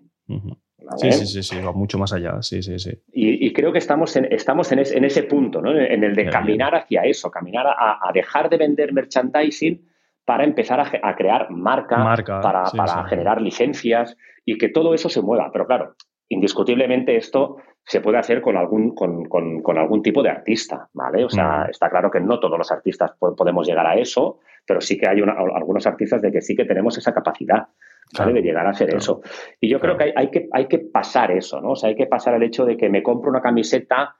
Sí, 0.98 1.12
sí, 1.12 1.26
sí, 1.26 1.42
sí, 1.42 1.60
va 1.60 1.72
mucho 1.72 1.98
más 1.98 2.12
allá, 2.12 2.42
sí, 2.42 2.62
sí, 2.62 2.78
sí. 2.78 2.90
Y, 3.12 3.52
creo 3.52 3.72
que 3.72 3.78
estamos 3.78 4.14
en, 4.16 4.26
estamos 4.32 4.70
en, 4.72 4.78
ese 4.78 5.22
punto, 5.24 5.60
¿no? 5.60 5.70
En 5.70 6.02
el 6.02 6.14
de 6.14 6.28
caminar 6.28 6.74
hacia 6.74 7.02
eso, 7.02 7.30
caminar 7.30 7.66
a, 7.66 8.10
dejar 8.12 8.48
de 8.50 8.56
vender 8.56 8.92
merchandising 8.92 9.84
para 10.24 10.44
empezar 10.44 10.80
a, 10.80 11.16
crear 11.16 11.50
marca, 11.50 11.96
para, 12.42 12.64
para 12.64 13.04
generar 13.04 13.40
licencias 13.40 14.16
y 14.44 14.58
que 14.58 14.68
todo 14.68 14.94
eso 14.94 15.08
se 15.08 15.22
mueva. 15.22 15.50
Pero 15.52 15.66
claro, 15.66 15.94
indiscutiblemente 16.28 17.16
esto 17.16 17.58
se 17.84 18.00
puede 18.00 18.18
hacer 18.18 18.40
con 18.42 18.56
algún, 18.56 18.94
con, 18.94 19.78
algún 19.78 20.02
tipo 20.02 20.22
de 20.22 20.30
artista, 20.30 20.88
¿vale? 20.92 21.24
O 21.24 21.30
sea, 21.30 21.66
mm. 21.66 21.70
está 21.70 21.88
claro 21.88 22.10
que 22.10 22.20
no 22.20 22.40
todos 22.40 22.58
los 22.58 22.72
artistas 22.72 23.12
podemos 23.18 23.66
llegar 23.66 23.86
a 23.86 23.94
eso, 23.94 24.40
pero 24.66 24.80
sí 24.80 24.98
que 24.98 25.08
hay 25.08 25.20
algunos 25.20 25.86
artistas 25.86 26.20
de 26.20 26.32
que 26.32 26.40
sí 26.40 26.56
que 26.56 26.64
tenemos 26.64 26.98
esa 26.98 27.14
capacidad, 27.14 27.68
¿vale? 28.18 28.32
De 28.32 28.42
llegar 28.42 28.66
a 28.66 28.74
ser 28.74 28.92
eso. 28.92 29.20
Y 29.60 29.68
yo 29.68 29.78
creo 29.78 29.96
que 29.96 30.12
hay, 30.16 30.30
que 30.30 30.48
hay 30.52 30.66
que 30.66 30.80
pasar 30.80 31.30
eso, 31.30 31.60
¿no? 31.60 31.70
O 31.70 31.76
sea, 31.76 31.88
hay 31.88 31.94
que 31.94 32.06
pasar 32.06 32.34
el 32.34 32.42
hecho 32.42 32.64
de 32.64 32.76
que 32.76 32.88
me 32.88 33.04
compro 33.04 33.30
una 33.30 33.40
camiseta 33.40 34.16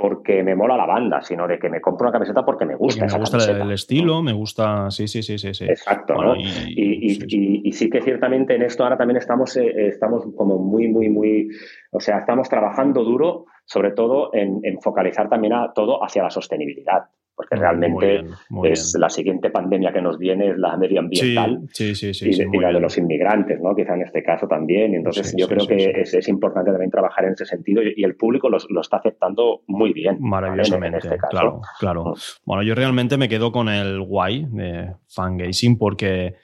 porque 0.00 0.42
me 0.42 0.56
mola 0.56 0.78
la 0.78 0.86
banda, 0.86 1.20
sino 1.20 1.46
de 1.46 1.58
que 1.58 1.68
me 1.68 1.82
compro 1.82 2.06
una 2.06 2.12
camiseta 2.12 2.42
porque 2.42 2.64
me 2.64 2.74
gusta. 2.74 3.04
me 3.04 3.18
gusta 3.18 3.36
el 3.36 3.70
estilo, 3.70 4.22
me 4.22 4.32
gusta. 4.32 4.90
Sí, 4.90 5.06
sí, 5.06 5.22
sí, 5.22 5.36
sí. 5.36 5.52
sí. 5.52 5.64
Exacto. 5.66 6.14
y, 6.36 7.72
sí 7.72 7.90
que 7.90 8.00
ciertamente 8.00 8.54
en 8.54 8.62
esto 8.62 8.82
ahora 8.82 8.96
también 8.96 9.18
estamos, 9.18 9.56
eh, 9.58 9.88
estamos 9.88 10.24
como 10.34 10.58
muy, 10.58 10.88
muy, 10.88 11.10
muy. 11.10 11.48
O 11.90 12.00
sea, 12.00 12.20
estamos 12.20 12.48
trabajando 12.48 13.04
duro, 13.04 13.44
sobre 13.66 13.90
todo 13.90 14.30
en, 14.32 14.60
en 14.62 14.80
focalizar 14.80 15.28
también 15.28 15.52
a 15.52 15.72
todo 15.74 16.02
hacia 16.02 16.22
la 16.22 16.30
sostenibilidad 16.30 17.04
porque 17.40 17.56
realmente 17.56 18.26
es 18.64 18.94
la 18.98 19.08
siguiente 19.08 19.48
pandemia 19.48 19.92
que 19.92 20.02
nos 20.02 20.18
viene 20.18 20.50
es 20.50 20.58
la 20.58 20.76
medioambiental 20.76 21.62
y, 21.78 22.58
la 22.60 22.72
de 22.72 22.80
los 22.80 22.98
inmigrantes, 22.98 23.58
¿no? 23.62 23.74
quizá 23.74 23.94
en 23.94 24.02
este 24.02 24.22
caso 24.22 24.46
también. 24.46 24.94
entonces 24.94 25.34
yo 25.34 25.48
creo 25.48 25.66
que 25.66 26.02
es, 26.02 26.28
importante 26.28 26.70
también 26.70 26.90
trabajar 26.90 27.24
en 27.24 27.32
ese 27.32 27.46
sentido 27.46 27.82
y, 27.82 28.04
el 28.04 28.14
público 28.14 28.50
lo, 28.50 28.58
está 28.80 28.98
aceptando 28.98 29.62
muy 29.66 29.94
bien. 29.94 30.18
Maravillosamente, 30.20 30.98
en 30.98 31.02
este 31.04 31.16
caso. 31.16 31.30
claro, 31.30 31.60
claro. 31.78 32.04
Mm. 32.04 32.14
Bueno, 32.44 32.62
yo 32.62 32.74
realmente 32.74 33.16
me 33.16 33.28
quedo 33.28 33.52
con 33.52 33.70
el 33.70 34.02
guay 34.02 34.46
de 34.50 34.92
fangazing 35.08 35.78
porque 35.78 36.34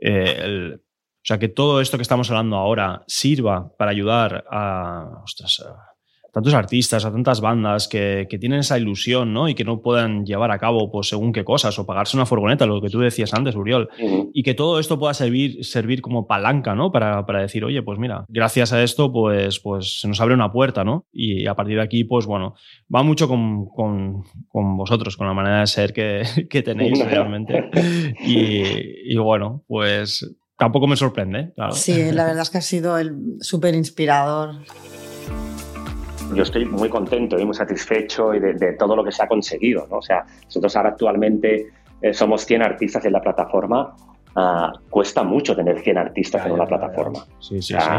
eh, 0.00 0.72
o 0.74 1.28
sea, 1.28 1.38
que 1.38 1.48
todo 1.48 1.80
esto 1.80 1.98
que 1.98 2.02
estamos 2.02 2.30
hablando 2.30 2.56
ahora 2.56 3.02
sirva 3.06 3.76
para 3.76 3.90
ayudar 3.90 4.46
a, 4.50 5.22
tantos 6.36 6.52
artistas, 6.52 7.06
a 7.06 7.10
tantas 7.10 7.40
bandas 7.40 7.88
que, 7.88 8.28
tienen 8.38 8.58
esa 8.58 8.78
ilusión, 8.78 9.32
¿no? 9.32 9.48
Y 9.48 9.54
que 9.54 9.64
no 9.64 9.80
puedan 9.80 10.26
llevar 10.26 10.50
a 10.50 10.58
cabo, 10.58 10.92
pues, 10.92 11.08
según 11.08 11.32
qué 11.32 11.44
cosas, 11.44 11.78
o 11.78 11.86
pagarse 11.86 12.14
una 12.14 12.26
furgoneta, 12.26 12.66
lo 12.66 12.82
que 12.82 12.90
tú 12.90 13.00
decías 13.00 13.32
antes, 13.32 13.56
Uriol. 13.56 13.88
Y 14.34 14.42
que 14.42 14.52
todo 14.52 14.78
esto 14.78 14.98
pueda 14.98 15.14
servir, 15.14 15.64
servir 15.64 16.02
como 16.02 16.26
palanca, 16.26 16.74
¿no? 16.74 16.92
Para, 16.92 17.24
decir, 17.40 17.64
oye, 17.64 17.80
pues 17.80 17.98
mira, 17.98 18.26
gracias 18.28 18.74
a 18.74 18.82
esto, 18.82 19.10
pues, 19.10 19.60
pues 19.60 19.98
se 20.00 20.08
nos 20.08 20.20
abre 20.20 20.34
una 20.34 20.52
puerta, 20.52 20.84
¿no? 20.84 21.06
Y 21.10 21.46
a 21.46 21.54
partir 21.54 21.76
de 21.76 21.82
aquí, 21.82 22.04
pues 22.04 22.26
bueno, 22.26 22.54
va 22.94 23.02
mucho 23.02 23.28
con, 23.28 23.64
vosotros, 24.52 25.16
con 25.16 25.26
la 25.26 25.32
manera 25.32 25.60
de 25.60 25.66
ser 25.66 25.94
que, 25.94 26.22
tenéis 26.62 27.02
realmente. 27.02 27.70
Y, 28.20 29.16
bueno, 29.16 29.64
pues 29.66 30.36
tampoco 30.58 30.86
me 30.86 30.96
sorprende. 30.96 31.54
Claro. 31.54 31.72
Sí, 31.72 32.12
la 32.12 32.26
verdad 32.26 32.42
es 32.42 32.50
que 32.50 32.58
ha 32.58 32.60
sido 32.60 32.98
súper 33.40 33.74
inspirador 33.74 34.56
yo 36.34 36.42
estoy 36.42 36.64
muy 36.64 36.88
contento 36.88 37.38
y 37.38 37.44
muy 37.44 37.54
satisfecho 37.54 38.34
y 38.34 38.40
de, 38.40 38.72
todo 38.78 38.96
lo 38.96 39.04
que 39.04 39.12
se 39.12 39.22
ha 39.22 39.28
conseguido. 39.28 39.86
¿no? 39.90 39.98
O 39.98 40.02
sea, 40.02 40.24
nosotros 40.44 40.76
ahora 40.76 40.90
actualmente 40.90 41.68
eh, 42.02 42.12
somos 42.12 42.44
100 42.44 42.62
artistas 42.62 43.04
en 43.04 43.12
la 43.12 43.20
plataforma, 43.20 43.94
ah, 44.36 44.72
cuesta 44.88 45.22
mucho 45.22 45.56
tener 45.56 45.80
100 45.80 45.98
artistas 45.98 46.46
en 46.46 46.52
una 46.52 46.66
plataforma. 46.66 47.26
Sí, 47.40 47.60
sí, 47.60 47.74
sí, 47.74 47.90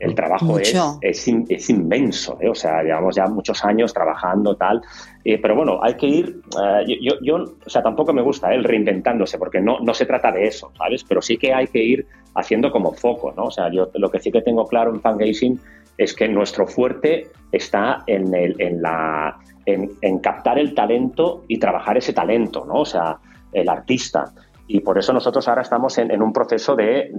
El 0.00 0.14
trabajo 0.14 0.58
es, 0.58 0.74
es, 1.00 1.70
inmenso, 1.70 2.36
¿eh? 2.40 2.48
o 2.48 2.54
sea, 2.54 2.82
llevamos 2.82 3.14
ya 3.14 3.26
muchos 3.26 3.64
años 3.64 3.92
trabajando, 3.92 4.56
tal. 4.56 4.82
Eh, 5.24 5.38
pero 5.40 5.54
bueno, 5.54 5.78
hay 5.82 5.94
que 5.94 6.06
ir, 6.06 6.40
eh, 6.60 6.98
yo, 7.00 7.14
yo, 7.22 7.36
o 7.64 7.70
sea, 7.70 7.82
tampoco 7.82 8.12
me 8.12 8.22
gusta 8.22 8.52
el 8.52 8.64
reinventándose, 8.64 9.38
porque 9.38 9.60
no, 9.60 9.78
no 9.80 9.94
se 9.94 10.06
trata 10.06 10.32
de 10.32 10.46
eso, 10.46 10.72
¿sabes? 10.76 11.04
Pero 11.04 11.22
sí 11.22 11.36
que 11.36 11.54
hay 11.54 11.68
que 11.68 11.82
ir 11.82 12.06
haciendo 12.34 12.72
como 12.72 12.92
foco, 12.92 13.32
¿no? 13.36 13.44
O 13.44 13.50
sea, 13.50 13.70
yo 13.70 13.90
lo 13.94 14.10
que 14.10 14.18
sí 14.18 14.32
que 14.32 14.42
tengo 14.42 14.66
claro 14.66 14.92
en 14.92 15.00
Fangazing 15.00 15.60
es 15.96 16.14
que 16.14 16.28
nuestro 16.28 16.66
fuerte 16.66 17.28
está 17.52 18.02
en, 18.06 18.34
el, 18.34 18.60
en 18.60 18.82
la 18.82 19.38
en, 19.66 20.18
captar 20.18 20.58
el 20.58 20.74
talento 20.74 21.44
y 21.48 21.58
trabajar 21.58 21.96
ese 21.96 22.12
talento, 22.12 22.64
¿no? 22.66 22.80
O 22.80 22.84
sea, 22.84 23.18
el 23.52 23.68
artista. 23.68 24.32
Y 24.66 24.80
por 24.80 24.98
eso 24.98 25.12
nosotros 25.12 25.46
ahora 25.48 25.62
estamos 25.62 25.98
en, 25.98 26.22
un 26.22 26.32
proceso 26.32 26.74
de, 26.74 27.10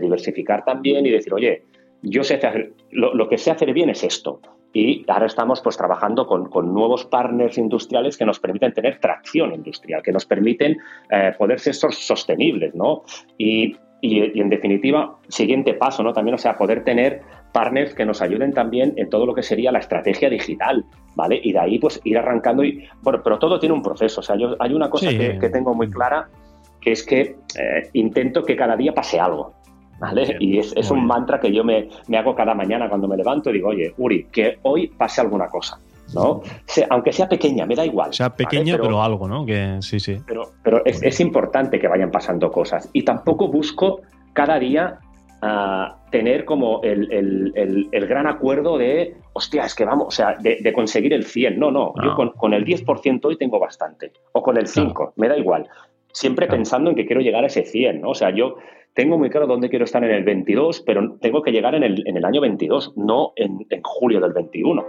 diversificar 0.00 0.64
también 0.64 1.04
y 1.04 1.10
decir, 1.10 1.34
oye, 1.34 1.64
yo 2.02 2.22
sé 2.24 2.34
hacer, 2.34 2.72
lo, 2.90 3.28
que 3.28 3.38
sé 3.38 3.50
hacer 3.50 3.72
bien 3.72 3.90
es 3.90 4.04
esto. 4.04 4.40
Y 4.72 5.04
ahora 5.08 5.26
estamos 5.26 5.60
pues 5.60 5.76
trabajando 5.76 6.26
con, 6.26 6.48
nuevos 6.72 7.04
partners 7.04 7.58
industriales 7.58 8.16
que 8.16 8.24
nos 8.24 8.40
permiten 8.40 8.72
tener 8.72 8.98
tracción 9.00 9.52
industrial, 9.52 10.02
que 10.02 10.12
nos 10.12 10.24
permiten 10.24 10.78
eh, 11.10 11.32
poder 11.36 11.60
ser 11.60 11.74
sostenibles, 11.74 12.74
¿no? 12.74 13.02
Y, 13.36 13.76
y, 14.02 14.40
en 14.40 14.48
definitiva, 14.48 15.16
siguiente 15.28 15.74
paso, 15.74 16.02
¿no? 16.02 16.12
También, 16.12 16.34
o 16.34 16.38
sea, 16.38 16.56
poder 16.56 16.82
tener 16.82 17.22
partners 17.52 17.94
que 17.94 18.04
nos 18.04 18.20
ayuden 18.20 18.52
también 18.52 18.94
en 18.96 19.08
todo 19.08 19.26
lo 19.26 19.32
que 19.34 19.44
sería 19.44 19.70
la 19.70 19.78
estrategia 19.78 20.28
digital, 20.28 20.84
¿vale? 21.14 21.40
Y 21.42 21.52
de 21.52 21.60
ahí, 21.60 21.78
pues, 21.78 22.00
ir 22.02 22.18
arrancando 22.18 22.64
y... 22.64 22.84
Bueno, 23.02 23.22
pero 23.22 23.38
todo 23.38 23.60
tiene 23.60 23.74
un 23.74 23.82
proceso, 23.82 24.20
o 24.20 24.22
sea, 24.22 24.36
yo, 24.36 24.56
hay 24.58 24.74
una 24.74 24.90
cosa 24.90 25.10
que, 25.10 25.48
tengo 25.52 25.72
muy 25.74 25.88
clara, 25.88 26.28
que 26.82 26.92
es 26.92 27.04
que 27.04 27.36
eh, 27.58 27.88
intento 27.94 28.42
que 28.42 28.56
cada 28.56 28.76
día 28.76 28.92
pase 28.92 29.18
algo, 29.18 29.54
¿vale? 29.98 30.36
y 30.40 30.58
es, 30.58 30.90
un 30.90 31.06
mantra 31.06 31.40
que 31.40 31.52
yo 31.52 31.64
me, 31.64 31.88
hago 32.16 32.34
cada 32.34 32.54
mañana 32.54 32.88
cuando 32.88 33.08
me 33.08 33.16
levanto 33.16 33.50
y 33.50 33.54
digo, 33.54 33.68
oye, 33.68 33.94
Uri, 33.96 34.24
que 34.24 34.58
hoy 34.62 34.88
pase 34.88 35.20
alguna 35.20 35.46
cosa. 35.46 35.78
¿no? 36.14 36.42
aunque 36.90 37.10
sea 37.10 37.26
pequeña, 37.26 37.64
me 37.64 37.74
da 37.74 37.86
igual. 37.86 38.12
Sea 38.12 38.28
pequeña, 38.28 38.76
pero, 38.76 39.02
algo, 39.02 39.26
¿no? 39.26 39.46
Que 39.46 39.78
sí, 39.80 39.98
sí. 39.98 40.18
Pero, 40.26 40.50
pero 40.62 40.84
es, 40.84 41.02
es, 41.02 41.20
importante 41.20 41.78
que 41.78 41.88
vayan 41.88 42.10
pasando 42.10 42.50
cosas. 42.50 42.90
Y 42.92 43.02
tampoco 43.02 43.48
busco 43.48 44.02
cada 44.34 44.58
día 44.58 44.98
a 45.42 45.96
tener 46.10 46.44
como 46.44 46.80
el, 46.84 47.90
gran 48.08 48.28
acuerdo 48.28 48.78
de, 48.78 49.16
hostia, 49.32 49.64
es 49.64 49.74
que 49.74 49.84
vamos, 49.84 50.06
o 50.06 50.10
sea, 50.12 50.36
de, 50.38 50.72
conseguir 50.72 51.12
el 51.12 51.24
100. 51.24 51.58
No, 51.58 51.72
no, 51.72 51.92
yo 52.00 52.12
ah. 52.12 52.32
con, 52.36 52.54
el 52.54 52.64
10% 52.64 53.20
hoy 53.24 53.36
tengo 53.36 53.58
bastante. 53.58 54.12
O 54.32 54.42
con 54.42 54.56
el 54.56 54.68
5, 54.68 55.14
me 55.16 55.28
da 55.28 55.36
igual. 55.36 55.68
Siempre 56.12 56.46
pensando 56.46 56.90
en 56.90 56.96
que 56.96 57.06
quiero 57.06 57.20
llegar 57.20 57.44
a 57.44 57.46
ese 57.46 57.64
100, 57.64 58.00
¿no? 58.00 58.10
O 58.10 58.14
sea, 58.14 58.34
yo 58.34 58.56
tengo 58.94 59.18
muy 59.18 59.30
claro 59.30 59.46
dónde 59.46 59.70
quiero 59.70 59.84
estar 59.84 60.04
en 60.04 60.10
el 60.10 60.24
22, 60.24 60.82
pero 60.82 61.16
tengo 61.20 61.42
que 61.42 61.52
llegar 61.52 61.74
en 61.74 61.82
el, 61.82 62.06
en 62.06 62.16
el 62.16 62.24
año 62.24 62.40
22, 62.40 62.94
no 62.96 63.32
en, 63.36 63.66
en 63.70 63.82
julio 63.82 64.20
del 64.20 64.32
21. 64.32 64.84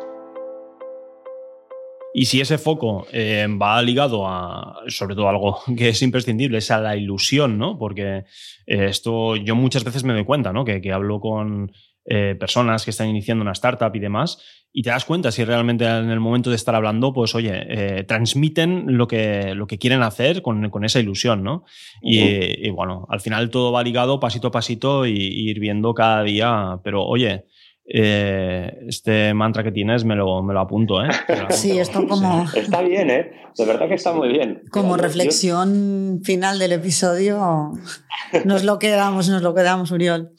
Y 2.16 2.26
si 2.26 2.40
ese 2.40 2.60
foco 2.60 3.08
eh, 3.12 3.48
va 3.50 3.82
ligado 3.82 4.28
a, 4.28 4.84
sobre 4.88 5.16
todo 5.16 5.28
algo 5.28 5.60
que 5.78 5.90
es 5.90 6.02
imprescindible, 6.02 6.60
es 6.60 6.70
a 6.70 6.80
la 6.80 6.96
ilusión, 6.96 7.58
¿no? 7.58 7.78
Porque 7.78 8.24
eh, 8.68 8.86
esto 8.86 9.36
yo 9.36 9.56
muchas 9.56 9.84
veces 9.84 10.04
me 10.04 10.14
doy 10.14 10.24
cuenta, 10.24 10.54
¿no? 10.54 10.64
Que, 10.64 10.80
que 10.80 10.94
hablo 10.94 11.20
con 11.20 11.72
eh, 12.06 12.36
personas 12.40 12.86
que 12.86 12.92
están 12.92 13.10
iniciando 13.10 13.42
una 13.42 13.54
startup 13.54 13.96
y 13.96 14.00
demás, 14.00 14.63
y 14.74 14.82
te 14.82 14.90
das 14.90 15.06
cuenta 15.06 15.32
si 15.32 15.44
realmente 15.46 15.86
en 15.86 16.10
el 16.10 16.20
momento 16.20 16.50
de 16.50 16.56
estar 16.56 16.74
hablando, 16.74 17.14
pues 17.14 17.36
oye, 17.36 18.04
transmiten 18.08 18.98
lo 18.98 19.08
que, 19.08 19.54
lo 19.54 19.68
que 19.68 19.78
quieren 19.78 20.02
hacer 20.02 20.42
con, 20.42 20.70
con 20.72 20.84
esa 20.84 21.00
ilusión, 21.00 21.44
¿no? 21.44 21.64
y, 22.02 22.70
bueno, 22.72 23.06
al 23.10 23.22
final 23.22 23.50
todo 23.52 23.72
va 23.72 23.84
ligado 23.84 24.20
pasito 24.20 24.48
a 24.48 24.52
pasito 24.52 25.06
y, 25.06 25.14
y 25.14 25.50
ir 25.50 25.60
viendo 25.60 25.94
cada 25.94 26.24
día, 26.24 26.80
pero 26.84 27.04
oye, 27.04 27.46
eh, 27.86 28.86
este 28.88 29.34
mantra 29.34 29.62
que 29.62 29.72
tienes 29.72 30.06
me 30.06 30.16
lo, 30.16 30.42
me 30.42 30.54
lo 30.54 30.62
apunto, 30.62 31.04
¿eh? 31.04 31.10
Sí, 31.50 31.78
esto 31.78 32.08
como... 32.08 32.46
Está 32.56 32.82
bien, 32.82 33.10
¿eh? 33.10 33.32
De 33.58 33.66
verdad 33.66 33.88
que 33.88 33.96
está 33.96 34.14
muy 34.14 34.30
bien. 34.30 34.64
Como 34.72 34.96
reflexión 34.96 36.22
final 36.24 36.60
del 36.60 36.72
episodio, 36.72 37.74
nos 38.46 38.64
lo 38.64 38.80
quedamos, 38.80 39.28
nos 39.30 39.42
lo 39.42 39.54
quedamos, 39.54 39.92
Uriol. 39.92 40.32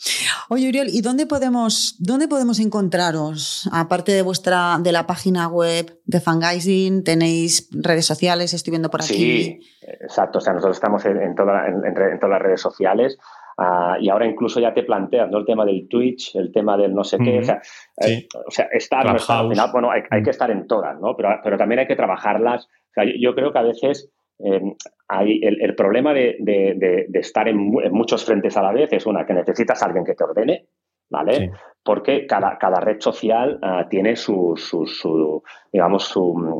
Oye, 0.50 0.68
Uriol, 0.68 0.88
¿y 0.88 1.00
dónde 1.00 1.26
podemos, 1.26 1.96
dónde 1.98 2.28
podemos 2.28 2.60
encontraros? 2.60 3.68
Aparte 3.72 4.12
de 4.12 4.22
vuestra, 4.22 4.78
de 4.80 4.92
la 4.92 5.06
página 5.06 5.48
web 5.48 6.00
de 6.04 6.20
Fangizing, 6.20 7.04
¿tenéis 7.04 7.68
redes 7.72 8.06
sociales? 8.06 8.52
Estoy 8.54 8.72
viendo 8.72 8.90
por 8.90 9.02
aquí. 9.02 9.14
Sí, 9.14 9.60
exacto. 9.80 10.38
O 10.38 10.40
sea, 10.40 10.52
nosotros 10.52 10.76
estamos 10.76 11.04
en, 11.06 11.16
en 11.20 11.34
todas 11.34 12.30
las 12.30 12.42
redes 12.42 12.60
sociales. 12.60 13.18
Ah, 13.56 13.96
y 14.00 14.08
ahora 14.08 14.26
incluso 14.26 14.58
ya 14.58 14.74
te 14.74 14.82
planteas 14.82 15.30
¿no? 15.30 15.38
el 15.38 15.46
tema 15.46 15.64
del 15.64 15.86
Twitch, 15.88 16.34
el 16.34 16.50
tema 16.50 16.76
del 16.76 16.92
no 16.92 17.04
sé 17.04 17.18
qué. 17.18 17.38
O 17.38 17.44
sea, 17.44 17.60
eh, 18.04 18.26
o 18.46 18.50
sea 18.50 18.66
estar, 18.72 19.06
no 19.06 19.16
estar, 19.16 19.44
al 19.44 19.50
final, 19.50 19.70
bueno, 19.72 19.90
hay, 19.90 20.02
hay, 20.10 20.22
que 20.22 20.30
estar 20.30 20.50
en 20.50 20.66
todas, 20.66 20.98
¿no? 21.00 21.14
Pero, 21.16 21.28
pero 21.42 21.56
también 21.56 21.78
hay 21.80 21.86
que 21.86 21.94
trabajarlas. 21.94 22.64
O 22.66 22.92
sea, 22.94 23.04
yo, 23.04 23.34
creo 23.34 23.52
que 23.52 23.58
a 23.58 23.62
veces 23.62 24.10
eh, 24.38 24.60
hay 25.08 25.40
el, 25.42 25.62
el, 25.62 25.74
problema 25.74 26.12
de, 26.12 26.36
de, 26.40 27.06
de, 27.08 27.18
estar 27.20 27.46
en, 27.48 27.58
muchos 27.92 28.24
frentes 28.24 28.56
a 28.56 28.62
la 28.62 28.72
vez 28.72 28.92
es 28.92 29.06
una, 29.06 29.24
que 29.26 29.34
necesitas 29.34 29.82
a 29.82 29.86
alguien 29.86 30.04
que 30.04 30.14
te 30.14 30.24
ordene, 30.24 30.66
¿vale? 31.10 31.52
Porque 31.82 32.26
cada, 32.26 32.58
cada, 32.58 32.80
red 32.80 33.00
social 33.00 33.60
uh, 33.62 33.88
tiene 33.88 34.16
su, 34.16 34.54
su, 34.56 34.86
su, 34.86 35.42
digamos, 35.70 36.04
su, 36.04 36.24
uh, 36.24 36.58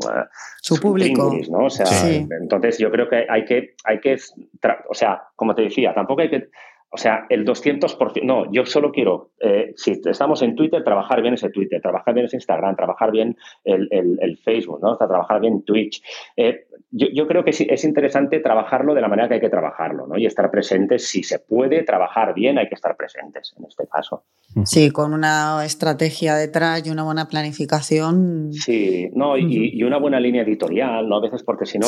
su, 0.61 0.79
público. 0.79 1.33
¿no? 1.49 1.65
O 1.65 1.69
sea, 1.69 1.87
entonces 2.39 2.77
yo 2.77 2.91
creo 2.91 3.09
que 3.09 3.25
hay 3.27 3.43
que, 3.43 3.75
hay 3.83 3.99
que, 3.99 4.15
o 4.89 4.93
sea, 4.93 5.23
como 5.35 5.55
te 5.55 5.63
decía, 5.63 5.93
tampoco 5.93 6.21
hay 6.21 6.29
que 6.29 6.49
o 6.89 6.97
sea, 6.97 7.25
el 7.29 7.45
200%, 7.45 8.23
no, 8.23 8.51
yo 8.51 8.65
solo 8.65 8.91
quiero, 8.91 9.31
eh, 9.39 9.73
si 9.75 9.99
estamos 10.05 10.41
en 10.41 10.55
Twitter, 10.55 10.83
trabajar 10.83 11.21
bien 11.21 11.33
ese 11.33 11.49
Twitter, 11.49 11.81
trabajar 11.81 12.13
bien 12.13 12.25
ese 12.25 12.37
Instagram, 12.37 12.75
trabajar 12.75 13.11
bien 13.11 13.35
el, 13.63 13.89
el, 13.91 14.37
Facebook, 14.37 14.79
¿no? 14.81 14.93
O 14.93 14.97
sea, 14.97 15.07
trabajar 15.07 15.41
bien 15.41 15.63
Twitch. 15.63 16.01
Eh, 16.37 16.67
yo, 16.91 17.07
yo, 17.13 17.27
creo 17.27 17.43
que 17.43 17.51
sí, 17.51 17.67
es 17.69 17.83
interesante 17.83 18.39
trabajarlo 18.39 18.93
de 18.93 19.01
la 19.01 19.07
manera 19.07 19.27
que 19.27 19.35
hay 19.35 19.41
que 19.41 19.49
trabajarlo, 19.49 20.07
¿no? 20.07 20.17
Y 20.17 20.25
estar 20.25 20.49
presentes, 20.51 21.07
si 21.07 21.23
se 21.23 21.39
puede 21.39 21.83
trabajar 21.83 22.33
bien, 22.33 22.57
hay 22.57 22.69
que 22.69 22.75
estar 22.75 22.95
presentes 22.95 23.53
en 23.57 23.65
este 23.65 23.87
caso. 23.87 24.23
Sí, 24.63 24.91
con 24.91 25.13
una 25.13 25.65
estrategia 25.65 26.35
detrás 26.35 26.85
y 26.85 26.89
una 26.89 27.03
buena 27.03 27.27
planificación. 27.27 28.53
Sí, 28.53 29.09
no, 29.13 29.37
y, 29.37 29.71
y 29.73 29.83
una 29.83 29.97
buena 29.97 30.19
línea 30.19 30.43
editorial, 30.43 31.09
¿no? 31.09 31.17
A 31.17 31.21
veces 31.21 31.43
porque 31.43 31.65
si 31.65 31.77
no, 31.77 31.87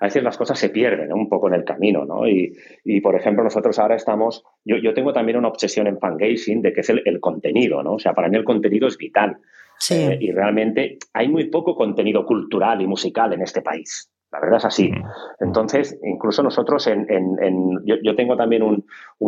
a 0.00 0.04
veces 0.06 0.22
las 0.22 0.36
cosas 0.36 0.58
se 0.58 0.70
pierden 0.70 1.12
un 1.12 1.28
poco 1.28 1.48
en 1.48 1.54
el 1.54 1.64
camino, 1.64 2.04
¿no? 2.04 2.26
Y, 2.26 2.52
y, 2.84 3.00
por 3.00 3.14
ejemplo, 3.14 3.44
nosotros 3.44 3.78
ahora 3.78 3.94
estamos, 3.94 4.29
yo, 4.64 4.76
yo 4.76 4.94
tengo 4.94 5.12
también 5.12 5.38
una 5.38 5.48
obsesión 5.48 5.86
en 5.86 5.98
fangazing 5.98 6.62
de 6.62 6.72
que 6.72 6.80
es 6.80 6.90
el, 6.90 7.02
el, 7.04 7.20
contenido, 7.20 7.82
¿no? 7.82 7.94
O 7.94 7.98
sea, 7.98 8.12
para 8.12 8.28
mí 8.28 8.36
el 8.36 8.44
contenido 8.44 8.88
es 8.88 8.96
vital. 8.96 9.38
Sí. 9.78 9.94
Eh, 9.94 10.18
y 10.20 10.32
realmente 10.32 10.98
hay 11.14 11.28
muy 11.28 11.48
poco 11.48 11.74
contenido 11.74 12.24
cultural 12.26 12.80
y 12.82 12.86
musical 12.86 13.32
en 13.32 13.42
este 13.42 13.62
país. 13.62 14.10
La 14.32 14.40
verdad 14.40 14.58
es 14.58 14.64
así. 14.64 14.90
Entonces, 15.40 15.98
incluso 16.04 16.42
nosotros 16.42 16.86
en, 16.86 17.06
yo, 17.84 18.14
tengo 18.14 18.36
también 18.36 18.62
un, 18.62 18.84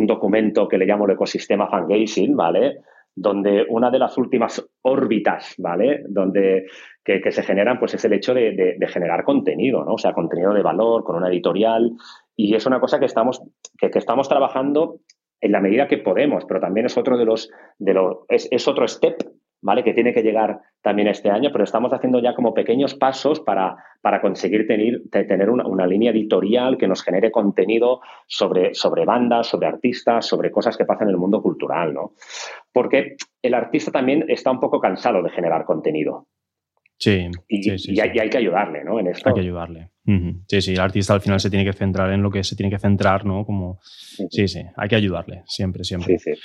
documento 0.07 0.69
que 0.69 0.79
le 0.79 0.87
llamo 0.87 1.07
el 1.07 1.13
ecosistema 1.13 1.69
fangazing, 1.69 2.37
¿vale? 2.37 2.79
Donde 3.15 3.67
una 3.69 3.91
de 3.91 3.99
las 3.99 4.17
últimas 4.17 4.65
órbitas, 4.83 5.55
¿vale? 5.59 6.05
Donde 6.09 6.67
que, 7.05 7.33
se 7.33 7.43
generan, 7.43 7.81
pues 7.81 7.95
es 7.95 8.05
el 8.05 8.13
hecho 8.13 8.33
de, 8.33 8.77
generar 8.89 9.25
contenido, 9.25 9.85
¿no? 9.85 9.95
O 9.95 9.99
sea, 9.99 10.13
contenido 10.13 10.55
de 10.55 10.63
valor 10.63 11.03
con 11.03 11.17
una 11.17 11.29
editorial. 11.29 11.93
Y 12.37 12.55
es 12.55 12.67
una 12.67 12.81
cosa 12.81 12.99
que 12.99 13.07
estamos, 13.07 13.43
que, 13.79 13.91
estamos 13.95 14.29
trabajando 14.29 15.01
en 15.41 15.53
la 15.53 15.61
medida 15.61 15.89
que 15.89 15.99
podemos, 15.99 16.45
pero 16.45 16.61
también 16.61 16.87
es 16.87 16.97
otro 16.97 17.19
de 17.19 17.25
los, 17.25 17.51
de 17.79 17.95
los 17.95 18.19
es, 18.29 18.49
es 18.51 18.69
otro 18.69 18.87
step 18.87 19.23
¿vale? 19.63 19.85
Que 19.85 19.95
tiene 19.95 20.13
que 20.13 20.23
llegar 20.23 20.61
también 20.83 21.09
este 21.09 21.31
año, 21.31 21.51
pero 21.53 21.65
estamos 21.65 21.93
haciendo 21.93 22.21
ya 22.21 22.35
como 22.35 22.53
pequeños 22.53 22.95
pasos 22.95 23.41
para, 23.41 23.77
para 24.03 24.21
conseguir 24.21 24.67
tener, 24.67 25.03
tener 25.11 25.49
una, 25.49 25.87
línea 25.87 26.11
editorial 26.11 26.77
que 26.77 26.89
nos 26.89 27.03
genere 27.03 27.31
contenido 27.31 28.01
sobre, 28.27 28.75
sobre 28.75 29.05
bandas, 29.05 29.47
sobre 29.47 29.69
artistas, 29.69 30.27
sobre 30.27 30.51
cosas 30.51 30.77
que 30.77 30.85
pasan 30.85 31.09
en 31.09 31.15
el 31.15 31.21
mundo 31.21 31.41
cultural, 31.41 31.95
¿no? 31.95 32.13
Porque 32.73 33.17
el 33.41 33.55
artista 33.55 33.93
también 33.93 34.25
está 34.29 34.51
un 34.51 34.61
poco 34.61 34.81
cansado 34.81 35.23
de 35.23 35.31
generar 35.31 35.65
contenido. 35.65 36.27
Sí, 37.03 37.27
y, 37.49 37.79
sí, 37.79 37.99
hay, 37.99 38.31
que 38.31 38.39
ayudarle, 38.39 38.85
¿no? 38.85 39.01
En 39.01 39.09
esto. 39.09 39.29
Hay 39.29 39.35
que 39.35 39.41
ayudarle. 39.41 39.91
Sí, 40.47 40.63
sí, 40.63 40.73
el 40.75 40.79
artista 40.79 41.15
al 41.15 41.21
final 41.21 41.41
se 41.41 41.51
tiene 41.51 41.65
que 41.65 41.73
centrar 41.73 42.13
en 42.13 42.23
lo 42.23 42.31
que 42.31 42.45
se 42.45 42.55
tiene 42.55 42.71
que 42.71 42.79
centrar, 42.79 43.25
¿no? 43.25 43.45
Como, 43.45 43.81
sí, 43.83 44.47
sí, 44.47 44.63
hay 44.77 44.89
que 44.89 44.95
ayudarle, 44.95 45.43
siempre, 45.47 45.83
siempre. 45.83 46.17
Sí, 46.17 46.33
sí. 46.33 46.41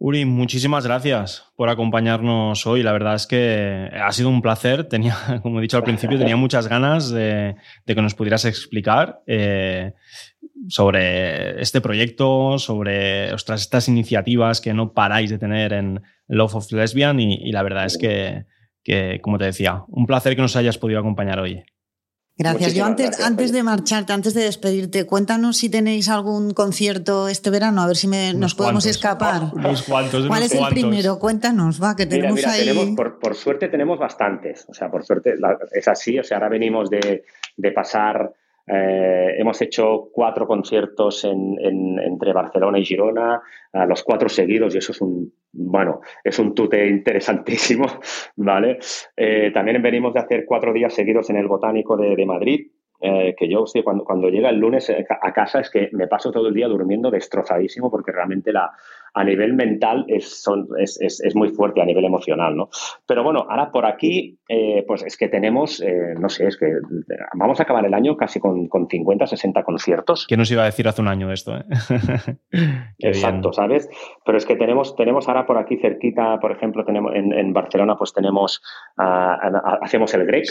Uri, 0.00 0.24
muchísimas 0.24 0.86
gracias 0.86 1.50
por 1.56 1.68
acompañarnos 1.68 2.64
hoy. 2.64 2.84
La 2.84 2.92
verdad 2.92 3.16
es 3.16 3.26
que 3.26 3.90
ha 3.92 4.12
sido 4.12 4.28
un 4.28 4.40
placer. 4.40 4.84
Tenía, 4.84 5.16
como 5.42 5.58
he 5.58 5.62
dicho 5.62 5.78
al 5.78 5.82
principio, 5.82 6.16
tenía 6.16 6.36
muchas 6.36 6.68
ganas 6.68 7.10
de, 7.10 7.56
que 7.84 7.94
nos 7.96 8.14
pudieras 8.14 8.44
explicar 8.44 9.20
eh, 9.26 9.94
sobre 10.68 11.60
este 11.60 11.80
proyecto, 11.80 12.60
sobre 12.60 13.32
ostras, 13.32 13.62
estas 13.62 13.88
iniciativas 13.88 14.60
que 14.60 14.74
no 14.74 14.92
paráis 14.92 15.30
de 15.30 15.38
tener 15.38 15.72
en 15.72 16.02
Love 16.28 16.54
of 16.54 16.70
Lesbian 16.70 17.18
y, 17.18 17.50
la 17.50 17.64
verdad 17.64 17.86
es 17.86 17.98
que, 17.98 18.44
que, 18.88 19.20
como 19.20 19.36
te 19.36 19.44
decía, 19.44 19.84
un 19.88 20.06
placer 20.06 20.34
que 20.34 20.40
nos 20.40 20.56
hayas 20.56 20.78
podido 20.78 20.98
acompañar 20.98 21.38
hoy. 21.38 21.62
Gracias. 22.38 22.72
Yo 22.72 22.86
antes, 22.86 23.20
antes 23.22 23.52
de 23.52 23.62
marcharte, 23.62 24.14
antes 24.14 24.32
de 24.32 24.44
despedirte, 24.44 25.04
cuéntanos 25.04 25.58
si 25.58 25.68
tenéis 25.68 26.08
algún 26.08 26.52
concierto 26.52 27.28
este 27.28 27.50
verano, 27.50 27.82
a 27.82 27.86
ver 27.86 27.96
si 27.96 28.06
nos 28.06 28.54
podemos 28.54 28.86
escapar. 28.86 29.50
¿Cuál 30.28 30.42
es 30.42 30.54
el 30.54 30.66
primero? 30.70 31.18
Cuéntanos, 31.18 31.82
va, 31.82 31.96
que 31.96 32.06
tenemos 32.06 32.46
ahí. 32.46 32.94
por, 32.96 33.34
suerte 33.34 33.68
tenemos 33.68 33.98
bastantes. 33.98 34.64
O 34.70 34.72
sea, 34.72 34.90
por 34.90 35.04
suerte 35.04 35.34
es 35.72 35.88
así. 35.88 36.18
O 36.18 36.24
sea, 36.24 36.38
ahora 36.38 36.48
venimos 36.48 36.88
de, 36.88 37.24
pasar. 37.74 38.32
Eh, 38.66 39.34
hemos 39.36 39.60
hecho 39.60 40.08
cuatro 40.12 40.46
conciertos 40.46 41.24
entre 41.24 42.32
Barcelona 42.32 42.78
y 42.78 42.86
Girona, 42.86 43.42
los 43.86 44.02
cuatro 44.02 44.30
seguidos, 44.30 44.74
y 44.74 44.78
eso 44.78 44.92
es 44.92 45.00
un, 45.02 45.32
bueno, 45.58 46.00
es 46.22 46.38
un 46.38 46.54
tute 46.54 46.86
interesantísimo, 46.86 47.86
¿vale? 48.36 48.78
Eh, 49.16 49.50
también 49.52 49.82
venimos 49.82 50.14
de 50.14 50.20
hacer 50.20 50.44
cuatro 50.46 50.72
días 50.72 50.94
seguidos 50.94 51.28
en 51.30 51.36
el 51.36 51.48
Botánico 51.48 51.96
de, 51.96 52.24
Madrid, 52.24 52.70
eh, 53.00 53.34
que 53.36 53.48
yo, 53.48 53.64
cuando, 53.84 54.04
cuando 54.04 54.28
llega 54.28 54.50
el 54.50 54.58
lunes 54.58 54.90
a 54.90 55.32
casa 55.32 55.60
es 55.60 55.70
que 55.70 55.88
me 55.92 56.06
paso 56.06 56.30
todo 56.30 56.48
el 56.48 56.54
día 56.54 56.68
durmiendo 56.68 57.10
destrozadísimo 57.10 57.90
porque 57.90 58.12
realmente 58.12 58.52
la, 58.52 58.70
a 59.18 59.24
nivel 59.24 59.54
mental 59.54 60.04
es, 60.06 60.44
es, 61.00 61.34
muy 61.34 61.48
fuerte, 61.48 61.82
a 61.82 61.84
nivel 61.84 62.04
emocional, 62.04 62.56
¿no? 62.56 62.68
Pero 63.04 63.24
bueno, 63.24 63.46
ahora 63.48 63.72
por 63.72 63.84
aquí, 63.84 64.38
eh, 64.48 64.84
pues 64.86 65.02
es 65.02 65.16
que 65.16 65.28
tenemos, 65.28 65.80
eh, 65.80 66.14
no 66.20 66.28
sé, 66.28 66.46
es 66.46 66.56
que 66.56 66.66
vamos 67.34 67.58
a 67.58 67.64
acabar 67.64 67.84
el 67.84 67.94
año 67.94 68.16
casi 68.16 68.38
con, 68.38 68.68
con 68.68 68.86
50, 68.86 69.26
60 69.26 69.64
conciertos. 69.64 70.24
¿Qué 70.28 70.36
nos 70.36 70.48
iba 70.52 70.62
a 70.62 70.66
decir 70.66 70.86
hace 70.86 71.02
un 71.02 71.08
año 71.08 71.26
de 71.26 71.34
esto? 71.34 71.56
Eh? 71.56 71.64
Exacto, 73.00 73.52
¿sabes? 73.52 73.90
Pero 74.24 74.38
es 74.38 74.46
que 74.46 74.54
tenemos, 74.54 74.94
tenemos 74.94 75.26
ahora 75.26 75.46
por 75.46 75.58
aquí 75.58 75.78
cerquita, 75.78 76.38
por 76.38 76.52
ejemplo, 76.52 76.84
tenemos 76.84 77.12
en, 77.16 77.52
Barcelona, 77.52 77.96
pues 77.96 78.12
tenemos, 78.12 78.62
hacemos 78.96 80.14
el 80.14 80.26
Grec, 80.26 80.46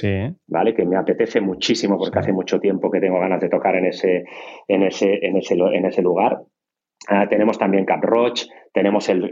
¿vale? 0.47 0.73
Que 0.73 0.85
me 0.85 0.97
apetece 0.97 1.39
muchísimo 1.39 1.97
porque 1.97 2.19
hace 2.19 2.33
mucho 2.33 2.59
tiempo 2.59 2.91
que 2.91 2.99
tengo 2.99 3.17
ganas 3.17 3.39
de 3.39 3.47
tocar 3.47 3.75
en 3.75 3.85
ese, 3.85 4.25
en 4.67 4.83
ese, 4.83 5.25
en 5.25 5.37
ese, 5.37 5.55
en 5.55 5.85
ese 5.85 6.01
lugar. 6.01 6.41
Ah, 7.07 7.27
tenemos 7.29 7.57
también 7.57 7.85
Cap 7.85 8.03
Roche, 8.03 8.47
tenemos 8.73 9.07
el, 9.09 9.29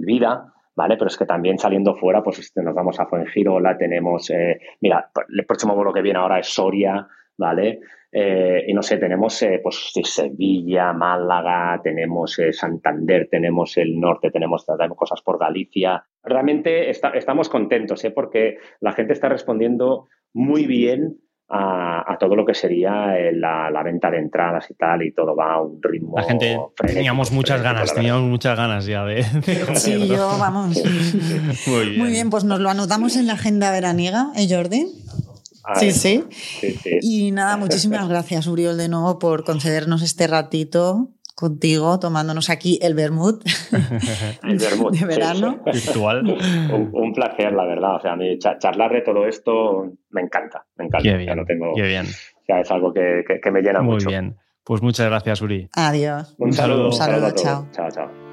Vida, 0.00 0.52
¿vale? 0.74 0.96
Pero 0.96 1.08
es 1.08 1.16
que 1.16 1.26
también 1.26 1.58
saliendo 1.58 1.94
fuera, 1.96 2.22
pues 2.22 2.38
este, 2.38 2.62
nos 2.62 2.74
vamos 2.74 2.98
a 2.98 3.06
Fuengirola, 3.06 3.76
tenemos, 3.76 4.30
eh, 4.30 4.58
mira, 4.80 5.10
el 5.28 5.46
próximo 5.46 5.74
vuelo 5.74 5.92
que 5.92 6.02
viene 6.02 6.18
ahora 6.18 6.38
es 6.38 6.48
Soria, 6.48 7.06
¿vale? 7.36 7.80
Eh, 8.12 8.64
y 8.66 8.74
no 8.74 8.82
sé, 8.82 8.96
tenemos 8.96 9.40
eh, 9.42 9.60
pues 9.62 9.92
Sevilla, 10.02 10.92
Málaga, 10.92 11.80
tenemos 11.82 12.40
Santander, 12.50 13.28
tenemos 13.30 13.76
el 13.76 14.00
norte, 14.00 14.30
tenemos, 14.32 14.66
tenemos, 14.66 14.96
cosas 14.96 15.22
por 15.22 15.38
Galicia. 15.38 16.04
Realmente 16.24 16.90
estamos 16.90 17.48
contentos, 17.48 18.04
¿eh? 18.04 18.10
Porque 18.10 18.58
la 18.80 18.92
gente 18.92 19.12
está 19.12 19.28
respondiendo 19.28 20.08
muy 20.32 20.66
bien 20.66 21.18
a, 21.52 22.16
todo 22.20 22.36
lo 22.36 22.46
que 22.46 22.54
sería 22.54 23.18
eh, 23.18 23.32
la, 23.32 23.82
venta 23.82 24.10
de 24.10 24.18
entradas 24.18 24.70
y 24.70 24.74
tal, 24.74 25.02
y 25.02 25.12
todo 25.12 25.34
va 25.34 25.54
a 25.54 25.60
un 25.60 25.82
ritmo. 25.82 26.16
La 26.16 26.22
gente 26.22 26.58
teníamos 26.86 27.32
muchas 27.32 27.62
ganas, 27.62 27.92
teníamos 27.92 28.22
muchas 28.22 28.56
ganas 28.56 28.86
ya 28.86 29.04
de. 29.04 29.24
sí, 29.74 30.06
yo, 30.06 30.38
vamos. 30.38 30.80
Muy 31.66 31.84
bien. 31.86 31.98
Muy 31.98 32.10
bien, 32.10 32.30
pues 32.30 32.44
nos 32.44 32.60
lo 32.60 32.70
anotamos 32.70 33.16
en 33.16 33.26
la 33.26 33.34
agenda 33.34 33.72
veraniega, 33.72 34.30
¿eh, 34.36 34.46
Jordi? 34.48 34.86
Sí, 35.74 35.92
sí. 35.92 36.24
sí, 36.30 36.72
sí. 36.72 36.98
Y 37.02 37.30
nada, 37.32 37.56
muchísimas 37.56 38.08
gracias, 38.08 38.46
Uriol, 38.46 38.76
de 38.76 38.88
nuevo 38.88 39.18
por 39.18 39.44
concedernos 39.44 40.02
este 40.02 40.26
ratito 40.26 41.10
contigo 41.40 41.98
tomándonos 41.98 42.50
aquí 42.50 42.78
el 42.82 42.94
vermut. 42.94 43.42
el 44.44 44.58
vermut. 44.58 44.94
De 44.98 45.06
verano. 45.06 45.60
Virtual. 45.64 46.38
Un, 46.92 47.12
placer, 47.12 47.52
la 47.52 47.64
verdad. 47.64 47.96
O 47.96 48.00
sea, 48.00 48.12
a 48.12 48.16
mí 48.16 48.38
charlar 48.38 48.92
de 48.92 49.00
todo 49.00 49.26
esto 49.26 49.90
me 50.10 50.20
encanta. 50.20 50.66
Me 50.76 50.84
encanta. 50.84 51.02
Qué 51.02 51.16
bien. 51.16 51.44
tengo, 51.46 51.72
qué 51.74 51.82
bien. 51.82 52.06
O 52.06 52.44
sea, 52.46 52.60
es 52.60 52.70
algo 52.70 52.92
que, 52.92 53.24
me 53.50 53.62
llena 53.62 53.82
mucho. 53.82 54.04
Muy 54.04 54.14
bien. 54.14 54.36
Pues 54.62 54.82
muchas 54.82 55.06
gracias, 55.06 55.40
Uri. 55.40 55.68
Adiós. 55.74 56.36
Un, 56.38 56.52
saludo. 56.52 56.86
Un 56.86 56.92
saludo, 56.92 57.30
chao. 57.32 57.66
Chao, 57.72 57.90
chao. 57.90 58.29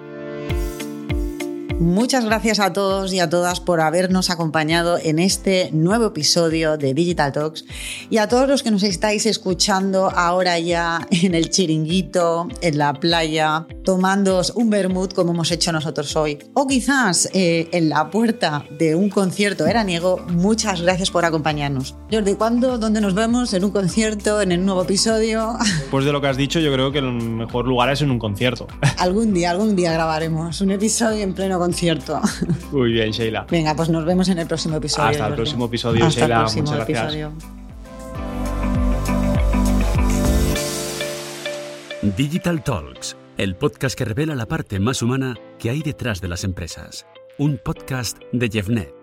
Muchas 1.80 2.26
gracias 2.26 2.60
a 2.60 2.74
todos 2.74 3.14
y 3.14 3.20
a 3.20 3.30
todas 3.30 3.60
por 3.60 3.82
habernos 3.82 4.32
acompañado 4.32 4.98
en 4.98 5.20
este 5.20 5.70
nuevo 5.72 6.08
episodio 6.08 6.76
de 6.76 6.96
Digital 6.96 7.32
Talks 7.32 7.66
y 8.10 8.18
a 8.18 8.28
todos 8.28 8.48
los 8.48 8.64
que 8.64 8.72
nos 8.72 8.82
estáis 8.82 9.28
escuchando 9.28 10.10
ahora 10.10 10.58
ya 10.58 11.08
en 11.12 11.36
el 11.36 11.52
chiringuito, 11.52 12.48
en 12.62 12.80
la 12.80 12.94
playa, 12.94 13.68
tomándoos 13.84 14.54
un 14.56 14.72
vermut 14.72 15.14
como 15.14 15.34
hemos 15.34 15.52
hecho 15.52 15.72
nosotros 15.72 16.16
hoy 16.16 16.40
o 16.56 16.66
quizás 16.66 17.30
eh, 17.34 17.70
en 17.72 17.90
la 17.90 18.10
puerta 18.10 18.66
de 18.80 18.96
un 18.96 19.12
concierto 19.12 19.66
veraniego. 19.66 20.26
Muchas 20.30 20.82
gracias 20.82 21.12
por 21.12 21.26
acompañarnos. 21.26 21.96
Jordi, 22.12 22.34
¿cuándo, 22.34 22.80
dónde 22.80 23.02
nos 23.02 23.14
vemos? 23.14 23.54
¿En 23.54 23.64
un 23.64 23.70
concierto? 23.70 24.42
¿En 24.42 24.52
el 24.52 24.66
nuevo 24.66 24.82
episodio? 24.82 25.56
Pues 25.92 26.04
de 26.04 26.12
lo 26.12 26.20
que 26.20 26.28
has 26.28 26.38
dicho, 26.38 26.60
yo 26.60 26.74
creo 26.74 26.92
que 26.92 27.00
el 27.00 27.12
mejor 27.12 27.66
lugar 27.66 27.90
es 27.90 28.02
en 28.02 28.12
un 28.12 28.20
concierto. 28.20 28.68
Algún 28.98 29.34
día, 29.34 29.52
algún 29.52 29.76
día 29.76 29.94
grabaremos 29.94 30.60
un 30.60 30.72
episodio 30.72 31.24
en 31.24 31.34
pleno 31.34 31.58
concierto 31.58 31.67
concierto. 31.68 32.22
Muy 32.72 32.94
bien, 32.94 33.12
Sheila. 33.12 33.46
Venga, 33.52 33.76
pues 33.76 33.90
nos 33.90 34.06
vemos 34.06 34.30
en 34.30 34.40
el 34.40 34.48
próximo 34.48 34.78
episodio. 34.78 35.10
Hasta 35.10 35.28
el 35.28 35.34
próximo 35.36 35.66
episodio, 35.66 36.06
Hasta 36.06 36.22
Sheila. 36.22 36.36
El 36.36 36.42
próximo 36.42 36.72
Muchas 36.72 36.90
episodio. 36.90 37.34
Digital 42.16 42.64
Talks, 42.64 43.18
el 43.38 43.58
podcast 43.58 43.98
que 43.98 44.06
revela 44.06 44.34
la 44.34 44.46
parte 44.46 44.80
más 44.80 45.02
humana 45.02 45.36
que 45.60 45.70
hay 45.70 45.82
detrás 45.82 46.22
de 46.22 46.30
las 46.30 46.46
empresas. 46.46 47.06
Un 47.38 47.60
podcast 47.62 48.18
de 48.32 48.48
Jeffnet. 48.50 48.97